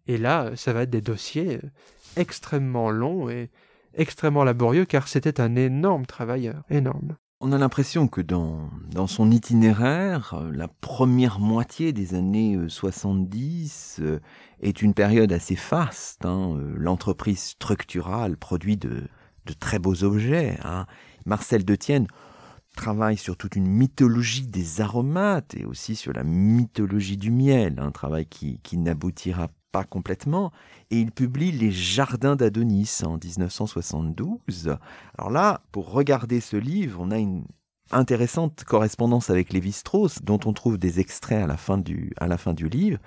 Et 0.09 0.17
là, 0.17 0.53
ça 0.55 0.73
va 0.73 0.81
être 0.81 0.89
des 0.89 1.01
dossiers 1.01 1.57
euh, 1.63 1.69
extrêmement 2.15 2.89
longs 2.89 3.29
et 3.29 3.51
extrêmement 3.93 4.43
laborieux, 4.43 4.85
car 4.85 5.07
c'était 5.07 5.39
un 5.39 5.55
énorme 5.55 6.07
travailleur, 6.07 6.63
énorme. 6.71 7.15
On 7.41 7.51
a 7.51 7.59
l'impression 7.59 8.07
que 8.07 8.19
dans, 8.19 8.71
dans 8.89 9.05
son 9.05 9.29
itinéraire, 9.29 10.33
euh, 10.33 10.51
la 10.51 10.67
première 10.67 11.39
moitié 11.39 11.93
des 11.93 12.15
années 12.15 12.57
70 12.67 13.99
euh, 14.01 14.19
est 14.61 14.81
une 14.81 14.95
période 14.95 15.31
assez 15.31 15.55
faste. 15.55 16.25
Hein. 16.25 16.57
L'entreprise 16.75 17.39
structurale 17.39 18.35
produit 18.35 18.77
de, 18.77 19.03
de 19.45 19.53
très 19.53 19.77
beaux 19.77 20.03
objets. 20.03 20.57
Hein. 20.63 20.87
Marcel 21.27 21.63
Detienne 21.63 22.07
travaille 22.75 23.17
sur 23.17 23.37
toute 23.37 23.55
une 23.55 23.67
mythologie 23.67 24.47
des 24.47 24.81
aromates 24.81 25.53
et 25.53 25.65
aussi 25.65 25.95
sur 25.95 26.13
la 26.13 26.23
mythologie 26.23 27.17
du 27.17 27.29
miel, 27.29 27.75
un 27.77 27.91
travail 27.91 28.25
qui, 28.25 28.59
qui 28.63 28.77
n'aboutira 28.77 29.49
pas 29.71 29.83
complètement, 29.83 30.51
et 30.91 30.99
il 30.99 31.11
publie 31.11 31.51
Les 31.51 31.71
Jardins 31.71 32.35
d'Adonis 32.35 33.01
en 33.03 33.17
1972. 33.17 34.77
Alors 35.17 35.31
là, 35.31 35.61
pour 35.71 35.91
regarder 35.91 36.39
ce 36.39 36.57
livre, 36.57 36.99
on 37.01 37.11
a 37.11 37.17
une 37.17 37.45
intéressante 37.91 38.63
correspondance 38.65 39.29
avec 39.29 39.53
Lévi-Strauss, 39.53 40.21
dont 40.21 40.39
on 40.45 40.53
trouve 40.53 40.77
des 40.77 40.99
extraits 40.99 41.43
à 41.43 41.47
la 41.47 41.57
fin 41.57 41.77
du, 41.77 42.11
à 42.17 42.27
la 42.27 42.37
fin 42.37 42.53
du 42.53 42.69
livre. 42.69 42.99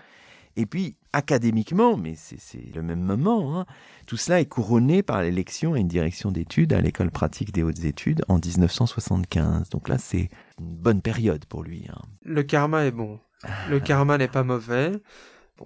Et 0.56 0.66
puis, 0.66 0.96
académiquement, 1.14 1.96
mais 1.96 2.14
c'est 2.16 2.74
le 2.74 2.82
même 2.82 3.00
moment, 3.00 3.58
hein, 3.58 3.66
tout 4.06 4.18
cela 4.18 4.40
est 4.40 4.46
couronné 4.46 5.02
par 5.02 5.22
l'élection 5.22 5.72
à 5.72 5.78
une 5.78 5.88
direction 5.88 6.30
d'études 6.30 6.74
à 6.74 6.80
l'école 6.80 7.10
pratique 7.10 7.52
des 7.52 7.62
hautes 7.62 7.84
études 7.84 8.22
en 8.28 8.38
1975. 8.38 9.70
Donc 9.70 9.88
là, 9.88 9.96
c'est 9.96 10.28
une 10.60 10.74
bonne 10.76 11.00
période 11.00 11.46
pour 11.46 11.62
lui. 11.62 11.86
Hein. 11.88 12.02
Le 12.24 12.42
karma 12.42 12.84
est 12.84 12.90
bon. 12.90 13.18
Le 13.70 13.80
karma 13.80 14.18
n'est 14.18 14.28
pas 14.28 14.44
mauvais 14.44 14.92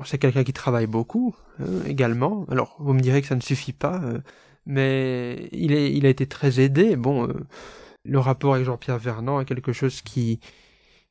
c'est 0.05 0.19
quelqu'un 0.19 0.45
qui 0.45 0.53
travaille 0.53 0.87
beaucoup 0.87 1.35
hein, 1.61 1.65
également. 1.87 2.47
Alors, 2.51 2.77
vous 2.79 2.93
me 2.93 3.01
direz 3.01 3.23
que 3.23 3.29
ça 3.29 3.37
ne 3.37 3.41
suffit 3.41 3.73
pas, 3.73 4.01
euh, 4.03 4.21
mais 4.67 5.49
il, 5.53 6.07
a 6.07 6.09
été 6.09 6.27
très 6.27 6.61
aidé. 6.61 6.97
Bon, 6.97 7.29
euh, 7.29 7.33
le 8.05 8.19
rapport 8.19 8.55
avec 8.55 8.67
Jean-Pierre 8.67 8.99
Vernant 8.99 9.41
est 9.41 9.45
quelque 9.45 9.73
chose 9.73 10.03
qui 10.03 10.41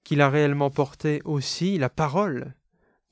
qu'il 0.03 0.21
a 0.21 0.29
réellement 0.29 0.69
porté 0.69 1.21
aussi. 1.25 1.79
La 1.79 1.89
parole 1.89 2.53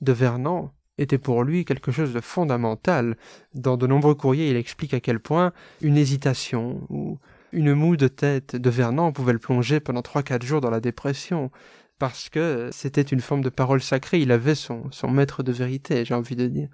de 0.00 0.12
Vernant 0.12 0.72
était 0.96 1.18
pour 1.18 1.42
lui 1.42 1.64
quelque 1.64 1.90
chose 1.90 2.12
de 2.14 2.20
fondamental. 2.20 3.16
Dans 3.52 3.76
de 3.76 3.86
nombreux 3.86 4.14
courriers, 4.14 4.48
il 4.50 4.56
explique 4.56 4.94
à 4.94 5.00
quel 5.00 5.18
point 5.18 5.52
une 5.80 5.96
hésitation 5.96 6.86
ou 6.88 7.18
une 7.52 7.74
moue 7.74 7.96
de 7.96 8.08
tête 8.08 8.56
de 8.56 8.70
Vernant 8.70 9.12
pouvait 9.12 9.32
le 9.32 9.38
plonger 9.38 9.80
pendant 9.80 10.02
trois 10.02 10.22
quatre 10.22 10.44
jours 10.44 10.60
dans 10.60 10.70
la 10.70 10.80
dépression 10.80 11.50
parce 11.98 12.28
que 12.28 12.70
c'était 12.72 13.02
une 13.02 13.20
forme 13.20 13.42
de 13.42 13.48
parole 13.48 13.82
sacrée, 13.82 14.20
il 14.20 14.32
avait 14.32 14.54
son, 14.54 14.90
son 14.90 15.08
maître 15.08 15.42
de 15.42 15.52
vérité, 15.52 16.04
j'ai 16.04 16.14
envie 16.14 16.36
de 16.36 16.46
dire. 16.46 16.68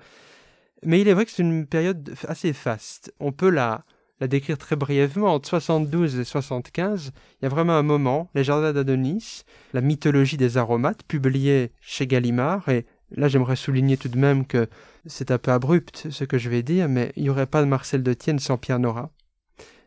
Mais 0.85 1.01
il 1.01 1.09
est 1.09 1.15
vrai 1.15 1.27
que 1.27 1.31
c'est 1.31 1.43
une 1.43 1.67
période 1.67 2.15
assez 2.27 2.53
faste. 2.53 3.13
On 3.21 3.33
peut 3.33 3.51
la, 3.51 3.85
la 4.21 4.29
décrire 4.29 4.59
très 4.59 4.77
brièvement. 4.77 5.35
Entre 5.35 5.49
72 5.49 6.19
et 6.19 6.25
75, 6.25 7.13
il 7.41 7.45
y 7.45 7.47
a 7.47 7.49
vraiment 7.49 7.75
un 7.75 7.83
moment, 7.83 8.31
Les 8.35 8.45
Jardins 8.45 8.73
d'Adonis, 8.73 9.43
la 9.73 9.81
mythologie 9.81 10.37
des 10.37 10.57
aromates, 10.57 11.03
publié 11.03 11.73
chez 11.81 12.07
Gallimard, 12.07 12.69
et 12.69 12.87
là 13.11 13.29
j'aimerais 13.29 13.57
souligner 13.57 13.97
tout 13.97 14.09
de 14.09 14.19
même 14.19 14.47
que 14.47 14.69
c'est 15.07 15.31
un 15.31 15.39
peu 15.39 15.51
abrupt 15.51 16.09
ce 16.11 16.25
que 16.25 16.39
je 16.39 16.51
vais 16.51 16.63
dire, 16.63 16.89
mais 16.89 17.13
il 17.17 17.25
n'y 17.25 17.31
aurait 17.31 17.47
pas 17.47 17.63
de 17.63 17.67
Marcel 17.67 18.03
de 18.03 18.13
Tienne 18.13 18.39
sans 18.39 18.59
Pierre 18.59 18.79
Nora. 18.79 19.11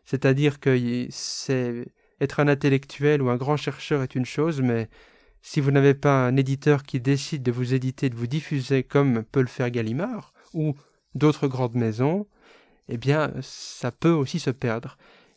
C'est-à-dire 0.04 0.60
que 0.60 1.06
c'est 1.10 1.86
être 2.20 2.40
un 2.40 2.48
intellectuel 2.48 3.22
ou 3.22 3.30
un 3.30 3.36
grand 3.36 3.56
chercheur 3.56 4.02
est 4.02 4.14
une 4.14 4.26
chose, 4.26 4.60
mais 4.60 4.88
si 5.46 5.60
vous 5.60 5.70
n'avez 5.70 5.92
pas 5.92 6.26
un 6.26 6.36
éditeur 6.36 6.84
qui 6.84 7.00
décide 7.00 7.42
de 7.42 7.52
vous 7.52 7.74
éditer, 7.74 8.08
de 8.08 8.16
vous 8.16 8.26
diffuser 8.26 8.82
comme 8.82 9.22
peut 9.24 9.42
le 9.42 9.46
faire 9.46 9.70
Gallimard 9.70 10.32
ou 10.54 10.74
d'autres 11.14 11.48
grandes 11.48 11.74
maisons, 11.74 12.26
eh 12.88 12.96
bien, 12.96 13.30
ça 13.42 13.92
peut 13.92 14.10
aussi 14.10 14.40
se 14.40 14.48
perdre. 14.48 14.96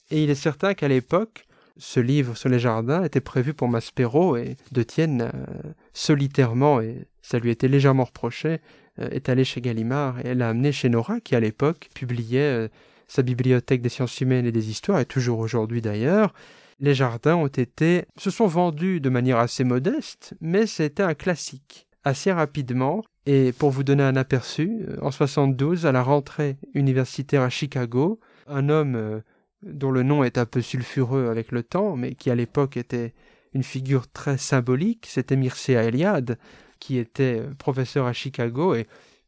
Et 0.10 0.24
il 0.24 0.30
est 0.30 0.36
certain 0.36 0.76
qu'à 0.76 0.88
l'époque, 0.88 1.46
ce 1.76 2.00
livre 2.00 2.38
sur 2.38 2.48
les 2.48 2.58
jardins 2.58 3.04
était 3.04 3.20
prévu 3.20 3.54
pour 3.54 3.68
Maspero 3.68 4.38
et 4.38 4.56
De 4.72 4.82
Tienne, 4.82 5.30
euh, 5.34 5.74
solitairement, 5.94 6.80
et 6.80 7.06
ça 7.22 7.38
lui 7.38 7.50
était 7.50 7.68
légèrement 7.68 8.06
reproché, 8.06 8.62
euh, 9.00 9.10
est 9.10 9.28
allé 9.28 9.44
chez 9.44 9.60
Gallimard 9.60 10.26
et 10.26 10.36
l'a 10.36 10.48
amené 10.50 10.72
chez 10.72 10.88
Nora, 10.88 11.20
qui 11.20 11.36
à 11.36 11.42
l'époque 11.42 11.90
publiait 11.94 12.40
euh, 12.40 12.68
sa 13.10 13.24
bibliothèque 13.24 13.82
des 13.82 13.90
sciences 13.90 14.22
humaines 14.22 14.46
et 14.46 14.54
des 14.54 14.70
histoires, 14.70 15.02
et 15.02 15.06
toujours 15.06 15.40
aujourd'hui 15.40 15.82
d'ailleurs, 15.82 16.34
les 16.80 16.94
jardins 16.94 17.36
ont 17.36 17.48
été, 17.48 18.06
se 18.18 18.30
sont 18.30 18.48
vendus 18.48 19.00
de 19.00 19.10
manière 19.10 19.38
assez 19.38 19.64
modeste, 19.64 20.36
mais 20.42 20.68
c'était 20.68 21.04
un 21.04 21.14
classique. 21.16 21.88
Assez 22.04 22.32
rapidement, 22.32 23.04
et 23.26 23.52
pour 23.52 23.72
vous 23.72 23.84
donner 23.84 24.04
un 24.04 24.16
aperçu, 24.16 24.86
euh, 24.88 24.98
en 25.02 25.12
72, 25.12 25.86
à 25.86 25.92
la 25.92 26.02
rentrée 26.02 26.58
universitaire 26.74 27.42
à 27.42 27.50
Chicago, 27.50 28.20
un 28.48 28.70
homme 28.70 28.96
euh, 28.96 29.20
dont 29.64 29.92
le 29.92 30.04
nom 30.04 30.24
est 30.24 30.38
un 30.38 30.46
peu 30.46 30.62
sulfureux 30.62 31.28
avec 31.30 31.52
le 31.52 31.64
temps, 31.64 31.96
mais 31.98 32.16
qui 32.16 32.30
à 32.30 32.36
l'époque 32.36 32.78
était 32.78 33.14
une 33.54 33.64
figure 33.64 34.10
très 34.10 34.38
symbolique, 34.38 35.08
c'était 35.10 35.36
Mircea 35.36 35.84
Eliade, 35.84 36.38
qui 36.80 36.98
était 36.98 37.40
euh, 37.42 37.54
professeur 37.56 38.06
à 38.06 38.14
Chicago 38.14 38.76
et 38.76 38.88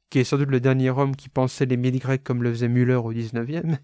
qui 0.09 0.19
est 0.19 0.23
sans 0.23 0.37
doute 0.37 0.49
le 0.49 0.59
dernier 0.59 0.91
homme 0.91 1.15
qui 1.15 1.29
pensait 1.29 1.65
les 1.65 1.77
mythes 1.77 2.01
grecs 2.01 2.23
comme 2.23 2.43
le 2.43 2.51
faisait 2.51 2.69
Müller 2.69 2.95
au 2.95 3.11
XIXe. 3.11 3.77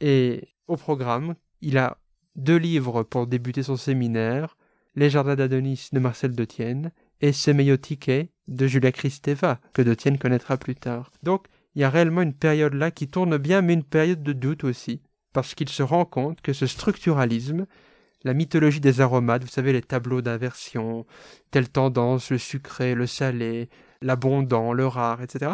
Et 0.00 0.48
au 0.66 0.76
programme, 0.76 1.34
il 1.60 1.78
a 1.78 1.98
deux 2.36 2.56
livres 2.56 3.02
pour 3.02 3.26
débuter 3.26 3.62
son 3.62 3.76
séminaire, 3.76 4.56
Les 4.96 5.10
Jardins 5.10 5.36
d'Adonis 5.36 5.88
de 5.92 5.98
Marcel 5.98 6.34
Detienne 6.34 6.92
et 7.20 7.32
Semeiotike 7.32 8.30
de 8.48 8.66
Julia 8.66 8.92
Kristeva, 8.92 9.60
que 9.72 9.82
Detienne 9.82 10.18
connaîtra 10.18 10.56
plus 10.56 10.74
tard. 10.74 11.10
Donc, 11.22 11.46
il 11.74 11.80
y 11.80 11.84
a 11.84 11.90
réellement 11.90 12.22
une 12.22 12.34
période 12.34 12.74
là 12.74 12.90
qui 12.90 13.08
tourne 13.08 13.36
bien, 13.38 13.62
mais 13.62 13.72
une 13.72 13.84
période 13.84 14.22
de 14.22 14.32
doute 14.32 14.64
aussi, 14.64 15.02
parce 15.32 15.54
qu'il 15.54 15.68
se 15.68 15.82
rend 15.82 16.04
compte 16.04 16.40
que 16.40 16.52
ce 16.52 16.66
structuralisme, 16.66 17.66
la 18.22 18.34
mythologie 18.34 18.80
des 18.80 19.00
aromates, 19.00 19.42
vous 19.42 19.48
savez, 19.48 19.72
les 19.72 19.82
tableaux 19.82 20.22
d'inversion, 20.22 21.06
telle 21.50 21.68
tendance, 21.68 22.30
le 22.30 22.38
sucré, 22.38 22.94
le 22.94 23.06
salé, 23.06 23.68
l'abondant, 24.00 24.72
le 24.72 24.86
rare, 24.86 25.22
etc. 25.22 25.52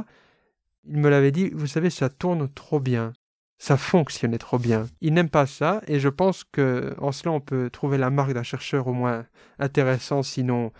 Il 0.84 0.98
me 0.98 1.08
l'avait 1.08 1.32
dit, 1.32 1.50
vous 1.50 1.66
savez, 1.66 1.90
ça 1.90 2.08
tourne 2.08 2.48
trop 2.52 2.80
bien 2.80 3.12
ça 3.60 3.76
fonctionnait 3.76 4.38
trop 4.38 4.58
bien. 4.58 4.86
Il 5.02 5.12
n'aime 5.12 5.28
pas 5.28 5.44
ça, 5.44 5.82
et 5.86 6.00
je 6.00 6.08
pense 6.08 6.44
que 6.44 6.94
en 6.96 7.12
cela 7.12 7.32
on 7.32 7.40
peut 7.40 7.68
trouver 7.68 7.98
la 7.98 8.08
marque 8.08 8.32
d'un 8.32 8.42
chercheur 8.42 8.86
au 8.86 8.94
moins 8.94 9.26
intéressant, 9.58 10.22
sinon 10.22 10.72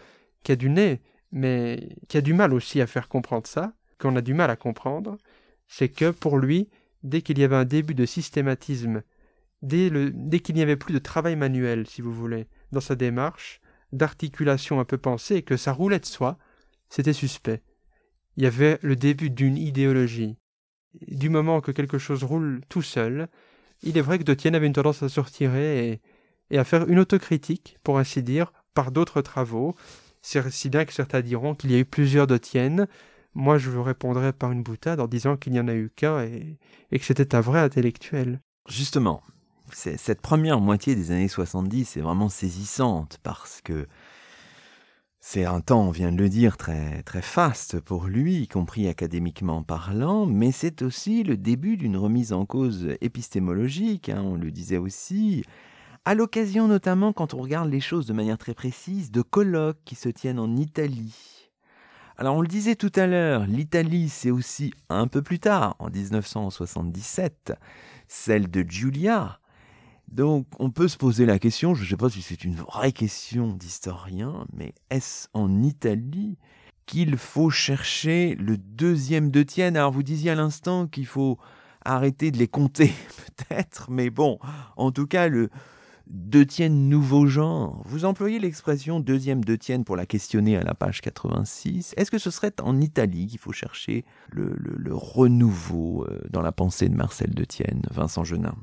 qui 0.42 0.52
a 0.52 0.56
du 0.56 0.70
nez, 0.70 1.02
mais 1.30 1.90
qui 2.08 2.16
a 2.16 2.22
du 2.22 2.32
mal 2.32 2.54
aussi 2.54 2.80
à 2.80 2.86
faire 2.86 3.08
comprendre 3.08 3.46
ça, 3.46 3.74
qu'on 3.98 4.16
a 4.16 4.22
du 4.22 4.32
mal 4.32 4.48
à 4.48 4.56
comprendre, 4.56 5.18
c'est 5.68 5.90
que 5.90 6.10
pour 6.10 6.38
lui, 6.38 6.70
dès 7.02 7.20
qu'il 7.20 7.38
y 7.38 7.44
avait 7.44 7.54
un 7.54 7.66
début 7.66 7.94
de 7.94 8.06
systématisme, 8.06 9.02
dès, 9.60 9.90
qu'il 10.40 10.54
n'y 10.54 10.62
avait 10.62 10.76
plus 10.76 10.94
de 10.94 10.98
travail 10.98 11.36
manuel, 11.36 11.86
si 11.86 12.00
vous 12.00 12.14
voulez, 12.14 12.48
dans 12.72 12.80
sa 12.80 12.94
démarche, 12.94 13.60
d'articulation 13.92 14.80
un 14.80 14.86
peu 14.86 14.96
pensée, 14.96 15.42
que 15.42 15.58
ça 15.58 15.74
roulait 15.74 16.00
de 16.00 16.06
soi, 16.06 16.38
c'était 16.88 17.12
suspect. 17.12 17.62
Il 18.38 18.44
y 18.44 18.46
avait 18.46 18.78
le 18.80 18.96
début 18.96 19.28
d'une 19.28 19.58
idéologie, 19.58 20.38
du 21.06 21.28
moment 21.28 21.60
que 21.60 21.70
quelque 21.72 21.98
chose 21.98 22.24
roule 22.24 22.60
tout 22.68 22.82
seul, 22.82 23.28
il 23.82 23.96
est 23.96 24.02
vrai 24.02 24.18
que 24.18 24.24
Detienne 24.24 24.54
avait 24.54 24.66
une 24.66 24.72
tendance 24.72 25.02
à 25.02 25.08
se 25.08 25.20
retirer 25.20 26.00
et, 26.50 26.58
à 26.58 26.64
faire 26.64 26.88
une 26.88 26.98
autocritique, 26.98 27.78
pour 27.82 27.98
ainsi 27.98 28.22
dire, 28.22 28.52
par 28.74 28.90
d'autres 28.90 29.22
travaux. 29.22 29.74
Si 30.22 30.68
bien 30.68 30.84
que 30.84 30.92
certains 30.92 31.20
diront 31.20 31.54
qu'il 31.54 31.70
y 31.70 31.74
a 31.74 31.78
eu 31.78 31.84
plusieurs 31.84 32.26
Detienne. 32.26 32.88
Moi, 33.34 33.58
je 33.58 33.70
vous 33.70 33.82
répondrai 33.82 34.32
par 34.32 34.50
une 34.50 34.62
boutade 34.62 35.00
en 35.00 35.06
disant 35.06 35.36
qu'il 35.36 35.52
n'y 35.52 35.60
en 35.60 35.68
a 35.68 35.74
eu 35.74 35.90
qu'un 35.94 36.24
et, 36.24 36.58
et 36.90 36.98
que 36.98 37.04
c'était 37.04 37.34
un 37.34 37.40
vrai 37.40 37.60
intellectuel. 37.60 38.40
Justement, 38.68 39.22
cette 39.72 40.20
première 40.20 40.60
moitié 40.60 40.96
des 40.96 41.12
années 41.12 41.28
70 41.28 41.96
est 41.96 42.00
vraiment 42.00 42.28
saisissante 42.28 43.18
parce 43.22 43.60
que 43.62 43.86
c'est 45.22 45.44
un 45.44 45.60
temps, 45.60 45.82
on 45.82 45.90
vient 45.90 46.12
de 46.12 46.16
le 46.16 46.30
dire, 46.30 46.56
très, 46.56 47.02
très 47.02 47.20
faste 47.20 47.78
pour 47.78 48.06
lui, 48.06 48.42
y 48.42 48.48
compris 48.48 48.88
académiquement 48.88 49.62
parlant, 49.62 50.24
mais 50.24 50.50
c'est 50.50 50.80
aussi 50.80 51.22
le 51.24 51.36
début 51.36 51.76
d'une 51.76 51.98
remise 51.98 52.32
en 52.32 52.46
cause 52.46 52.96
épistémologique, 53.02 54.08
hein, 54.08 54.22
on 54.24 54.36
le 54.36 54.50
disait 54.50 54.78
aussi, 54.78 55.44
à 56.06 56.14
l'occasion 56.14 56.68
notamment, 56.68 57.12
quand 57.12 57.34
on 57.34 57.42
regarde 57.42 57.70
les 57.70 57.80
choses 57.80 58.06
de 58.06 58.14
manière 58.14 58.38
très 58.38 58.54
précise, 58.54 59.10
de 59.10 59.20
colloques 59.20 59.84
qui 59.84 59.94
se 59.94 60.08
tiennent 60.08 60.38
en 60.38 60.56
Italie. 60.56 61.50
Alors 62.16 62.36
on 62.36 62.42
le 62.42 62.48
disait 62.48 62.76
tout 62.76 62.92
à 62.96 63.06
l'heure, 63.06 63.46
l'Italie 63.46 64.08
c'est 64.08 64.30
aussi 64.30 64.72
un 64.88 65.06
peu 65.06 65.20
plus 65.20 65.38
tard, 65.38 65.76
en 65.78 65.90
1977, 65.90 67.52
celle 68.08 68.50
de 68.50 68.64
Giulia, 68.66 69.39
donc 70.10 70.46
on 70.58 70.70
peut 70.70 70.88
se 70.88 70.96
poser 70.96 71.24
la 71.24 71.38
question, 71.38 71.74
je 71.74 71.84
ne 71.84 71.88
sais 71.88 71.96
pas 71.96 72.10
si 72.10 72.22
c'est 72.22 72.44
une 72.44 72.56
vraie 72.56 72.92
question 72.92 73.52
d'historien, 73.52 74.46
mais 74.52 74.74
est-ce 74.90 75.28
en 75.34 75.62
Italie 75.62 76.36
qu'il 76.86 77.16
faut 77.16 77.50
chercher 77.50 78.34
le 78.34 78.56
deuxième 78.56 79.30
de 79.30 79.42
Tienne? 79.42 79.76
Alors 79.76 79.92
vous 79.92 80.02
disiez 80.02 80.32
à 80.32 80.34
l'instant 80.34 80.88
qu'il 80.88 81.06
faut 81.06 81.38
arrêter 81.84 82.30
de 82.30 82.38
les 82.38 82.48
compter 82.48 82.92
peut-être, 83.38 83.90
mais 83.90 84.10
bon, 84.10 84.38
en 84.76 84.90
tout 84.90 85.06
cas 85.06 85.28
le 85.28 85.48
de 86.10 86.42
Tienne 86.42 86.88
nouveau 86.88 87.26
genre, 87.26 87.80
vous 87.84 88.04
employez 88.04 88.40
l'expression 88.40 88.98
deuxième 88.98 89.44
de 89.44 89.54
Tienne 89.54 89.84
pour 89.84 89.94
la 89.94 90.06
questionner 90.06 90.56
à 90.56 90.62
la 90.62 90.74
page 90.74 91.00
86. 91.02 91.94
Est-ce 91.96 92.10
que 92.10 92.18
ce 92.18 92.32
serait 92.32 92.52
en 92.60 92.80
Italie 92.80 93.28
qu'il 93.28 93.38
faut 93.38 93.52
chercher 93.52 94.04
le, 94.32 94.56
renouveau 94.92 96.04
euh, 96.04 96.20
dans 96.30 96.42
la 96.42 96.50
pensée 96.50 96.88
de 96.88 96.96
Marcel 96.96 97.32
de 97.32 97.44
Tienne, 97.44 97.82
Vincent 97.92 98.24
Genin? 98.24 98.56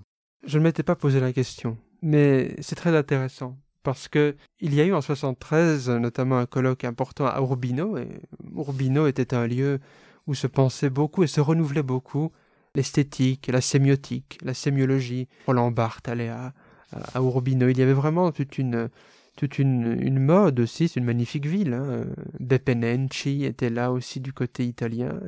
Je 0.47 0.57
ne 0.57 0.63
m'étais 0.63 0.83
pas 0.83 0.95
posé 0.95 1.19
la 1.19 1.33
question. 1.33 1.77
Mais 2.01 2.55
c'est 2.61 2.75
très 2.75 2.95
intéressant 2.95 3.57
parce 3.83 4.07
que 4.07 4.35
il 4.59 4.73
y 4.73 4.81
a 4.81 4.85
eu 4.85 4.93
en 4.93 5.01
73 5.01 5.89
notamment 5.89 6.37
un 6.37 6.45
colloque 6.45 6.83
important 6.83 7.25
à 7.25 7.39
Urbino 7.39 7.97
et 7.97 8.07
Urbino 8.55 9.07
était 9.07 9.33
un 9.33 9.47
lieu 9.47 9.79
où 10.25 10.33
se 10.33 10.47
pensait 10.47 10.89
beaucoup 10.89 11.23
et 11.23 11.27
se 11.27 11.41
renouvelait 11.41 11.83
beaucoup 11.83 12.31
l'esthétique, 12.75 13.47
la 13.47 13.61
sémiotique, 13.61 14.37
la 14.41 14.53
sémiologie. 14.53 15.27
Roland 15.47 15.71
Barthes 15.71 16.07
allait 16.09 16.29
à, 16.29 16.53
à, 16.91 17.19
Urbino. 17.21 17.69
Il 17.69 17.77
y 17.77 17.81
avait 17.81 17.93
vraiment 17.93 18.31
toute 18.31 18.57
une 18.57 18.89
toute 19.35 19.59
une, 19.59 19.97
une 20.01 20.19
mode 20.19 20.59
aussi, 20.59 20.87
c'est 20.87 20.99
une 20.99 21.05
magnifique 21.05 21.45
ville. 21.45 21.73
Hein. 21.73 22.05
Bepenenci 22.39 23.45
était 23.45 23.69
là 23.69 23.91
aussi 23.91 24.19
du 24.19 24.33
côté 24.33 24.65
italien. 24.65 25.19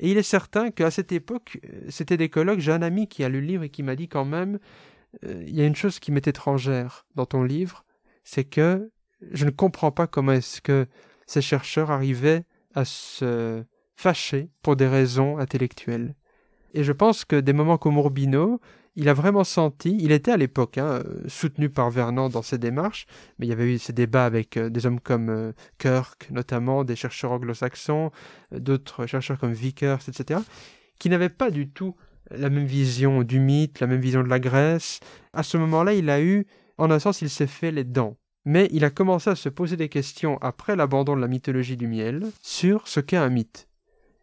Et 0.00 0.10
il 0.10 0.18
est 0.18 0.22
certain 0.22 0.70
qu'à 0.70 0.90
cette 0.90 1.12
époque, 1.12 1.58
c'était 1.88 2.16
des 2.16 2.28
colloques. 2.28 2.60
J'ai 2.60 2.72
un 2.72 2.82
ami 2.82 3.08
qui 3.08 3.24
a 3.24 3.28
lu 3.28 3.40
le 3.40 3.46
livre 3.46 3.62
et 3.62 3.68
qui 3.68 3.82
m'a 3.82 3.96
dit 3.96 4.08
quand 4.08 4.24
même 4.24 4.58
euh, 5.24 5.44
il 5.46 5.54
y 5.54 5.60
a 5.60 5.66
une 5.66 5.76
chose 5.76 5.98
qui 5.98 6.12
m'est 6.12 6.26
étrangère 6.26 7.06
dans 7.14 7.26
ton 7.26 7.42
livre, 7.42 7.84
c'est 8.24 8.44
que 8.44 8.90
je 9.30 9.44
ne 9.44 9.50
comprends 9.50 9.92
pas 9.92 10.06
comment 10.06 10.32
est-ce 10.32 10.60
que 10.60 10.86
ces 11.26 11.42
chercheurs 11.42 11.90
arrivaient 11.90 12.44
à 12.74 12.84
se 12.84 13.64
fâcher 13.96 14.50
pour 14.62 14.76
des 14.76 14.88
raisons 14.88 15.38
intellectuelles. 15.38 16.14
Et 16.74 16.82
je 16.82 16.92
pense 16.92 17.24
que 17.24 17.36
des 17.36 17.52
moments 17.52 17.78
comme 17.78 17.96
Urbino, 17.96 18.60
il 18.96 19.08
a 19.08 19.14
vraiment 19.14 19.44
senti, 19.44 19.96
il 20.00 20.12
était 20.12 20.30
à 20.30 20.36
l'époque 20.36 20.78
hein, 20.78 21.02
soutenu 21.26 21.68
par 21.68 21.90
Vernon 21.90 22.28
dans 22.28 22.42
ses 22.42 22.58
démarches, 22.58 23.06
mais 23.38 23.46
il 23.46 23.48
y 23.48 23.52
avait 23.52 23.74
eu 23.74 23.78
ces 23.78 23.92
débats 23.92 24.24
avec 24.24 24.56
euh, 24.56 24.70
des 24.70 24.86
hommes 24.86 25.00
comme 25.00 25.28
euh, 25.30 25.52
Kirk, 25.78 26.28
notamment 26.30 26.84
des 26.84 26.96
chercheurs 26.96 27.32
anglo-saxons, 27.32 28.10
d'autres 28.52 29.06
chercheurs 29.06 29.38
comme 29.38 29.52
Vickers, 29.52 30.00
etc., 30.08 30.40
qui 30.98 31.10
n'avaient 31.10 31.28
pas 31.28 31.50
du 31.50 31.68
tout 31.68 31.96
la 32.30 32.50
même 32.50 32.66
vision 32.66 33.22
du 33.22 33.40
mythe, 33.40 33.80
la 33.80 33.86
même 33.86 34.00
vision 34.00 34.22
de 34.22 34.28
la 34.28 34.40
Grèce. 34.40 35.00
À 35.32 35.42
ce 35.42 35.56
moment-là, 35.56 35.94
il 35.94 36.08
a 36.08 36.22
eu, 36.22 36.46
en 36.78 36.90
un 36.90 36.98
sens, 36.98 37.20
il 37.20 37.30
s'est 37.30 37.46
fait 37.46 37.72
les 37.72 37.84
dents. 37.84 38.16
Mais 38.44 38.68
il 38.72 38.84
a 38.84 38.90
commencé 38.90 39.30
à 39.30 39.34
se 39.34 39.48
poser 39.48 39.76
des 39.76 39.88
questions 39.88 40.38
après 40.40 40.76
l'abandon 40.76 41.16
de 41.16 41.20
la 41.20 41.28
mythologie 41.28 41.76
du 41.76 41.88
miel 41.88 42.26
sur 42.42 42.88
ce 42.88 43.00
qu'est 43.00 43.16
un 43.16 43.30
mythe. 43.30 43.68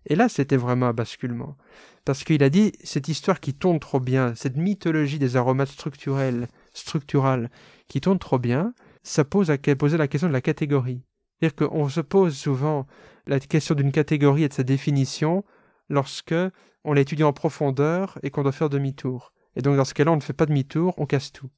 Et 0.08 0.16
là, 0.16 0.30
c'était 0.30 0.58
vraiment 0.58 0.88
un 0.88 0.94
basculement. 0.94 1.58
Parce 2.06 2.24
qu'il 2.24 2.44
a 2.44 2.50
dit, 2.50 2.72
cette 2.84 3.08
histoire 3.08 3.40
qui 3.40 3.54
tourne 3.54 3.80
trop 3.80 4.00
bien, 4.00 4.34
cette 4.36 4.58
mythologie 4.58 5.20
des 5.20 5.38
aromates 5.38 5.70
structurels, 5.70 6.48
structurales, 6.74 7.50
qui 7.88 8.02
tourne 8.02 8.20
trop 8.20 8.40
bien, 8.40 8.74
ça 9.04 9.24
pose 9.24 9.52
à 9.52 9.58
poser 9.58 9.98
la 9.98 10.08
question 10.08 10.28
de 10.28 10.34
la 10.34 10.42
catégorie. 10.42 11.04
C'est-à-dire 11.40 11.68
qu'on 11.68 11.90
se 11.90 12.02
pose 12.02 12.36
souvent 12.36 12.88
la 13.28 13.40
question 13.40 13.76
d'une 13.76 13.92
catégorie 13.92 14.44
et 14.44 14.48
de 14.48 14.54
sa 14.54 14.64
définition 14.64 15.44
lorsque 15.90 16.36
on 16.84 16.94
l'étudie 16.94 17.24
en 17.24 17.34
profondeur 17.34 18.18
et 18.24 18.32
qu'on 18.32 18.44
doit 18.44 18.52
faire 18.52 18.70
demi-tour. 18.70 19.34
Et 19.56 19.62
donc 19.62 19.76
dans 19.76 19.86
ce 19.86 19.94
cas-là, 19.94 20.12
on 20.12 20.16
ne 20.16 20.22
fait 20.22 20.34
pas 20.34 20.46
demi-tour, 20.46 20.94
on 20.98 21.06
casse 21.06 21.32
tout. 21.32 21.50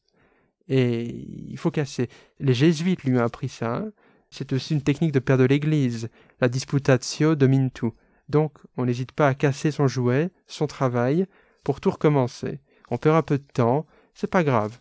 Et 0.68 1.28
il 1.50 1.58
faut 1.58 1.72
casser. 1.72 2.10
Les 2.40 2.54
jésuites 2.54 3.04
lui 3.04 3.18
ont 3.18 3.24
appris 3.24 3.50
ça. 3.50 3.76
Hein. 3.76 3.92
C'est 4.30 4.54
aussi 4.54 4.74
une 4.74 4.82
technique 4.82 5.12
de 5.12 5.20
père 5.20 5.38
de 5.38 5.44
l'Église. 5.44 6.10
La 6.42 6.50
disputatio 6.50 7.36
domine 7.36 7.70
tout. 7.70 7.94
Donc 8.30 8.58
on 8.78 8.86
n'hésite 8.86 9.12
pas 9.12 9.28
à 9.28 9.34
casser 9.34 9.72
son 9.72 9.88
jouet, 9.88 10.32
son 10.48 10.68
travail, 10.68 11.26
pour 11.64 11.82
tout 11.82 11.92
recommencer. 11.92 12.60
On 12.90 12.98
perd 12.98 13.16
un 13.16 13.22
peu 13.22 13.38
de 13.38 13.44
temps, 13.54 13.86
c'est 14.14 14.30
pas 14.30 14.44
grave. 14.44 14.80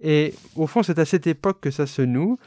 Et 0.00 0.34
au 0.56 0.66
fond, 0.66 0.82
c'est 0.82 0.98
à 0.98 1.04
cette 1.04 1.26
époque 1.26 1.60
que 1.60 1.70
ça 1.70 1.86
se 1.86 2.02
noue, 2.02 2.38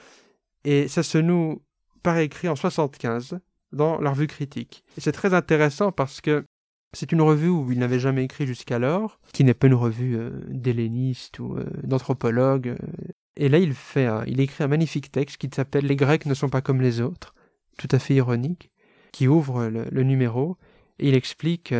et 0.63 0.87
ça 0.87 1.03
se 1.03 1.17
noue 1.17 1.61
par 2.01 2.17
écrit 2.17 2.49
en 2.49 2.55
75 2.55 3.39
dans 3.71 3.99
la 3.99 4.11
revue 4.11 4.27
critique. 4.27 4.83
Et 4.97 5.01
c'est 5.01 5.11
très 5.11 5.33
intéressant 5.33 5.91
parce 5.91 6.21
que 6.21 6.45
c'est 6.93 7.11
une 7.11 7.21
revue 7.21 7.49
où 7.49 7.71
il 7.71 7.79
n'avait 7.79 7.99
jamais 7.99 8.23
écrit 8.23 8.45
jusqu'alors, 8.45 9.19
qui 9.33 9.43
n'est 9.43 9.55
pas 9.55 9.67
une 9.67 9.73
revue 9.73 10.15
euh, 10.15 10.29
d'helléniste 10.47 11.39
ou 11.39 11.55
euh, 11.55 11.65
d'anthropologue. 11.83 12.67
Euh. 12.69 12.77
Et 13.35 13.49
là, 13.49 13.57
il 13.57 13.73
fait, 13.73 14.07
il 14.27 14.39
écrit 14.39 14.63
un 14.63 14.67
magnifique 14.67 15.11
texte 15.11 15.37
qui 15.37 15.49
s'appelle 15.53 15.87
Les 15.87 15.95
Grecs 15.95 16.27
ne 16.27 16.35
sont 16.35 16.49
pas 16.49 16.61
comme 16.61 16.81
les 16.81 17.01
autres, 17.01 17.33
tout 17.77 17.87
à 17.89 17.97
fait 17.97 18.13
ironique, 18.13 18.69
qui 19.13 19.29
ouvre 19.29 19.67
le, 19.67 20.03
numéro 20.03 20.57
et 20.99 21.07
il 21.07 21.15
explique 21.15 21.73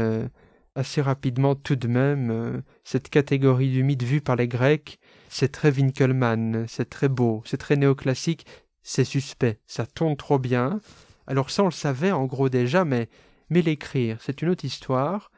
assez 0.76 1.02
rapidement 1.02 1.56
tout 1.56 1.76
de 1.76 1.90
même 1.90 2.64
cette 2.86 3.10
catégorie 3.10 3.72
du 3.72 3.84
mythe 3.84 4.04
vue 4.04 4.22
par 4.22 4.38
les 4.38 4.48
Grecs. 4.48 5.00
C'est 5.28 5.52
très 5.52 5.72
Winkelmann, 5.72 6.66
c'est 6.70 6.90
très 6.90 7.10
beau, 7.10 7.42
c'est 7.46 7.58
très 7.58 7.76
néoclassique, 7.76 8.46
c'est 8.82 9.04
suspect, 9.04 9.60
ça 9.68 9.86
tourne 9.86 10.16
trop 10.16 10.40
bien. 10.40 10.80
Alors 11.28 11.50
ça, 11.50 11.64
on 11.64 11.68
le 11.68 11.72
savait 11.72 12.12
en 12.12 12.26
gros 12.26 12.48
déjà, 12.48 12.86
mais 12.86 13.10
mais 13.50 13.62
l'écrire, 13.62 14.18
c'est 14.22 14.42
une 14.42 14.50
autre 14.50 14.66
histoire, 14.66 15.32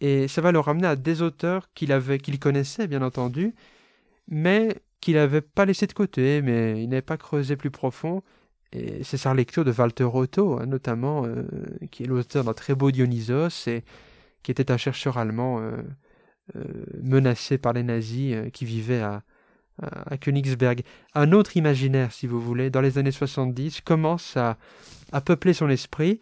et 0.00 0.28
ça 0.28 0.40
va 0.40 0.52
le 0.52 0.58
ramener 0.58 0.86
à 0.88 0.96
des 0.96 1.22
auteurs 1.22 1.72
qu'il 1.74 1.92
avait, 1.92 2.18
qu'il 2.18 2.38
connaissait 2.38 2.86
bien 2.88 3.02
entendu, 3.02 3.54
mais 4.28 4.76
qu'il 5.00 5.14
n'avait 5.14 5.40
pas 5.40 5.64
laissé 5.64 5.86
de 5.86 5.92
côté, 5.92 6.42
mais 6.42 6.82
il 6.82 6.88
n'avait 6.88 7.02
pas 7.02 7.16
creusé 7.16 7.56
plus 7.56 7.70
profond. 7.70 8.22
Et 8.74 9.04
c'est 9.04 9.16
sa 9.16 9.32
lecture 9.34 9.64
de 9.64 9.72
Walter 9.72 10.04
Otto, 10.04 10.58
hein, 10.58 10.66
notamment, 10.66 11.24
euh, 11.24 11.44
qui 11.90 12.02
est 12.02 12.06
l'auteur 12.06 12.44
d'un 12.44 12.54
très 12.54 12.74
beau 12.74 12.90
Dionysos, 12.90 13.68
et 13.68 13.84
qui 14.42 14.50
était 14.50 14.72
un 14.72 14.76
chercheur 14.76 15.16
allemand 15.16 15.60
euh, 15.60 15.76
euh, 16.56 16.64
menacé 17.02 17.56
par 17.56 17.72
les 17.72 17.84
nazis, 17.84 18.36
qui 18.52 18.64
vivait 18.64 19.00
à, 19.00 19.22
Königsberg. 20.20 20.82
Un 21.14 21.32
autre 21.32 21.56
imaginaire, 21.56 22.12
si 22.12 22.28
vous 22.28 22.40
voulez, 22.40 22.70
dans 22.70 22.80
les 22.80 22.96
années 22.98 23.10
70, 23.10 23.80
commence 23.80 24.36
à, 24.36 24.56
peupler 25.24 25.52
son 25.52 25.68
esprit 25.68 26.20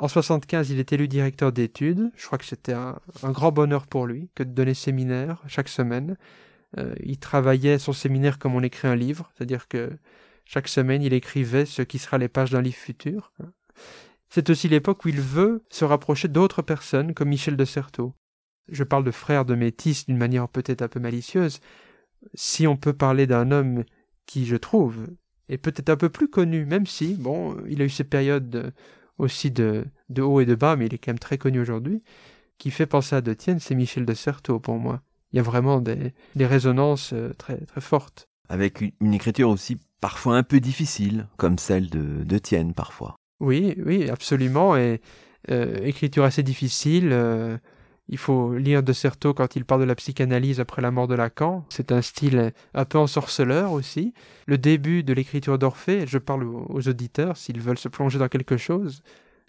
en 0.00 0.06
75, 0.06 0.70
il 0.70 0.78
est 0.78 0.92
élu 0.92 1.08
directeur 1.08 1.50
d'études. 1.50 2.12
Je 2.14 2.26
crois 2.26 2.38
que 2.38 2.44
c'était 2.44 2.72
un, 2.74 3.00
grand 3.24 3.50
bonheur 3.50 3.86
pour 3.86 4.06
lui 4.06 4.30
que 4.36 4.44
de 4.44 4.50
donner 4.50 4.74
séminaire 4.74 5.42
chaque 5.48 5.68
semaine. 5.68 6.16
Il 7.02 7.18
travaillait 7.18 7.78
son 7.78 7.92
séminaire 7.92 8.38
comme 8.38 8.54
on 8.54 8.62
écrit 8.62 8.86
un 8.86 8.94
livre, 8.94 9.32
c'est-à-dire 9.34 9.66
que 9.66 9.90
chaque 10.48 10.68
semaine, 10.68 11.02
il 11.02 11.12
écrivait 11.12 11.66
ce 11.66 11.82
qui 11.82 11.98
sera 11.98 12.16
les 12.16 12.28
pages 12.28 12.50
d'un 12.50 12.62
livre 12.62 12.74
futur. 12.74 13.32
C'est 14.30 14.48
aussi 14.48 14.66
l'époque 14.66 15.04
où 15.04 15.08
il 15.10 15.20
veut 15.20 15.62
se 15.68 15.84
rapprocher 15.84 16.26
d'autres 16.26 16.62
personnes 16.62 17.12
comme 17.12 17.28
Michel 17.28 17.54
de 17.54 17.66
Certeau. 17.66 18.14
Je 18.66 18.82
parle 18.82 19.04
de 19.04 19.10
frère 19.10 19.44
de 19.44 19.54
métis 19.54 20.06
d'une 20.06 20.16
manière 20.16 20.48
peut-être 20.48 20.80
un 20.80 20.88
peu 20.88 21.00
malicieuse. 21.00 21.60
Si 22.32 22.66
on 22.66 22.78
peut 22.78 22.94
parler 22.94 23.26
d'un 23.26 23.50
homme 23.50 23.84
qui, 24.24 24.46
je 24.46 24.56
trouve, 24.56 25.08
est 25.50 25.58
peut-être 25.58 25.90
un 25.90 25.98
peu 25.98 26.08
plus 26.08 26.28
connu, 26.28 26.64
même 26.64 26.86
si, 26.86 27.16
bon, 27.16 27.54
il 27.68 27.82
a 27.82 27.84
eu 27.84 27.90
ses 27.90 28.04
périodes 28.04 28.72
aussi 29.18 29.50
de, 29.50 29.84
haut 30.18 30.40
et 30.40 30.46
de 30.46 30.54
bas, 30.54 30.76
mais 30.76 30.86
il 30.86 30.94
est 30.94 30.98
quand 30.98 31.10
même 31.10 31.18
très 31.18 31.36
connu 31.36 31.60
aujourd'hui, 31.60 32.02
qui 32.56 32.70
fait 32.70 32.86
penser 32.86 33.16
à 33.16 33.20
De 33.20 33.34
Tienne, 33.34 33.58
c'est 33.58 33.74
Michel 33.74 34.06
de 34.06 34.14
Certeau 34.14 34.60
pour 34.60 34.78
moi. 34.78 35.02
Il 35.34 35.36
y 35.36 35.40
a 35.40 35.42
vraiment 35.42 35.82
des, 35.82 36.14
des 36.36 36.46
résonances 36.46 37.12
euh, 37.12 37.34
très, 37.34 37.58
très 37.66 37.82
fortes. 37.82 38.30
Avec 38.48 38.80
une 38.80 39.12
écriture 39.12 39.50
aussi 39.50 39.76
parfois 40.00 40.36
un 40.36 40.42
peu 40.42 40.60
difficile, 40.60 41.28
comme 41.36 41.58
celle 41.58 41.90
de, 41.90 42.24
de 42.24 42.38
Tienne 42.38 42.74
parfois. 42.74 43.16
Oui, 43.40 43.76
oui, 43.84 44.10
absolument, 44.10 44.76
et 44.76 45.00
euh, 45.50 45.78
écriture 45.82 46.24
assez 46.24 46.42
difficile. 46.42 47.10
Euh, 47.12 47.56
il 48.08 48.18
faut 48.18 48.54
lire 48.54 48.82
De 48.82 48.92
Certeau 48.92 49.34
quand 49.34 49.54
il 49.54 49.64
parle 49.64 49.82
de 49.82 49.86
la 49.86 49.94
psychanalyse 49.94 50.60
après 50.60 50.80
la 50.80 50.90
mort 50.90 51.08
de 51.08 51.14
Lacan. 51.14 51.66
C'est 51.68 51.92
un 51.92 52.00
style 52.00 52.52
un 52.74 52.84
peu 52.86 52.98
ensorceleur 52.98 53.72
aussi. 53.72 54.14
Le 54.46 54.56
début 54.56 55.02
de 55.02 55.12
l'écriture 55.12 55.58
d'Orphée, 55.58 56.06
je 56.06 56.16
parle 56.16 56.44
aux 56.44 56.88
auditeurs 56.88 57.36
s'ils 57.36 57.60
veulent 57.60 57.78
se 57.78 57.88
plonger 57.88 58.18
dans 58.18 58.28
quelque 58.28 58.56
chose. 58.56 59.02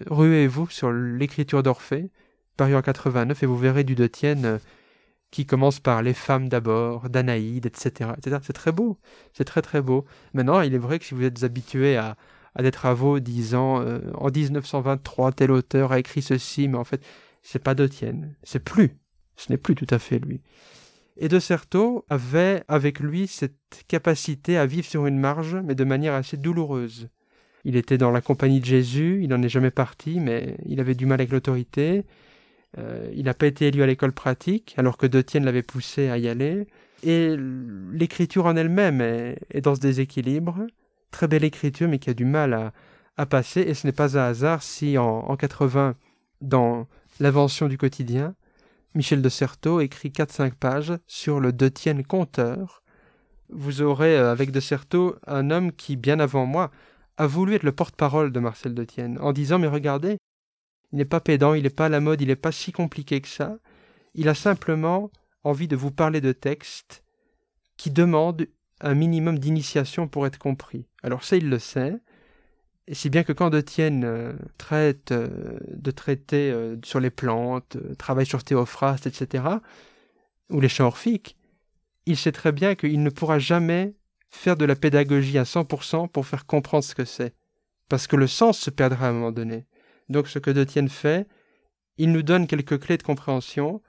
Ruez-vous 0.07 0.69
sur 0.69 0.91
l'écriture 0.91 1.63
d'Orphée, 1.63 2.09
paru 2.57 2.75
en 2.75 2.81
89, 2.81 3.43
et 3.43 3.45
vous 3.45 3.57
verrez 3.57 3.85
du 3.85 3.95
De 3.95 4.07
Tienne 4.07 4.59
qui 5.31 5.45
commence 5.45 5.79
par 5.79 6.01
les 6.01 6.13
femmes 6.13 6.49
d'abord, 6.49 7.09
d'Anaïde, 7.09 7.65
etc. 7.65 8.11
etc. 8.17 8.37
C'est 8.41 8.53
très 8.53 8.71
beau, 8.71 8.97
c'est 9.33 9.45
très 9.45 9.61
très 9.61 9.81
beau. 9.81 10.05
Maintenant, 10.33 10.61
il 10.61 10.73
est 10.73 10.79
vrai 10.79 10.99
que 10.99 11.05
si 11.05 11.13
vous 11.13 11.23
êtes 11.23 11.43
habitué 11.43 11.97
à, 11.97 12.15
des 12.59 12.71
travaux 12.71 13.19
disant 13.19 13.81
euh, 13.81 13.99
en 14.15 14.29
1923 14.29 15.31
tel 15.31 15.51
auteur 15.51 15.91
a 15.93 15.99
écrit 15.99 16.21
ceci, 16.21 16.67
mais 16.67 16.77
en 16.77 16.83
fait 16.83 17.01
c'est 17.41 17.63
pas 17.63 17.73
Tienne, 17.75 18.35
c'est 18.43 18.59
plus, 18.59 18.97
ce 19.37 19.51
n'est 19.51 19.57
plus 19.57 19.75
tout 19.75 19.87
à 19.89 19.99
fait 19.99 20.19
lui. 20.19 20.41
Et 21.17 21.27
De 21.27 21.39
Certeau 21.39 22.05
avait 22.09 22.63
avec 22.67 22.99
lui 22.99 23.27
cette 23.27 23.83
capacité 23.87 24.57
à 24.57 24.65
vivre 24.65 24.87
sur 24.87 25.05
une 25.05 25.19
marge, 25.19 25.57
mais 25.63 25.75
de 25.75 25.83
manière 25.83 26.13
assez 26.13 26.37
douloureuse. 26.37 27.09
Il 27.65 27.75
était 27.75 27.97
dans 27.97 28.11
la 28.11 28.21
compagnie 28.21 28.61
de 28.61 28.65
Jésus, 28.65 29.19
il 29.21 29.29
n'en 29.29 29.41
est 29.41 29.49
jamais 29.49 29.71
parti, 29.71 30.19
mais 30.19 30.55
il 30.65 30.79
avait 30.79 30.95
du 30.95 31.05
mal 31.05 31.19
avec 31.19 31.31
l'autorité. 31.31 32.05
Euh, 32.77 33.09
il 33.15 33.23
n'a 33.23 33.33
pas 33.33 33.47
été 33.47 33.67
élu 33.67 33.81
à 33.81 33.87
l'école 33.87 34.11
pratique, 34.11 34.75
alors 34.77 34.97
que 34.97 35.07
De 35.07 35.21
Tienne 35.21 35.45
l'avait 35.45 35.63
poussé 35.63 36.09
à 36.09 36.17
y 36.17 36.27
aller. 36.27 36.67
Et 37.03 37.35
l'écriture 37.91 38.45
en 38.45 38.55
elle-même 38.55 39.01
est, 39.01 39.61
dans 39.61 39.75
ce 39.75 39.79
déséquilibre. 39.79 40.67
Très 41.11 41.27
belle 41.27 41.43
écriture, 41.43 41.87
mais 41.87 41.99
qui 41.99 42.09
a 42.09 42.13
du 42.13 42.25
mal 42.25 42.71
à, 43.17 43.25
passer. 43.25 43.61
Et 43.61 43.73
ce 43.73 43.87
n'est 43.87 43.93
pas 43.93 44.17
un 44.17 44.23
hasard 44.23 44.63
si 44.63 44.97
en, 44.97 45.05
en 45.05 45.35
80, 45.35 45.95
dans 46.41 46.87
L'invention 47.19 47.67
du 47.67 47.77
quotidien, 47.77 48.33
Michel 48.95 49.21
de 49.21 49.27
Certeau 49.27 49.81
écrit 49.81 50.09
4-5 50.09 50.53
pages 50.53 50.93
sur 51.05 51.41
le 51.41 51.51
De 51.51 51.67
Tienne 51.67 52.05
conteur. 52.05 52.81
Vous 53.49 53.81
aurez 53.81 54.17
euh, 54.17 54.31
avec 54.31 54.51
de 54.51 54.61
Certeau 54.61 55.17
un 55.27 55.51
homme 55.51 55.73
qui, 55.73 55.97
bien 55.97 56.21
avant 56.21 56.45
moi, 56.45 56.71
a 57.17 57.27
voulu 57.27 57.55
être 57.55 57.63
le 57.63 57.73
porte-parole 57.73 58.31
de 58.31 58.39
Marcel 58.39 58.73
de 58.73 58.85
Tienne, 58.85 59.17
en 59.19 59.33
disant 59.33 59.59
Mais 59.59 59.67
regardez, 59.67 60.17
il 60.91 60.97
n'est 60.97 61.05
pas 61.05 61.19
pédant, 61.19 61.53
il 61.53 61.63
n'est 61.63 61.69
pas 61.69 61.85
à 61.85 61.89
la 61.89 61.99
mode, 61.99 62.21
il 62.21 62.27
n'est 62.27 62.35
pas 62.35 62.51
si 62.51 62.71
compliqué 62.71 63.21
que 63.21 63.27
ça. 63.27 63.57
Il 64.15 64.27
a 64.29 64.33
simplement 64.33 65.11
envie 65.43 65.67
de 65.67 65.75
vous 65.75 65.91
parler 65.91 66.21
de 66.21 66.31
texte 66.31 67.03
qui 67.77 67.91
demande 67.91 68.47
un 68.81 68.95
minimum 68.95 69.39
d'initiation 69.39 70.07
pour 70.07 70.25
être 70.25 70.37
compris. 70.37 70.87
Alors 71.03 71.23
ça, 71.23 71.37
il 71.37 71.49
le 71.49 71.59
sait, 71.59 71.99
et 72.89 72.95
si 72.95 73.11
bien 73.11 73.23
que 73.23 73.31
quand 73.31 73.51
De 73.51 73.61
Tienne 73.61 74.03
euh, 74.03 74.33
traite 74.57 75.11
euh, 75.11 75.59
de 75.67 75.91
traités 75.91 76.51
euh, 76.51 76.75
sur 76.83 76.99
les 76.99 77.11
plantes, 77.11 77.77
travaille 77.99 78.25
sur 78.25 78.43
Théophraste, 78.43 79.05
etc., 79.05 79.43
ou 80.49 80.59
les 80.59 80.69
champs 80.69 80.87
orphiques, 80.87 81.37
il 82.07 82.17
sait 82.17 82.31
très 82.31 82.51
bien 82.51 82.73
qu'il 82.73 83.03
ne 83.03 83.11
pourra 83.11 83.37
jamais 83.37 83.93
faire 84.31 84.57
de 84.57 84.65
la 84.65 84.75
pédagogie 84.75 85.37
à 85.37 85.43
100% 85.43 86.09
pour 86.09 86.25
faire 86.25 86.47
comprendre 86.47 86.83
ce 86.83 86.95
que 86.95 87.05
c'est. 87.05 87.35
Parce 87.89 88.07
que 88.07 88.15
le 88.15 88.25
sens 88.25 88.57
se 88.57 88.71
perdra 88.71 89.05
à 89.05 89.09
un 89.09 89.13
moment 89.13 89.31
donné. 89.31 89.67
Donc 90.09 90.27
ce 90.27 90.39
que 90.39 90.51
De 90.51 90.63
Tienne 90.63 90.89
fait, 90.89 91.27
il 91.97 92.11
nous 92.11 92.23
donne 92.23 92.47
quelques 92.47 92.79
clés 92.79 92.97
de 92.97 93.03
compréhension, 93.03 93.81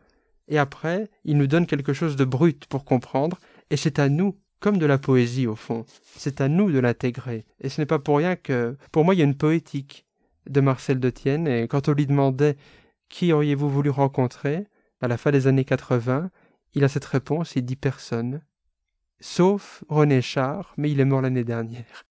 et 0.49 0.59
après, 0.59 1.09
il 1.25 1.39
nous 1.39 1.47
donne 1.47 1.67
quelque 1.67 1.93
chose 1.93 2.17
de 2.17 2.25
brut 2.25 2.67
pour 2.67 2.85
comprendre, 2.85 3.39
et 3.71 3.77
c'est 3.77 3.99
à 3.99 4.09
nous 4.09 4.37
comme 4.59 4.79
de 4.79 4.87
la 4.87 4.99
poésie 4.99 5.47
au 5.47 5.57
fond. 5.57 5.87
C'est 6.17 6.41
à 6.41 6.49
nous 6.49 6.71
de 6.71 6.79
l'intégrer. 6.79 7.47
Et 7.61 7.69
ce 7.69 7.81
n'est 7.81 7.87
pas 7.87 7.99
pour 7.99 8.19
rien 8.19 8.37
que, 8.37 8.77
pour 8.93 9.05
moi, 9.05 9.15
il 9.15 9.19
y 9.19 9.23
a 9.23 9.25
une 9.25 9.37
poétique 9.37 10.05
de 10.49 10.61
Marcel 10.61 11.01
de 11.01 11.11
Tienne. 11.11 11.49
Et 11.49 11.67
quand 11.67 11.89
on 11.89 11.93
lui 11.93 12.07
demandait 12.07 12.57
qui 13.09 13.33
auriez-vous 13.33 13.69
voulu 13.69 13.91
rencontrer 13.91 14.67
à 15.01 15.09
la 15.09 15.17
fin 15.17 15.31
des 15.31 15.47
années 15.47 15.65
80, 15.65 16.31
il 16.75 16.85
a 16.85 16.89
cette 16.89 17.05
réponse, 17.05 17.57
il 17.57 17.65
dit 17.65 17.77
personne. 17.77 18.43
Sauf 19.19 19.83
René 19.89 20.23
Char, 20.23 20.75
mais 20.77 20.91
il 20.91 21.01
est 21.01 21.05
mort 21.05 21.21
l'année 21.21 21.45
dernière. 21.45 22.05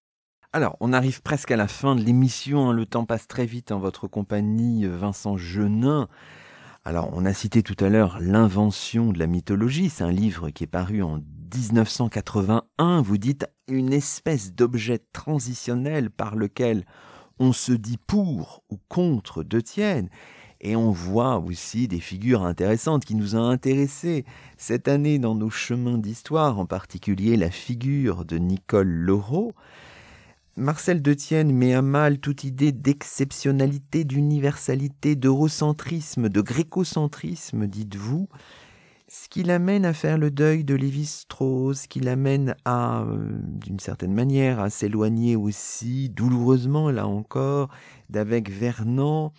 Alors, 0.52 0.78
on 0.80 0.93
arrive 0.93 1.22
presque 1.22 1.52
à 1.52 1.58
la 1.58 1.68
fin 1.68 1.95
de 1.95 2.02
l'émission. 2.02 2.70
Hein. 2.70 2.74
Le 2.74 2.88
temps 2.88 3.06
passe 3.06 3.28
très 3.28 3.45
vite 3.45 3.72
en 3.72 3.78
votre 3.78 4.08
compagnie, 4.08 4.88
Vincent 4.88 5.38
Genin. 5.38 6.08
Alors, 6.84 7.12
on 7.14 7.24
a 7.26 7.34
cité 7.34 7.62
tout 7.62 7.76
à 7.80 7.89
l'heure 7.89 8.18
L'invention 8.20 9.12
de 9.12 9.20
la 9.20 9.28
mythologie. 9.28 9.91
C'est 9.91 10.04
un 10.04 10.12
livre 10.12 10.50
qui 10.50 10.64
est 10.64 10.68
paru 10.68 11.04
en 11.04 11.20
1981, 11.54 13.02
vous 13.02 13.18
dites 13.20 13.45
une 13.68 13.93
espèce 13.93 14.54
d'objet 14.54 15.00
transitionnel 15.14 16.10
par 16.10 16.36
lequel 16.36 16.84
on 17.38 17.54
se 17.54 17.72
dit 17.72 17.97
pour 18.08 18.64
ou 18.72 18.80
contre 18.88 19.43
De 19.43 19.60
Tienne. 19.60 20.10
Et 20.62 20.76
on 20.76 20.89
voit 20.89 21.38
aussi 21.38 21.88
des 21.88 22.00
figures 22.00 22.43
intéressantes 22.43 23.06
qui 23.06 23.14
nous 23.14 23.36
ont 23.36 23.47
intéressés 23.47 24.26
cette 24.58 24.88
année 24.88 25.20
dans 25.20 25.36
nos 25.36 25.52
chemins 25.52 26.00
d'histoire, 26.00 26.58
en 26.58 26.66
particulier 26.66 27.38
la 27.38 27.52
figure 27.52 28.26
de 28.26 28.38
Nicole 28.38 28.89
Laureau. 28.89 29.54
Marcel 30.60 31.01
Tienne 31.01 31.53
met 31.53 31.74
à 31.74 31.82
mal 31.82 32.20
toute 32.20 32.43
idée 32.43 32.74
d'exceptionnalité, 32.74 34.03
d'universalité, 34.03 35.16
d'eurocentrisme, 35.16 36.28
de 36.28 36.41
grécocentrisme, 36.41 37.66
dites-vous. 37.66 38.28
Ce 39.07 39.30
qui 39.30 39.41
l'amène 39.43 39.86
à 39.86 39.93
faire 39.93 40.18
le 40.18 40.30
deuil 40.30 40.66
de 40.66 40.76
Lévi-Strauss, 40.76 41.84
ce 41.84 41.88
qui 41.88 42.01
l'amène 42.01 42.55
à, 42.66 43.03
euh, 43.03 43.39
d'une 43.41 43.80
certaine 43.80 44.14
manière, 44.14 44.60
à 44.60 44.70
s'éloigner 44.70 45.38
aussi, 45.38 46.10
douloureusement 46.10 46.91
là 46.91 47.07
encore, 47.07 47.70
d'avec 48.10 48.51
Vernon, 48.51 49.32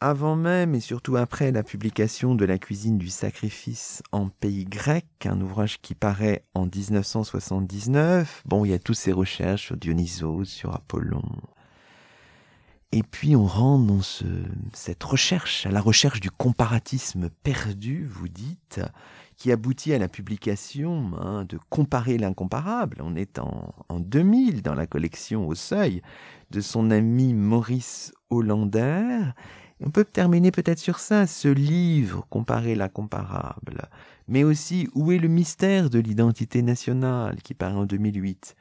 avant 0.00 0.36
même 0.36 0.74
et 0.74 0.80
surtout 0.80 1.16
après 1.16 1.52
la 1.52 1.62
publication 1.62 2.34
de 2.34 2.44
La 2.44 2.58
cuisine 2.58 2.98
du 2.98 3.08
sacrifice 3.08 4.02
en 4.12 4.28
pays 4.28 4.64
grec, 4.64 5.06
un 5.24 5.40
ouvrage 5.40 5.80
qui 5.80 5.94
paraît 5.94 6.44
en 6.54 6.66
1979. 6.66 8.42
Bon, 8.46 8.64
il 8.64 8.70
y 8.70 8.74
a 8.74 8.78
toutes 8.78 8.96
ces 8.96 9.12
recherches 9.12 9.66
sur 9.66 9.76
Dionysos, 9.76 10.44
sur 10.44 10.74
Apollon, 10.74 11.22
et 12.92 13.04
puis 13.04 13.36
on 13.36 13.46
rentre 13.46 13.86
dans 13.86 14.02
ce, 14.02 14.24
cette 14.72 15.02
recherche, 15.04 15.64
à 15.64 15.70
la 15.70 15.80
recherche 15.80 16.20
du 16.20 16.30
comparatisme 16.30 17.30
perdu, 17.44 18.08
vous 18.10 18.28
dites, 18.28 18.80
qui 19.36 19.52
aboutit 19.52 19.92
à 19.94 19.98
la 19.98 20.08
publication 20.08 21.12
hein, 21.20 21.44
de 21.44 21.56
Comparer 21.68 22.18
l'incomparable. 22.18 22.98
On 23.00 23.14
est 23.14 23.38
en, 23.38 23.72
en 23.88 24.00
2000 24.00 24.62
dans 24.62 24.74
la 24.74 24.88
collection 24.88 25.46
Au 25.46 25.54
Seuil 25.54 26.02
de 26.50 26.60
son 26.60 26.90
ami 26.90 27.32
Maurice 27.32 28.12
Hollander. 28.28 29.20
On 29.82 29.90
peut 29.90 30.04
terminer 30.04 30.50
peut-être 30.50 30.78
sur 30.78 30.98
ça, 30.98 31.26
ce 31.26 31.48
livre, 31.48 32.26
Comparer 32.28 32.74
l'incomparable, 32.74 33.88
mais 34.28 34.44
aussi 34.44 34.88
Où 34.94 35.10
est 35.10 35.18
le 35.18 35.28
mystère 35.28 35.88
de 35.88 35.98
l'identité 35.98 36.60
nationale, 36.60 37.40
qui 37.42 37.54
paraît 37.54 37.74
en 37.74 37.86
2008. 37.86 38.56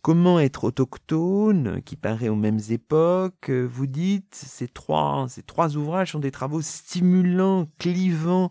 Comment 0.00 0.40
être 0.40 0.64
autochtone, 0.64 1.82
qui 1.82 1.96
paraît 1.96 2.30
aux 2.30 2.36
mêmes 2.36 2.60
époques, 2.70 3.50
vous 3.50 3.86
dites, 3.86 4.34
ces 4.34 4.68
trois, 4.68 5.26
ces 5.28 5.42
trois 5.42 5.76
ouvrages 5.76 6.12
sont 6.12 6.20
des 6.20 6.30
travaux 6.30 6.62
stimulants, 6.62 7.68
clivants, 7.78 8.50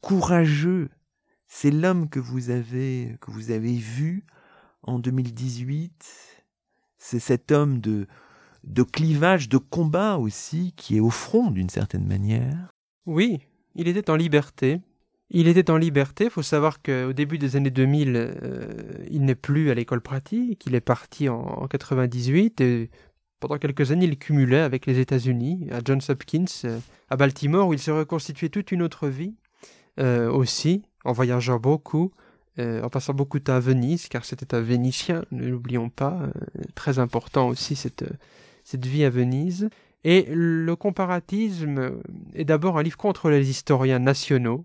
courageux. 0.00 0.90
C'est 1.46 1.70
l'homme 1.70 2.08
que 2.08 2.18
vous 2.18 2.50
avez, 2.50 3.16
que 3.20 3.30
vous 3.30 3.52
avez 3.52 3.74
vu 3.74 4.24
en 4.82 4.98
2018. 4.98 6.42
C'est 6.98 7.20
cet 7.20 7.52
homme 7.52 7.78
de, 7.78 8.08
de 8.66 8.82
clivage, 8.82 9.48
de 9.48 9.58
combat 9.58 10.16
aussi, 10.16 10.74
qui 10.76 10.96
est 10.96 11.00
au 11.00 11.10
front 11.10 11.50
d'une 11.50 11.70
certaine 11.70 12.06
manière. 12.06 12.72
Oui, 13.06 13.38
il 13.76 13.88
était 13.88 14.10
en 14.10 14.16
liberté, 14.16 14.80
il 15.30 15.48
était 15.48 15.70
en 15.70 15.76
liberté. 15.76 16.24
Il 16.24 16.30
faut 16.30 16.42
savoir 16.42 16.82
qu'au 16.82 17.12
début 17.12 17.38
des 17.38 17.56
années 17.56 17.70
2000, 17.70 18.12
euh, 18.16 18.66
il 19.10 19.24
n'est 19.24 19.34
plus 19.34 19.70
à 19.70 19.74
l'école 19.74 20.00
pratique. 20.00 20.66
Il 20.66 20.74
est 20.74 20.80
parti 20.80 21.28
en, 21.28 21.40
en, 21.40 21.66
98 21.66 22.60
et 22.60 22.90
pendant 23.40 23.58
quelques 23.58 23.92
années, 23.92 24.06
il 24.06 24.18
cumulait 24.18 24.60
avec 24.60 24.86
les 24.86 24.98
États-Unis, 24.98 25.68
à 25.70 25.80
Johns 25.84 26.00
Hopkins, 26.08 26.44
euh, 26.64 26.78
à 27.10 27.16
Baltimore, 27.16 27.68
où 27.68 27.72
il 27.72 27.78
se 27.78 27.90
reconstituait 27.90 28.48
toute 28.48 28.72
une 28.72 28.82
autre 28.82 29.08
vie 29.08 29.34
euh, 29.98 30.30
aussi, 30.30 30.82
en 31.04 31.12
voyageant 31.12 31.58
beaucoup, 31.58 32.12
en 32.58 32.88
passant 32.88 33.12
beaucoup 33.12 33.38
de 33.38 33.44
temps 33.44 33.52
à 33.52 33.60
Venise, 33.60 34.08
car 34.08 34.24
c'était 34.24 34.54
un 34.54 34.62
Vénitien, 34.62 35.26
ne 35.30 35.46
l'oublions 35.46 35.90
pas, 35.90 36.22
très 36.74 36.98
important 36.98 37.48
aussi 37.48 37.76
cette, 37.76 38.02
cette 38.66 38.84
vie 38.84 39.04
à 39.04 39.10
Venise. 39.10 39.70
Et 40.04 40.26
le 40.28 40.76
comparatisme 40.76 41.92
est 42.34 42.44
d'abord 42.44 42.78
un 42.78 42.82
livre 42.82 42.96
contre 42.96 43.30
les 43.30 43.48
historiens 43.48 44.00
nationaux, 44.00 44.64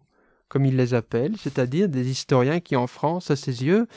comme 0.49 0.65
il 0.65 0.75
les 0.75 0.93
appelle, 0.93 1.35
c'est-à-dire 1.37 1.87
des 1.87 2.09
historiens 2.09 2.59
qui, 2.59 2.75
en 2.75 2.87
France, 2.87 3.31
à 3.31 3.35
ses 3.35 3.63
yeux, 3.63 3.87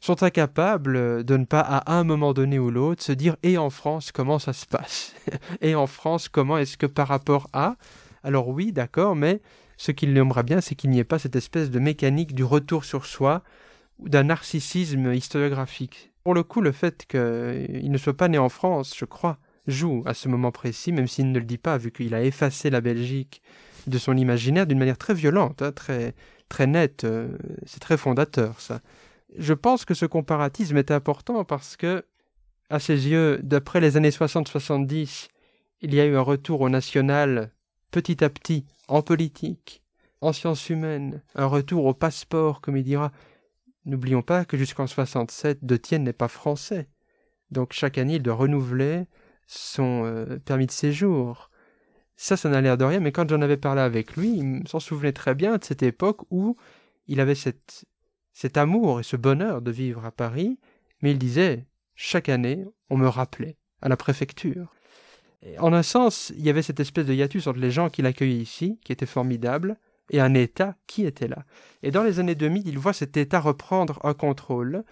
sont 0.00 0.22
incapables 0.22 1.24
de 1.24 1.36
ne 1.36 1.44
pas, 1.44 1.60
à 1.60 1.98
un 1.98 2.04
moment 2.04 2.32
donné 2.32 2.58
ou 2.58 2.70
l'autre, 2.70 3.02
se 3.02 3.12
dire 3.12 3.36
et 3.42 3.58
en 3.58 3.70
France, 3.70 4.12
comment 4.12 4.38
ça 4.38 4.52
se 4.52 4.66
passe? 4.66 5.14
Et 5.60 5.74
en 5.74 5.86
France, 5.86 6.28
comment 6.28 6.56
est-ce 6.56 6.76
que 6.78 6.86
par 6.86 7.08
rapport 7.08 7.48
à? 7.52 7.76
Alors 8.22 8.48
oui, 8.48 8.72
d'accord, 8.72 9.16
mais 9.16 9.40
ce 9.76 9.92
qu'il 9.92 10.16
aimerait 10.16 10.42
bien, 10.42 10.60
c'est 10.60 10.74
qu'il 10.74 10.90
n'y 10.90 10.98
ait 10.98 11.04
pas 11.04 11.18
cette 11.18 11.36
espèce 11.36 11.70
de 11.70 11.78
mécanique 11.78 12.34
du 12.34 12.44
retour 12.44 12.84
sur 12.84 13.04
soi 13.04 13.42
ou 13.98 14.08
d'un 14.08 14.24
narcissisme 14.24 15.12
historiographique. 15.12 16.09
Pour 16.24 16.34
le 16.34 16.42
coup, 16.42 16.60
le 16.60 16.72
fait 16.72 17.06
qu'il 17.06 17.90
ne 17.90 17.98
soit 17.98 18.16
pas 18.16 18.28
né 18.28 18.38
en 18.38 18.48
France, 18.48 18.94
je 18.96 19.04
crois, 19.04 19.38
joue 19.66 20.02
à 20.06 20.14
ce 20.14 20.28
moment 20.28 20.52
précis, 20.52 20.92
même 20.92 21.08
s'il 21.08 21.32
ne 21.32 21.38
le 21.38 21.44
dit 21.44 21.58
pas, 21.58 21.78
vu 21.78 21.90
qu'il 21.90 22.14
a 22.14 22.22
effacé 22.22 22.70
la 22.70 22.80
Belgique 22.80 23.42
de 23.86 23.98
son 23.98 24.16
imaginaire 24.16 24.66
d'une 24.66 24.78
manière 24.78 24.98
très 24.98 25.14
violente, 25.14 25.62
hein, 25.62 25.72
très, 25.72 26.14
très 26.48 26.66
nette. 26.66 27.04
Euh, 27.04 27.28
c'est 27.64 27.80
très 27.80 27.96
fondateur, 27.96 28.60
ça. 28.60 28.80
Je 29.38 29.54
pense 29.54 29.84
que 29.84 29.94
ce 29.94 30.06
comparatisme 30.06 30.76
est 30.76 30.90
important 30.90 31.44
parce 31.44 31.76
que, 31.76 32.04
à 32.68 32.78
ses 32.78 33.08
yeux, 33.08 33.40
d'après 33.42 33.80
les 33.80 33.96
années 33.96 34.10
60-70, 34.10 35.28
il 35.82 35.94
y 35.94 36.00
a 36.00 36.04
eu 36.04 36.16
un 36.16 36.20
retour 36.20 36.60
au 36.60 36.68
national 36.68 37.50
petit 37.90 38.22
à 38.22 38.28
petit 38.28 38.64
en 38.88 39.02
politique, 39.02 39.82
en 40.20 40.32
sciences 40.32 40.68
humaines, 40.68 41.22
un 41.34 41.46
retour 41.46 41.86
au 41.86 41.94
passeport, 41.94 42.60
comme 42.60 42.76
il 42.76 42.84
dira. 42.84 43.12
N'oublions 43.90 44.22
pas 44.22 44.44
que 44.44 44.56
jusqu'en 44.56 44.86
67, 44.86 45.64
De 45.64 45.76
Tienne 45.76 46.04
n'est 46.04 46.12
pas 46.12 46.28
français. 46.28 46.88
Donc 47.50 47.72
chaque 47.72 47.98
année, 47.98 48.14
il 48.14 48.22
doit 48.22 48.36
renouveler 48.36 49.06
son 49.48 50.04
euh, 50.04 50.38
permis 50.38 50.66
de 50.66 50.70
séjour. 50.70 51.50
Ça, 52.14 52.36
ça 52.36 52.48
n'a 52.48 52.60
l'air 52.60 52.78
de 52.78 52.84
rien, 52.84 53.00
mais 53.00 53.10
quand 53.10 53.28
j'en 53.28 53.42
avais 53.42 53.56
parlé 53.56 53.80
avec 53.80 54.16
lui, 54.16 54.38
il 54.38 54.68
s'en 54.68 54.78
souvenait 54.78 55.12
très 55.12 55.34
bien 55.34 55.56
de 55.56 55.64
cette 55.64 55.82
époque 55.82 56.20
où 56.30 56.56
il 57.08 57.18
avait 57.18 57.34
cet 57.34 58.56
amour 58.56 59.00
et 59.00 59.02
ce 59.02 59.16
bonheur 59.16 59.60
de 59.60 59.72
vivre 59.72 60.04
à 60.04 60.12
Paris, 60.12 60.60
mais 61.02 61.10
il 61.10 61.18
disait, 61.18 61.66
chaque 61.96 62.28
année, 62.28 62.64
on 62.90 62.96
me 62.96 63.08
rappelait 63.08 63.56
à 63.82 63.88
la 63.88 63.96
préfecture. 63.96 64.72
en 65.58 65.72
un 65.72 65.82
sens, 65.82 66.32
il 66.36 66.44
y 66.44 66.50
avait 66.50 66.62
cette 66.62 66.78
espèce 66.78 67.06
de 67.06 67.14
hiatus 67.14 67.48
entre 67.48 67.58
les 67.58 67.72
gens 67.72 67.90
qui 67.90 68.02
l'accueillaient 68.02 68.36
ici, 68.36 68.78
qui 68.84 68.92
était 68.92 69.04
formidable, 69.04 69.78
et 70.10 70.20
un 70.20 70.34
État 70.34 70.76
qui 70.86 71.06
était 71.06 71.28
là. 71.28 71.44
Et 71.82 71.90
dans 71.90 72.02
les 72.02 72.20
années 72.20 72.34
2000, 72.34 72.68
il 72.68 72.78
voit 72.78 72.92
cet 72.92 73.16
État 73.16 73.40
reprendre 73.40 73.98
un 74.04 74.14
contrôle, 74.14 74.84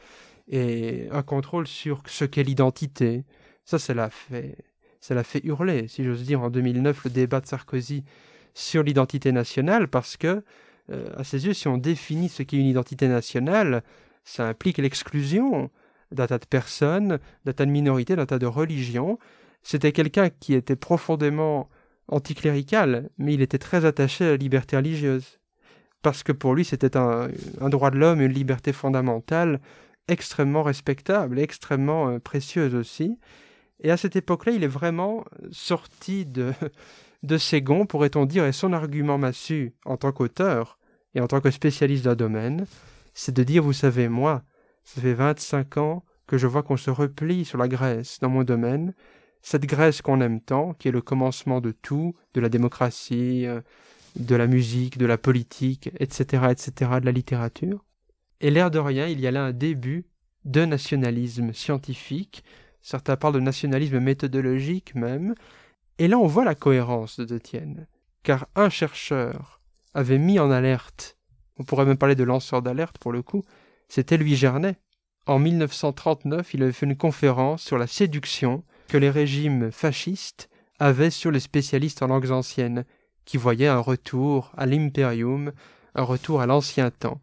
et 0.49 1.09
un 1.13 1.23
contrôle 1.23 1.67
sur 1.67 2.03
ce 2.07 2.25
qu'est 2.25 2.43
l'identité. 2.43 3.25
Ça, 3.65 3.79
ça 3.79 3.93
l'a 3.95 4.09
fait 4.11 4.57
fait 5.23 5.45
hurler, 5.45 5.89
si 5.89 6.05
j'ose 6.05 6.25
dire, 6.25 6.41
en 6.43 6.51
2009, 6.51 7.05
le 7.05 7.11
débat 7.11 7.41
de 7.41 7.47
Sarkozy 7.47 8.05
sur 8.55 8.83
l'identité 8.83 9.33
nationale, 9.33 9.89
parce 9.89 10.17
que, 10.17 10.43
euh, 10.91 11.11
à 11.17 11.25
ses 11.25 11.47
yeux, 11.47 11.55
si 11.55 11.69
on 11.69 11.79
définit 11.79 12.29
ce 12.29 12.43
qu'est 12.43 12.57
une 12.57 12.67
identité 12.67 13.09
nationale, 13.09 13.83
ça 14.25 14.47
implique 14.47 14.79
l'exclusion 14.79 15.71
d'un 16.13 16.27
tas 16.27 16.39
de 16.39 16.47
personnes, 16.47 17.19
d'un 17.45 17.53
tas 17.53 17.67
de 17.67 17.71
minorités, 17.71 18.17
d'un 18.17 18.27
tas 18.27 18.39
de 18.39 18.47
religions. 18.47 19.19
C'était 19.63 19.93
quelqu'un 19.93 20.31
qui 20.31 20.55
était 20.55 20.77
profondément 20.77 21.69
anticlérical, 22.09 23.11
mais 23.19 23.35
il 23.35 23.43
était 23.43 23.59
très 23.59 23.85
attaché 23.85 24.25
à 24.25 24.31
la 24.31 24.37
liberté 24.37 24.77
religieuse. 24.77 25.39
parce 26.03 26.23
que 26.23 26.33
pour 26.33 26.55
lui 26.55 26.65
c'était 26.65 26.97
un, 26.97 27.29
droit 27.69 27.91
de 27.91 27.99
l'homme, 27.99 28.21
une 28.21 28.33
liberté 28.33 28.73
fondamentale 28.73 29.61
extrêmement 30.09 30.63
respectable, 30.63 31.39
extrêmement 31.39 32.09
euh, 32.09 32.19
précieuse 32.19 32.75
aussi. 32.75 33.19
Et 33.81 33.91
à 33.91 33.97
cette 33.97 34.17
époque-là, 34.17 34.53
il 34.53 34.65
est 34.65 34.69
vraiment 34.69 35.25
sorti 35.53 36.25
de, 36.27 36.53
de 37.23 37.39
ses 37.39 37.63
gonds, 37.63 37.87
pourrait-on 37.87 38.25
dire, 38.25 38.45
et 38.45 38.53
son 38.53 38.73
argument 38.73 39.19
massu 39.19 39.75
en 39.85 39.97
tant 39.97 40.13
qu'auteur 40.13 40.79
et 41.15 41.21
en 41.21 41.27
tant 41.27 41.41
que 41.41 41.51
spécialiste 41.51 42.05
d'un 42.05 42.15
domaine, 42.15 42.67
c'est 43.15 43.35
de 43.35 43.43
dire, 43.43 43.63
vous 43.63 43.73
savez, 43.73 44.09
moi, 44.09 44.43
ça 44.85 45.01
fait 45.01 45.15
25 45.15 45.77
ans 45.77 46.05
que 46.27 46.39
je 46.39 46.47
vois 46.47 46.63
qu'on 46.63 46.77
se 46.77 46.91
replie 46.91 47.45
sur 47.45 47.59
la 47.59 47.69
Grèce 47.69 48.19
dans 48.21 48.29
mon 48.29 48.45
domaine, 48.45 48.95
cette 49.43 49.67
Grèce 49.67 50.03
qu'on 50.03 50.21
aime 50.21 50.41
tant, 50.41 50.75
qui 50.75 50.89
est 50.89 50.93
le 50.93 51.01
commencement 51.01 51.61
de 51.61 51.71
tout, 51.71 52.15
de 52.35 52.41
la 52.41 52.49
démocratie, 52.49 53.47
euh, 53.47 53.61
de 54.17 54.35
la 54.35 54.47
musique, 54.47 54.99
de 54.99 55.07
la 55.07 55.19
politique, 55.19 55.91
etc., 55.99 56.49
etc., 56.51 56.93
de 57.01 57.07
la 57.07 57.13
littérature. 57.13 57.85
Et 58.41 58.51
l'air 58.51 58.71
de 58.71 58.79
rien, 58.79 59.07
il 59.07 59.21
y 59.21 59.27
a 59.27 59.31
là 59.31 59.45
un 59.45 59.53
début 59.53 60.07
de 60.45 60.65
nationalisme 60.65 61.53
scientifique, 61.53 62.45
certains 62.81 63.17
parlent 63.17 63.35
de 63.35 63.41
nationalisme 63.41 64.01
méthodologique 64.01 64.95
même, 64.95 65.35
et 65.99 66.09
là 66.09 66.19
on 66.19 66.27
voit 66.27 66.45
la 66.45 66.55
cohérence 66.55 67.21
de 67.21 67.39
Tienne, 67.39 67.87
car 68.23 68.47
un 68.55 68.71
chercheur 68.71 69.61
avait 69.95 70.19
mis 70.19 70.39
en 70.39 70.51
alerte, 70.51 71.17
on 71.59 71.65
pourrait 71.65 71.85
même 71.85 71.99
parler 71.99 72.15
de 72.15 72.25
lanceur 72.25 72.63
d'alerte 72.63 72.99
pour 72.99 73.13
le 73.13 73.23
coup, 73.23 73.43
c'était 73.89 74.17
Louis 74.17 74.37
Gernet. 74.37 74.77
En 75.27 75.39
1939, 75.39 76.55
il 76.55 76.63
avait 76.63 76.73
fait 76.73 76.87
une 76.87 76.97
conférence 76.97 77.63
sur 77.63 77.79
la 77.79 77.87
séduction 77.87 78.65
que 78.89 78.97
les 78.97 79.11
régimes 79.11 79.71
fascistes 79.71 80.49
avaient 80.79 81.11
sur 81.11 81.31
les 81.31 81.41
spécialistes 81.41 82.03
en 82.03 82.09
langues 82.09 82.31
anciennes, 82.31 82.85
qui 83.25 83.37
voyaient 83.37 83.69
un 83.69 83.81
retour 83.81 84.53
à 84.57 84.67
l'imperium, 84.67 85.53
un 85.95 86.03
retour 86.03 86.41
à 86.41 86.47
l'ancien 86.47 86.91
temps. 86.91 87.21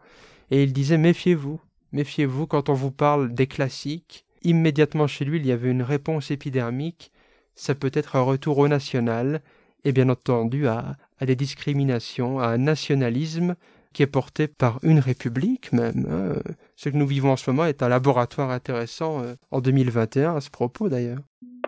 Et 0.51 0.63
il 0.63 0.71
disait 0.71 0.99
méfiez-vous, 0.99 1.59
méfiez-vous 1.91 2.45
quand 2.45 2.69
on 2.69 2.73
vous 2.73 2.91
parle 2.91 3.33
des 3.33 3.47
classiques. 3.47 4.25
Immédiatement 4.43 5.07
chez 5.07 5.25
lui, 5.25 5.39
il 5.39 5.45
y 5.45 5.51
avait 5.51 5.71
une 5.71 5.81
réponse 5.81 6.29
épidermique. 6.29 7.11
Ça 7.55 7.73
peut 7.73 7.91
être 7.93 8.15
un 8.15 8.21
retour 8.21 8.59
au 8.59 8.67
national, 8.67 9.41
et 9.83 9.91
bien 9.91 10.09
entendu 10.09 10.67
à, 10.67 10.95
à 11.19 11.25
des 11.25 11.35
discriminations, 11.35 12.39
à 12.39 12.47
un 12.47 12.57
nationalisme 12.57 13.55
qui 13.95 14.03
est 14.03 14.07
porté 14.07 14.47
par 14.49 14.79
une 14.83 14.99
république 14.99 15.71
même. 15.71 16.05
Hein. 16.11 16.39
Ce 16.75 16.89
que 16.89 16.97
nous 16.97 17.07
vivons 17.07 17.31
en 17.31 17.37
ce 17.37 17.49
moment 17.49 17.65
est 17.65 17.81
un 17.81 17.87
laboratoire 17.87 18.51
intéressant 18.51 19.21
euh, 19.21 19.35
en 19.51 19.61
2021 19.61 20.35
à 20.35 20.41
ce 20.41 20.49
propos 20.49 20.89
d'ailleurs. 20.89 21.19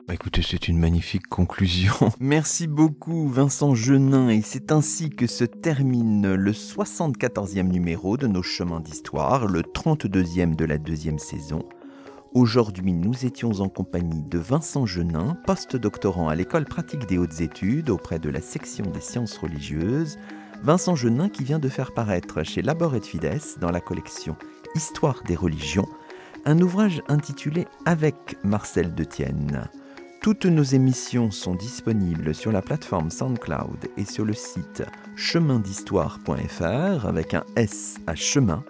Bah 0.08 0.14
écoutez, 0.14 0.42
c'est 0.42 0.68
une 0.68 0.78
magnifique 0.78 1.28
conclusion. 1.28 1.94
Merci 2.20 2.68
beaucoup 2.68 3.30
Vincent 3.30 3.76
Genin 3.76 4.28
et 4.28 4.42
c'est 4.42 4.74
ainsi 4.74 5.10
que 5.10 5.26
se 5.26 5.46
termine 5.46 6.34
le 6.34 6.52
74e 6.52 7.64
numéro 7.64 8.18
de 8.18 8.28
nos 8.28 8.44
chemins 8.44 8.82
d'histoire, 8.82 9.48
le 9.48 9.62
32e 9.62 10.56
de 10.56 10.66
la 10.66 10.78
deuxième 10.78 11.20
saison. 11.20 11.64
Aujourd'hui, 12.34 12.92
nous 12.92 13.26
étions 13.26 13.62
en 13.62 13.70
compagnie 13.70 14.24
de 14.24 14.38
Vincent 14.38 14.86
Genin, 14.86 15.38
post-doctorant 15.46 16.28
à 16.28 16.36
l'école 16.36 16.66
pratique 16.66 17.06
des 17.06 17.18
hautes 17.18 17.40
études 17.40 17.90
auprès 17.90 18.20
de 18.20 18.30
la 18.30 18.42
section 18.42 18.86
des 18.86 19.00
sciences 19.02 19.38
religieuses. 19.38 20.18
Vincent 20.64 20.96
Genin 20.96 21.30
qui 21.30 21.44
vient 21.44 21.60
de 21.60 21.70
faire 21.70 21.94
paraître 21.94 22.44
chez 22.44 22.62
Labor 22.62 22.96
et 22.96 23.02
Fides 23.02 23.60
dans 23.60 23.72
la 23.72 23.82
collection 23.82 24.36
Histoire 24.76 25.24
des 25.24 25.36
religions 25.36 25.88
un 26.48 26.62
ouvrage 26.62 27.02
intitulé 27.10 27.68
Avec 27.86 28.38
Marcel 28.44 28.96
Detienne. 28.96 29.68
Toutes 30.22 30.46
nos 30.46 30.64
émissions 30.64 31.30
sont 31.30 31.56
disponibles 31.56 32.34
sur 32.34 32.54
la 32.54 32.62
plateforme 32.62 33.12
SoundCloud 33.12 33.90
et 33.98 34.06
sur 34.06 34.24
le 34.24 34.34
site 34.34 34.84
chemindhistoire.fr 35.18 37.06
avec 37.06 37.34
un 37.34 37.44
S 37.58 37.98
à 38.08 38.16
chemin. 38.16 38.64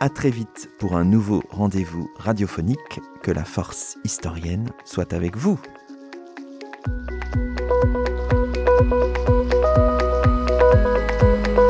À 0.00 0.08
très 0.08 0.30
vite 0.30 0.70
pour 0.80 0.96
un 0.96 1.04
nouveau 1.04 1.44
rendez-vous 1.50 2.10
radiophonique. 2.16 3.00
Que 3.22 3.30
la 3.30 3.44
force 3.44 3.96
historienne 4.04 4.70
soit 4.84 5.12
avec 5.12 5.36
vous. 5.36 5.60